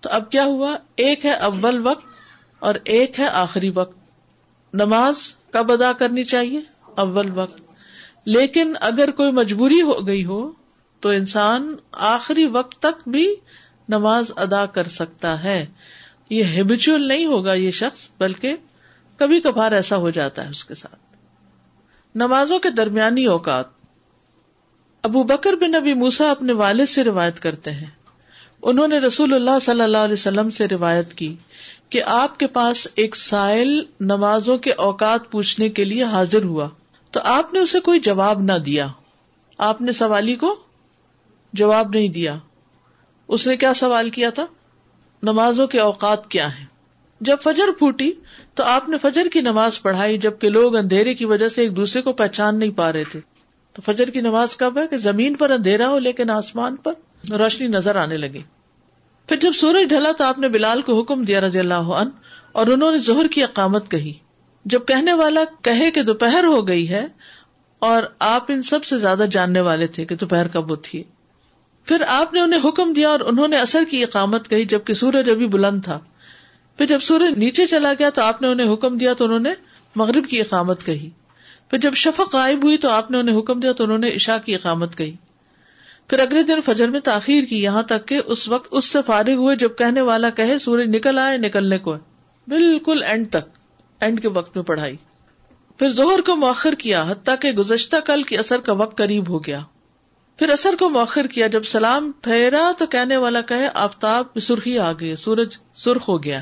تو 0.00 0.08
اب 0.12 0.30
کیا 0.30 0.44
ہوا؟ 0.44 0.76
ایک 0.96 1.26
ہے 1.26 1.32
اول 1.32 1.86
وقت 1.86 2.06
اور 2.58 2.74
ایک 2.84 3.20
ہے 3.20 3.26
آخری 3.26 3.70
وقت۔ 3.70 3.98
نماز 4.74 5.36
کب 5.50 5.72
ادا 5.72 5.92
کرنی 5.92 6.24
چاہیے؟ 6.24 6.60
اول 6.82 7.38
وقت۔ 7.38 7.62
لیکن 8.24 8.74
اگر 8.80 9.10
کوئی 9.10 9.32
مجبوری 9.32 9.82
ہو 9.82 10.06
گئی 10.06 10.24
ہو، 10.24 10.52
تو 11.00 11.08
انسان 11.08 11.76
آخری 11.92 12.46
وقت 12.46 12.78
تک 12.78 13.08
بھی 13.08 13.34
نماز 13.88 14.32
ادا 14.36 14.66
کر 14.66 14.84
سکتا 14.84 15.44
ہے۔ 15.44 15.66
یہ 16.30 16.44
ہیبیچل 16.44 17.08
نہیں 17.08 17.26
ہوگا 17.26 17.52
یہ 17.52 17.70
شخص، 17.70 18.08
بلکہ 18.18 18.56
کبھی 19.16 19.40
کبھار 19.40 19.72
ایسا 19.72 19.96
ہو 19.96 20.10
جاتا 20.10 20.44
ہے 20.44 20.50
اس 20.50 20.64
کے 20.64 20.74
ساتھ۔ 20.74 21.16
نمازوں 22.14 22.58
کے 22.58 22.70
درمیانی 22.70 23.24
اوقات، 23.24 23.64
ابو 25.02 25.22
بکر 25.22 25.52
بن 25.52 25.70
نبی 25.70 25.94
موسا 25.94 26.30
اپنے 26.30 26.52
والد 26.52 26.86
سے 26.86 27.04
روایت 27.04 27.40
کرتے 27.40 27.70
ہیں۔ 27.70 27.90
انہوں 28.62 28.88
نے 28.88 28.98
رسول 28.98 29.34
اللہ 29.34 29.58
صلی 29.62 29.80
اللہ 29.80 29.98
علیہ 29.98 30.12
وسلم 30.12 30.50
سے 30.50 30.68
روایت 30.68 31.14
کی 31.14 31.36
کہ 31.88 32.02
آپ 32.02 32.38
کے 32.38 32.46
پاس 32.46 32.88
ایک 32.94 33.16
سائل 33.16 33.82
نمازوں 34.00 34.58
کے 34.58 34.72
اوقات 34.72 35.30
پوچھنے 35.30 35.68
کے 35.68 35.84
لیے 35.84 36.04
حاضر 36.04 36.42
ہوا۔ 36.42 36.68
تو 37.10 37.20
آپ 37.24 37.52
نے 37.52 37.60
اسے 37.60 37.80
کوئی 37.80 38.00
جواب 38.00 38.42
نہ 38.42 38.52
دیا۔ 38.52 38.86
آپ 39.58 39.80
نے 39.80 39.92
سوالی 39.92 40.34
کو 40.34 40.56
جواب 41.52 41.90
نہیں 41.94 42.08
دیا۔ 42.08 42.36
اس 43.28 43.46
نے 43.46 43.56
کیا 43.56 43.74
سوال 43.74 44.10
کیا 44.10 44.30
تھا؟ 44.30 44.46
نمازوں 45.22 45.66
کے 45.66 45.80
اوقات 45.80 46.28
کیا 46.28 46.58
ہیں؟ 46.58 46.66
جب 47.20 47.36
فجر 47.44 47.70
پھوٹی 47.78 48.12
تو 48.54 48.64
آپ 48.64 48.88
نے 48.88 48.98
فجر 48.98 49.26
کی 49.32 49.40
نماز 49.40 49.82
پڑھائی، 49.82 50.18
جبکہ 50.18 50.50
لوگ 50.50 50.76
اندھیرے 50.76 51.14
کی 51.14 51.24
وجہ 51.24 51.48
سے 51.48 51.62
ایک 51.62 51.76
دوسرے 51.76 52.02
کو 52.02 52.12
پہچان 52.12 52.58
نہیں 52.58 52.70
پا 52.70 52.92
رہے 52.92 53.04
تھے۔ 53.04 53.20
تو 53.72 53.82
فجر 53.82 54.10
کی 54.10 54.20
نماز 54.20 54.56
کب 54.56 54.78
ہے 54.78 54.86
کہ 54.86 54.98
زمین 54.98 55.34
پر 55.34 55.50
اندھیرا 55.50 55.88
ہو 55.88 55.98
لیکن 55.98 56.30
آسمان 56.30 56.76
پر 56.76 56.92
روشنی 57.30 57.66
نظر 57.66 57.96
آنے 57.96 58.16
لگی۔ 58.16 58.42
پھر 59.28 59.36
جب 59.36 59.52
سورج 59.52 59.88
ڈھلا 59.88 60.12
تو 60.12 60.24
آپ 60.24 60.38
نے 60.38 60.48
بلال 60.48 60.82
کو 60.82 61.00
حکم 61.00 61.24
دیا 61.24 61.40
رضی 61.40 61.58
اللہ 61.58 61.74
عنہ 61.74 62.10
اور 62.52 62.66
انہوں 62.66 62.92
نے 62.92 62.98
زہر 62.98 63.26
کی 63.26 63.42
اقامت 63.42 63.90
کہی۔ 63.90 64.12
جب 64.64 64.80
کہنے 64.86 65.12
والا 65.12 65.40
کہے 65.62 65.90
کہ 65.90 66.02
دوپہر 66.02 66.44
ہو 66.44 66.68
گئی 66.68 66.88
ہے 66.88 67.06
اور 67.78 68.02
آپ 68.18 68.44
ان 68.48 68.62
سب 68.62 68.84
سے 68.84 68.98
زیادہ 68.98 69.24
جاننے 69.30 69.60
والے 69.60 69.86
تھے 69.86 70.04
کہ 70.04 70.14
دوپہر 70.14 70.48
کب 70.48 70.82
تھی 70.82 71.04
پھر 71.86 72.02
آپ 72.08 72.34
نے 72.34 72.40
انہیں 72.40 72.68
حکم 72.68 72.92
دیا 72.92 73.08
اور 73.08 73.20
انہوں 73.20 73.48
نے 73.48 73.56
اثر 73.56 73.84
کی 73.90 74.02
اقامت 74.02 74.48
کہی 74.48 74.64
جبکہ 74.64 74.94
سورج 74.94 75.30
ابھی 75.30 75.46
بلند 75.46 75.84
تھا۔ 75.84 76.00
پھر 76.78 76.86
جب 76.86 76.98
سورج 76.98 77.38
نیچے 77.38 77.66
چلا 77.66 77.92
گیا 77.98 78.10
تو 78.10 78.22
آپ 78.22 78.42
نے 78.42 78.48
انہیں 78.48 78.72
حکم 78.72 78.98
دیا 78.98 79.14
تو 79.14 79.24
انہوں 79.24 79.38
نے 79.38 79.50
مغرب 79.96 80.26
کی 80.26 80.40
اقامت 80.40 80.86
کہی۔ 80.86 81.10
پھر 81.70 81.78
جب 81.78 81.94
شفق 81.94 82.34
غائب 82.34 82.64
ہوئی 82.64 82.78
تو 82.78 82.90
آپ 82.90 83.10
نے 83.10 83.18
انہیں 83.18 83.38
حکم 83.38 83.60
دیا 83.60 83.72
تو 83.72 83.84
انہوں 83.84 83.98
نے 83.98 84.14
عشاء 84.14 84.36
کی 84.44 84.54
اقامت 84.54 84.96
کہی۔ 84.96 85.16
پھر 86.08 86.18
اگلے 86.18 86.42
دن 86.42 86.60
فجر 86.60 86.88
میں 86.88 87.00
تاخیر 87.00 87.44
کی، 87.44 87.62
یہاں 87.62 87.82
تک 87.82 88.06
کہ 88.06 88.20
اس 88.26 88.48
وقت 88.48 88.68
اس 88.70 88.84
سے 88.84 88.98
فارغ 89.06 89.34
ہوئے 89.34 89.56
جب 89.56 89.68
کہنے 89.78 90.00
والا 90.00 90.30
کہے، 90.30 90.58
سورج 90.58 90.96
نکل 90.96 91.18
آئے، 91.18 91.38
نکلنے 91.38 91.78
کو 91.78 91.96
بالکل 92.48 93.02
اینڈ 93.02 93.30
تک 93.30 93.58
اینڈ 94.00 94.22
کے 94.22 94.28
وقت 94.28 94.56
میں 94.56 94.64
پڑھائی۔ 94.64 94.96
پھر 95.78 95.88
زہر 95.88 96.20
کو 96.20 96.36
مؤخر 96.36 96.72
کیا، 96.72 97.04
حتیٰ 97.08 97.34
کہ 97.40 97.52
گزشتہ 97.52 97.96
کل 98.04 98.22
کی 98.22 98.38
اثر 98.38 98.60
کا 98.60 98.72
وقت 98.72 98.98
قریب 98.98 99.28
ہو 99.28 99.44
گیا۔ 99.44 99.60
پھر 100.36 100.48
اثر 100.48 100.74
کو 100.78 100.88
مؤخر 100.88 101.26
کیا، 101.26 101.46
جب 101.46 101.62
سلام 101.62 102.12
پھیرا 102.12 102.72
تو 102.78 102.86
کہنے 102.86 103.16
والا 103.16 103.40
کہے، 103.40 103.68
آفتاب 103.74 104.24
سرخی 104.42 104.78
آ 104.78 104.92
گئی، 104.92 105.16
سورج 105.16 105.56
سرخ 105.74 106.08
ہو 106.08 106.22
گیا۔ 106.22 106.40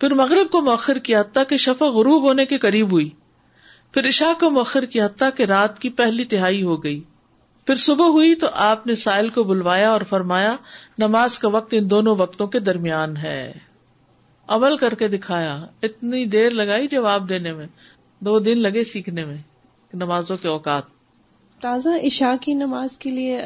پھر 0.00 0.14
مغرب 0.14 0.50
کو 0.50 0.60
مؤخر 0.60 0.98
کیا، 0.98 1.20
حتیٰ 1.20 1.42
کہ 1.48 1.56
شفا 1.56 1.86
غروب 1.86 2.22
ہونے 2.22 2.46
کے 2.46 2.58
قریب 2.58 2.92
ہوئی۔ 2.92 3.10
پھر 3.92 4.08
عشاء 4.08 4.40
کو 4.40 4.50
مؤخر 4.50 4.84
کیا، 4.84 5.06
حتیٰ 5.06 5.28
کہ 5.34 5.42
رات 5.42 5.78
کی 5.78 5.88
پہلی 5.88 6.24
تہائی 6.24 6.62
ہو 6.62 6.84
گئی۔ 6.84 7.00
پھر 7.66 7.74
صبح 7.74 8.06
ہوئی 8.06 8.34
تو 8.34 8.46
آپ 8.52 8.86
نے 8.86 8.94
سائل 8.94 9.28
کو 9.28 9.44
بلوایا 9.44 9.90
اور 9.90 10.00
فرمایا، 10.08 10.56
نماز 10.98 11.38
کا 11.38 11.48
وقت 11.48 11.74
ان 11.78 11.90
دونوں 11.90 12.16
وقتوں 12.16 12.46
کے 12.46 12.60
درمیان 12.60 13.16
ہے۔ 13.16 13.52
عمل 14.48 14.76
کر 14.76 14.94
کے 14.94 15.08
دکھایا، 15.08 15.66
اتنی 15.82 16.24
دیر 16.24 16.50
لگائی 16.50 16.88
جواب 16.88 17.28
دینے 17.28 17.52
میں، 17.52 17.66
دو 18.20 18.38
دن 18.38 18.58
لگے 18.58 18.84
سیکھنے 18.84 19.24
میں 19.24 19.36
نمازوں 19.94 20.36
کے 20.36 20.48
اوقات۔ 20.48 21.01
تازہ 21.62 21.88
عشاء 22.06 22.34
کی 22.40 22.54
نماز 22.54 22.98
کے 22.98 23.10
لیے 23.10 23.40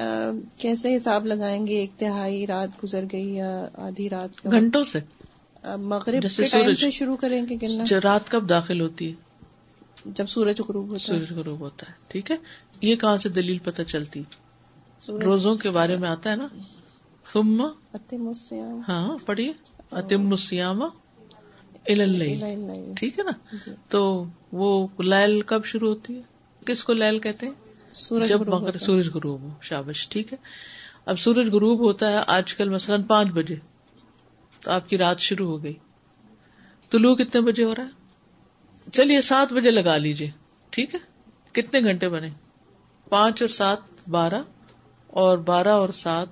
کیسے 0.57 0.97
حساب 0.97 1.27
لگائیں 1.27 1.67
گے؟ 1.67 1.75
ایک 1.75 1.91
تہائی 1.97 2.47
رات 2.47 2.85
گزر 2.85 3.05
گئی 3.13 3.35
یا 3.35 3.69
آدھی 3.75 4.11
رات 4.11 4.41
کا؟ 4.41 4.51
گھنٹوں 4.51 4.85
سے۔ 4.85 4.99
مغرب 5.77 6.23
کے 6.37 6.49
ٹائم 6.53 6.75
سے 6.75 6.91
شروع 6.91 7.17
کریں 7.17 7.47
گے 7.49 7.57
گننا 7.63 7.85
رات 8.05 8.31
کب 8.31 8.49
داخل 8.49 8.81
ہوتی 8.81 9.09
ہے؟ 9.09 9.15
جب 10.05 10.27
سورج 10.27 10.61
غروب 10.69 10.87
ہوتا 10.87 10.99
سورج 10.99 11.33
غروب 11.33 11.61
ہوتا 11.61 11.87
ہے 11.89 11.95
ٹھیک 12.09 12.31
ہے؟ 12.31 12.37
یہ 12.81 12.97
کہاں 12.97 13.17
سے 13.17 13.29
دلیل 13.29 13.59
پتہ 13.59 13.83
چلتی؟ 13.83 14.23
روزوں 15.09 15.57
کے 15.57 15.71
بارے 15.71 15.97
میں 15.97 16.09
آتا 16.09 16.31
ہے 16.31 16.37
نا۔ 16.37 16.49
ثم؟ 17.33 17.69
اتم 17.95 18.33
ہاں 18.89 19.19
پڑھیے۔ 19.27 19.53
اتم 19.91 20.35
اللیل۔ 21.89 22.45
ٹھیک 22.97 23.19
ہے 23.19 23.25
نا؟ 23.25 23.57
جی۔ 23.67 23.71
تو 23.89 24.25
وہ 24.53 24.87
لیل 24.99 25.41
کب 25.41 25.65
شروع 25.65 25.89
ہوتی 25.89 26.17
ہے؟ 26.17 26.23
کس 26.67 26.85
کو 26.85 26.93
لیل 26.93 27.19
کہتے 27.19 27.47
ہیں؟ 27.47 27.66
سورج 27.97 28.29
جب 28.29 28.49
مغرب۔ 28.49 28.81
سورج 28.81 29.11
غروب 29.15 29.41
ہو 29.41 29.49
شابش 29.63 30.09
ٹھیک 30.09 30.33
ہے؟ 30.33 30.39
اب 31.07 31.19
سورج 31.19 31.49
غروب 31.49 31.81
ہوتا 31.81 32.13
ہے 32.13 32.17
آج 32.27 32.55
کل 32.55 32.69
مثلاً 32.69 33.03
پانچ 33.03 33.29
بجے۔ 33.29 33.57
تو 34.61 34.71
آپ 34.71 34.89
کی 34.89 34.99
رات 34.99 35.19
شروع 35.19 35.51
ہو 35.51 35.63
گئی۔ 35.63 35.75
طلوع 36.91 37.17
کتنے 37.17 37.41
بجے 37.41 37.65
ہو 37.65 37.71
رہا 37.71 37.85
ہے؟ 37.85 37.89
چلیے 38.93 39.21
سات 39.21 39.53
بجے 39.53 39.71
لگا 39.71 39.97
لیجیے 39.97 40.31
ٹھیک 40.71 40.95
ہے؟ 40.95 41.01
کتنے 41.53 41.81
گھنٹے 41.81 42.09
بنے؟ 42.09 42.31
پانچ 43.09 43.43
اور 43.43 43.49
سات 43.49 44.09
بارہ۔ 44.09 44.43
اور 45.07 45.39
بارہ 45.39 45.69
اور 45.69 45.89
سات 45.89 46.27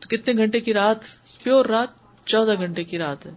تو 0.00 0.08
کتنے 0.08 0.34
گھنٹے 0.36 0.60
کی 0.60 0.74
رات؟ 0.74 0.96
پیور 1.42 1.64
رات 1.64 1.88
چودہ 2.26 2.54
گھنٹے 2.58 2.84
کی 2.84 2.98
رات 2.98 3.26
ہے۔ 3.26 3.30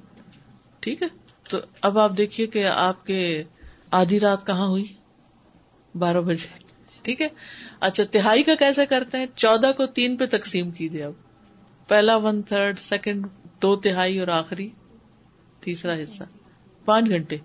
ٹھیک 0.79 1.03
ہے؟ 1.03 1.07
تو 1.49 1.57
اب 1.81 1.99
آپ 1.99 2.11
دیکھیے 2.17 2.47
کہ 2.47 2.67
آپ 2.67 3.05
کے 3.05 3.43
آدھی 3.91 4.19
رات 4.19 4.47
کہاں 4.47 4.67
ہوئی؟ 4.67 4.93
بارہ 5.95 6.21
بجے۔ 6.21 6.64
ٹھیک 7.03 7.21
ہے؟ 7.21 7.27
اچھا 7.79 8.03
تہائی 8.11 8.43
کا 8.43 8.55
کیسے 8.55 8.85
کرتے 8.85 9.17
ہیں؟ 9.17 9.25
چودہ 9.35 9.71
کو 9.77 9.85
تین 9.85 10.17
پہ 10.17 10.25
تقسیم 10.25 10.71
کیجیے 10.71 11.03
اب۔ 11.03 11.13
پہلا 11.87 12.15
ون 12.15 12.41
تھرڈ 12.41 12.79
سیکنڈ 12.79 13.25
دو 13.61 13.75
تہائی 13.75 14.19
اور 14.19 14.27
آخری 14.27 14.69
تیسرا 15.59 16.03
حصہ۔ 16.03 16.23
پانچ 16.85 17.09
گھنٹے۔ 17.09 17.37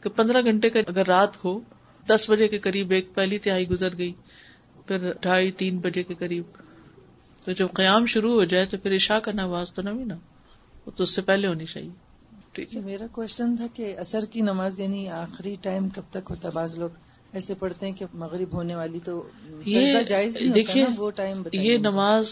کہ 0.00 0.08
پندرہ 0.08 0.42
گھنٹے 0.42 0.70
کا 0.70 0.80
اگر 0.88 1.06
رات 1.06 1.44
ہو، 1.44 1.60
دس 2.06 2.30
بجے 2.30 2.48
کے 2.48 2.58
قریب 2.58 2.90
ایک 2.90 3.14
پہلی 3.14 3.38
تہائی 3.38 3.68
گزر 3.68 3.98
گئی، 3.98 4.12
پھر 4.86 5.12
ڈھائی، 5.12 5.50
تین 5.50 5.78
بجے 5.78 6.02
کے 6.02 6.14
قریب۔ 6.14 6.44
تو 7.44 7.52
جب 7.52 7.68
قیام 7.74 8.06
شروع 8.06 8.32
ہو 8.32 8.44
جائے 8.44 8.66
تو 8.66 8.76
پھر 8.78 8.96
عشاء 8.96 9.18
کا 9.18 9.30
نماز 9.34 9.72
تو 9.72 9.82
نہ 9.82 10.14
وہ 10.86 10.90
تو 10.90 11.02
اس 11.02 11.10
سے 11.10 11.22
پہلے 11.22 11.48
ہونی 11.48 11.66
چاہیے۔ 11.66 11.90
ٹھیک 12.52 12.74
ہے۔ 12.74 12.80
اچھا، 12.80 12.90
میرا 12.90 13.06
کوشچن 13.12 13.56
تھا 13.56 13.66
کہ 13.74 13.98
اثر 13.98 14.24
کی 14.24 14.40
نماز 14.40 14.80
یعنی 14.80 15.08
آخری 15.08 15.56
ٹائم 15.60 15.88
کب 15.88 16.02
تک 16.10 16.30
ہوتا 16.30 16.48
ہے؟ 16.48 16.52
بعض 16.52 16.78
لوگ 16.78 16.90
ایسے 17.32 17.54
پڑھتے 17.54 17.86
ہیں 17.86 17.92
کہ 17.92 18.04
مغرب 18.14 18.54
ہونے 18.54 18.74
والی 18.74 18.98
تو 19.04 19.28
سجدہ 19.66 20.02
جائز 20.02 20.38
دیکھیے 20.54 20.86
وہ 20.96 21.10
ٹائم 21.10 21.42
یہ۔ 21.52 21.78
نماز 21.78 22.26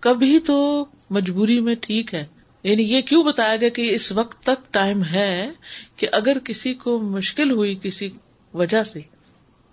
کبھی 0.00 0.38
تو 0.38 0.86
مجبوری 1.10 1.60
میں 1.60 1.74
ٹھیک 1.80 2.14
ہے۔ 2.14 2.26
یعنی 2.62 2.82
یہ 2.82 3.00
کیوں 3.00 3.24
بتایا 3.24 3.56
گیا 3.56 3.68
کہ 3.68 3.94
اس 3.94 4.12
وقت 4.12 4.42
تک 4.42 4.72
ٹائم 4.72 5.04
ہے 5.04 5.50
کہ 5.96 6.06
اگر 6.12 6.38
کسی 6.44 6.74
کو 6.74 6.98
مشکل 6.98 7.50
ہوئی 7.50 7.78
کسی 7.82 8.10
وجہ 8.54 8.82
سے 8.82 9.00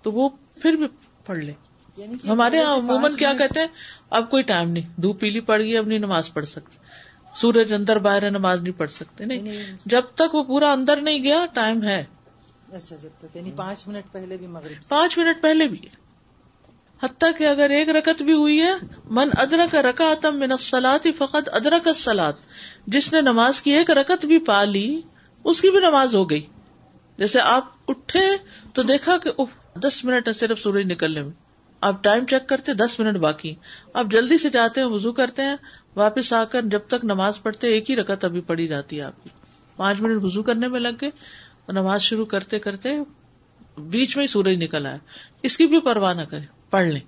تو 0.01 0.11
وہ 0.11 0.29
پھر 0.61 0.73
بھی 0.73 0.85
پڑھ 1.25 1.38
لے۔ 1.38 1.51
یعنی 1.97 2.29
ہمارے 2.29 2.57
یہاں 2.57 2.75
عموماً 2.75 3.15
کیا 3.15 3.33
کہتے 3.38 3.59
ہیں 3.59 3.67
اب 4.09 4.29
کوئی 4.29 4.43
ٹائم 4.43 4.69
نہیں 4.69 5.01
دھوپ 5.01 5.19
پیلی 5.19 5.39
پڑ 5.39 5.59
گئی 5.59 5.77
اب 5.77 5.88
نہیں 5.88 5.99
نماز 5.99 6.33
پڑھ 6.33 6.45
سکتے۔ 6.45 6.77
سورج 7.35 7.73
اندر 7.73 7.99
باہر 7.99 8.31
نماز 8.31 8.61
نہیں 8.61 8.79
پڑھ 8.79 8.91
سکتے۔ 8.91 9.25
نہیں 9.25 9.38
یعنی- 9.38 9.77
جب 9.85 10.01
تک 10.15 10.35
وہ 10.35 10.43
پورا 10.43 10.71
اندر 10.71 10.97
نہیں 10.97 11.23
گیا 11.23 11.45
ٹائم 11.53 11.83
ہے۔ 11.83 12.03
اچھا 12.71 12.95
جب 13.01 13.10
تک 13.17 13.36
یعنی 13.36 13.51
پانچ 13.56 13.88
منٹ 13.88 14.12
پہلے 14.12 14.38
بھی 14.38 14.47
مغرب 14.47 14.88
پانچ 14.88 15.17
منٹ 15.17 15.41
پہلے 15.41 15.67
بھی۔ 15.67 15.80
حتیٰ 17.04 17.38
کہ 17.38 17.47
اگر 17.47 17.69
ایک 17.69 17.89
رکت 17.89 18.21
بھی 18.21 18.34
ہوئی 18.34 18.62
ہے، 18.62 18.71
من 19.06 19.30
ادرک 19.38 19.75
رکا 19.75 20.13
تم 20.21 20.39
من 20.39 20.51
الصلاۃ 20.51 21.08
فقط 21.17 21.49
ادرک 21.51 21.88
الصلاۃ۔ 21.88 22.34
جس 22.88 23.13
نے 23.13 23.21
نماز 23.21 23.62
کی 23.62 23.71
ایک 23.71 23.91
رکت 23.91 24.25
بھی 24.25 24.39
پا 24.39 24.63
لی، 24.63 25.01
اس 25.43 25.62
کی 25.62 25.69
بھی 25.69 25.80
نماز 25.80 26.15
ہو 26.15 26.30
گئی۔ 26.30 26.45
جیسے 27.17 27.39
آپ 27.39 27.63
اٹھے 27.88 28.25
تو 28.73 28.84
دیکھا 28.84 29.17
کہ 29.17 29.32
اف 29.38 29.80
دس 29.80 30.06
منٹ 30.06 30.28
ہے 30.28 30.34
صرف 30.34 30.60
سورج 30.60 30.91
نکلنے 30.91 31.21
میں۔ 31.21 31.32
آپ 31.82 32.04
ٹائم 32.04 32.25
چیک 32.25 32.49
کرتے، 32.49 32.73
دس 32.73 32.99
منٹ 32.99 33.17
باقی۔ 33.17 33.56
آپ 33.93 34.06
جلدی 34.06 34.38
سے 34.38 34.49
جاتے 34.49 34.82
ہیں، 34.82 34.88
وضو 34.88 35.12
کرتے 35.12 35.41
ہیں، 35.41 35.56
واپس 35.95 36.34
آ 36.34 36.43
کر 36.43 36.62
جب 36.62 36.80
تک 36.88 37.06
نماز 37.06 37.43
پڑھتے، 37.43 37.67
ایک 37.67 37.89
ہی 37.89 37.95
رکت 37.95 38.25
ابھی 38.25 38.41
پڑی 38.41 38.67
جاتی 38.67 38.95
ہے 38.95 39.01
آپ 39.01 39.23
کی۔ 39.23 39.30
پانچ 39.75 40.01
منٹ 40.01 40.23
وضو 40.23 40.43
کرنے 40.43 40.67
میں 40.67 40.80
لگ 40.80 40.89
گئے۔ 41.01 41.10
نماز 41.69 42.01
شروع 42.01 42.25
کرتے 42.25 42.60
کرتے 42.60 42.89
بیچ 43.78 44.17
میں 44.17 44.28
سورج 44.28 44.63
نکل 44.63 44.86
آیا۔ 44.86 44.97
اس 45.43 45.58
کی 45.58 45.67
بھی 45.67 45.80
پرواہ 45.80 46.13
نہ 46.13 46.21
کرے 46.21 46.45
پڑھ 46.69 46.88
لیں۔ 46.88 47.01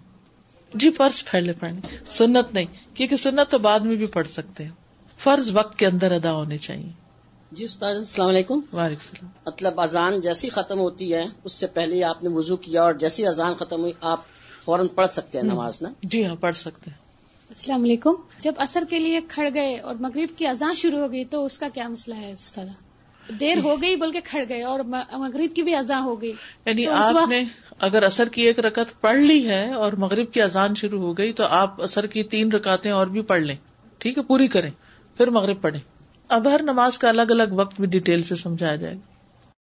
جی 0.73 0.91
فرض 0.91 1.23
پہلے 1.31 1.53
پڑھ 1.53 1.71
لیں۔ 1.71 1.97
سنت 2.09 2.53
نہیں 2.53 2.95
کیونکہ 2.95 3.17
سنت 3.17 3.51
تو 3.51 3.57
بعد 3.57 3.79
میں 3.79 3.95
بھی 3.95 4.05
پڑھ 4.05 4.27
سکتے 4.27 4.63
ہیں۔ 4.63 4.71
فرض 5.17 5.49
وقت 5.53 5.79
کے 5.79 5.85
اندر 5.85 6.11
ادا 6.11 6.33
ہونے 6.33 6.57
چاہیے۔ 6.57 6.91
جی 7.51 7.65
استاد 7.65 7.95
السلام 7.95 8.27
علیکم۔ 8.27 8.53
وعلیکم 8.53 9.03
السلام۔ 9.11 9.31
مطلب 9.45 9.81
اذان 9.81 10.21
جیسی 10.21 10.49
ختم 10.49 10.79
ہوتی 10.79 11.13
ہے 11.13 11.25
اس 11.43 11.53
سے 11.53 11.67
پہلے 11.67 12.03
آپ 12.03 12.23
نے 12.23 12.29
وضو 12.29 12.55
کیا 12.57 12.83
اور 12.83 12.93
جیسی 12.93 13.27
اذان 13.27 13.53
ختم 13.53 13.81
ہوئی 13.81 13.93
آپ 14.01 14.19
فوراً 14.65 14.87
پڑھ 14.87 15.07
سکتے 15.07 15.37
ہیں 15.37 15.45
نماز 15.45 15.81
نا؟ 15.81 15.89
جی 16.03 16.25
ہاں 16.25 16.35
پڑھ 16.35 16.57
سکتے 16.57 16.91
ہیں۔ 16.91 16.97
السلام 17.49 17.83
علیکم۔ 17.83 18.11
جب 18.39 18.53
اثر 18.57 18.83
کے 18.89 18.99
لیے 18.99 19.19
کھڑ 19.27 19.49
گئے 19.53 19.79
اور 19.79 19.95
مغرب 19.95 20.37
کی 20.37 20.47
اذان 20.47 20.75
شروع 20.75 20.99
ہو 20.99 21.11
گئی 21.11 21.25
تو 21.25 21.45
اس 21.45 21.59
کا 21.59 21.67
کیا 21.73 21.87
مسئلہ 21.87 22.15
ہے 22.15 22.31
استاد؟ 22.31 22.65
دیر 23.29 23.57
ہو 23.63 23.81
گئی 23.81 23.95
بلکہ 23.95 24.19
کھڑ 24.23 24.43
گئے 24.49 24.63
اور 24.63 24.79
مغرب 25.11 25.55
کی 25.55 25.63
بھی 25.63 25.75
اذان 25.75 26.03
ہو 26.03 26.21
گئی۔ 26.21 26.33
یعنی 26.65 26.87
آپ 26.87 27.15
وقت- 27.15 27.29
نے 27.29 27.43
اگر 27.79 28.03
اثر 28.03 28.29
کی 28.29 28.41
ایک 28.41 28.59
رکعت 28.59 29.01
پڑھ 29.01 29.19
لی 29.19 29.49
ہے 29.49 29.73
اور 29.73 29.93
مغرب 29.93 30.31
کی 30.33 30.41
اذان 30.41 30.75
شروع 30.75 31.01
ہو 31.01 31.17
گئی 31.17 31.33
تو 31.33 31.45
آپ 31.45 31.81
اثر 31.81 32.07
کی 32.07 32.23
تین 32.23 32.51
رکعتیں 32.51 32.91
اور 32.91 33.07
بھی 33.07 33.21
پڑھ 33.21 33.41
لیں۔ 33.41 33.55
ٹھیک 33.97 34.17
ہے 34.17 34.23
پوری 34.23 34.47
کریں 34.47 34.71
پھر 35.17 35.27
مغرب 35.27 35.61
پڑھیں۔ 35.61 35.79
اب 36.27 36.49
ہر 36.49 36.61
نماز 36.63 36.97
کا 36.97 37.09
الگ 37.09 37.21
الگ 37.21 37.43
وقت 37.51 37.81
بھی 37.81 37.87
ڈیٹیل 37.87 38.23
سے 38.23 38.35
سمجھایا 38.35 38.75
جائے 38.75 38.95
گا۔ 38.95 39.16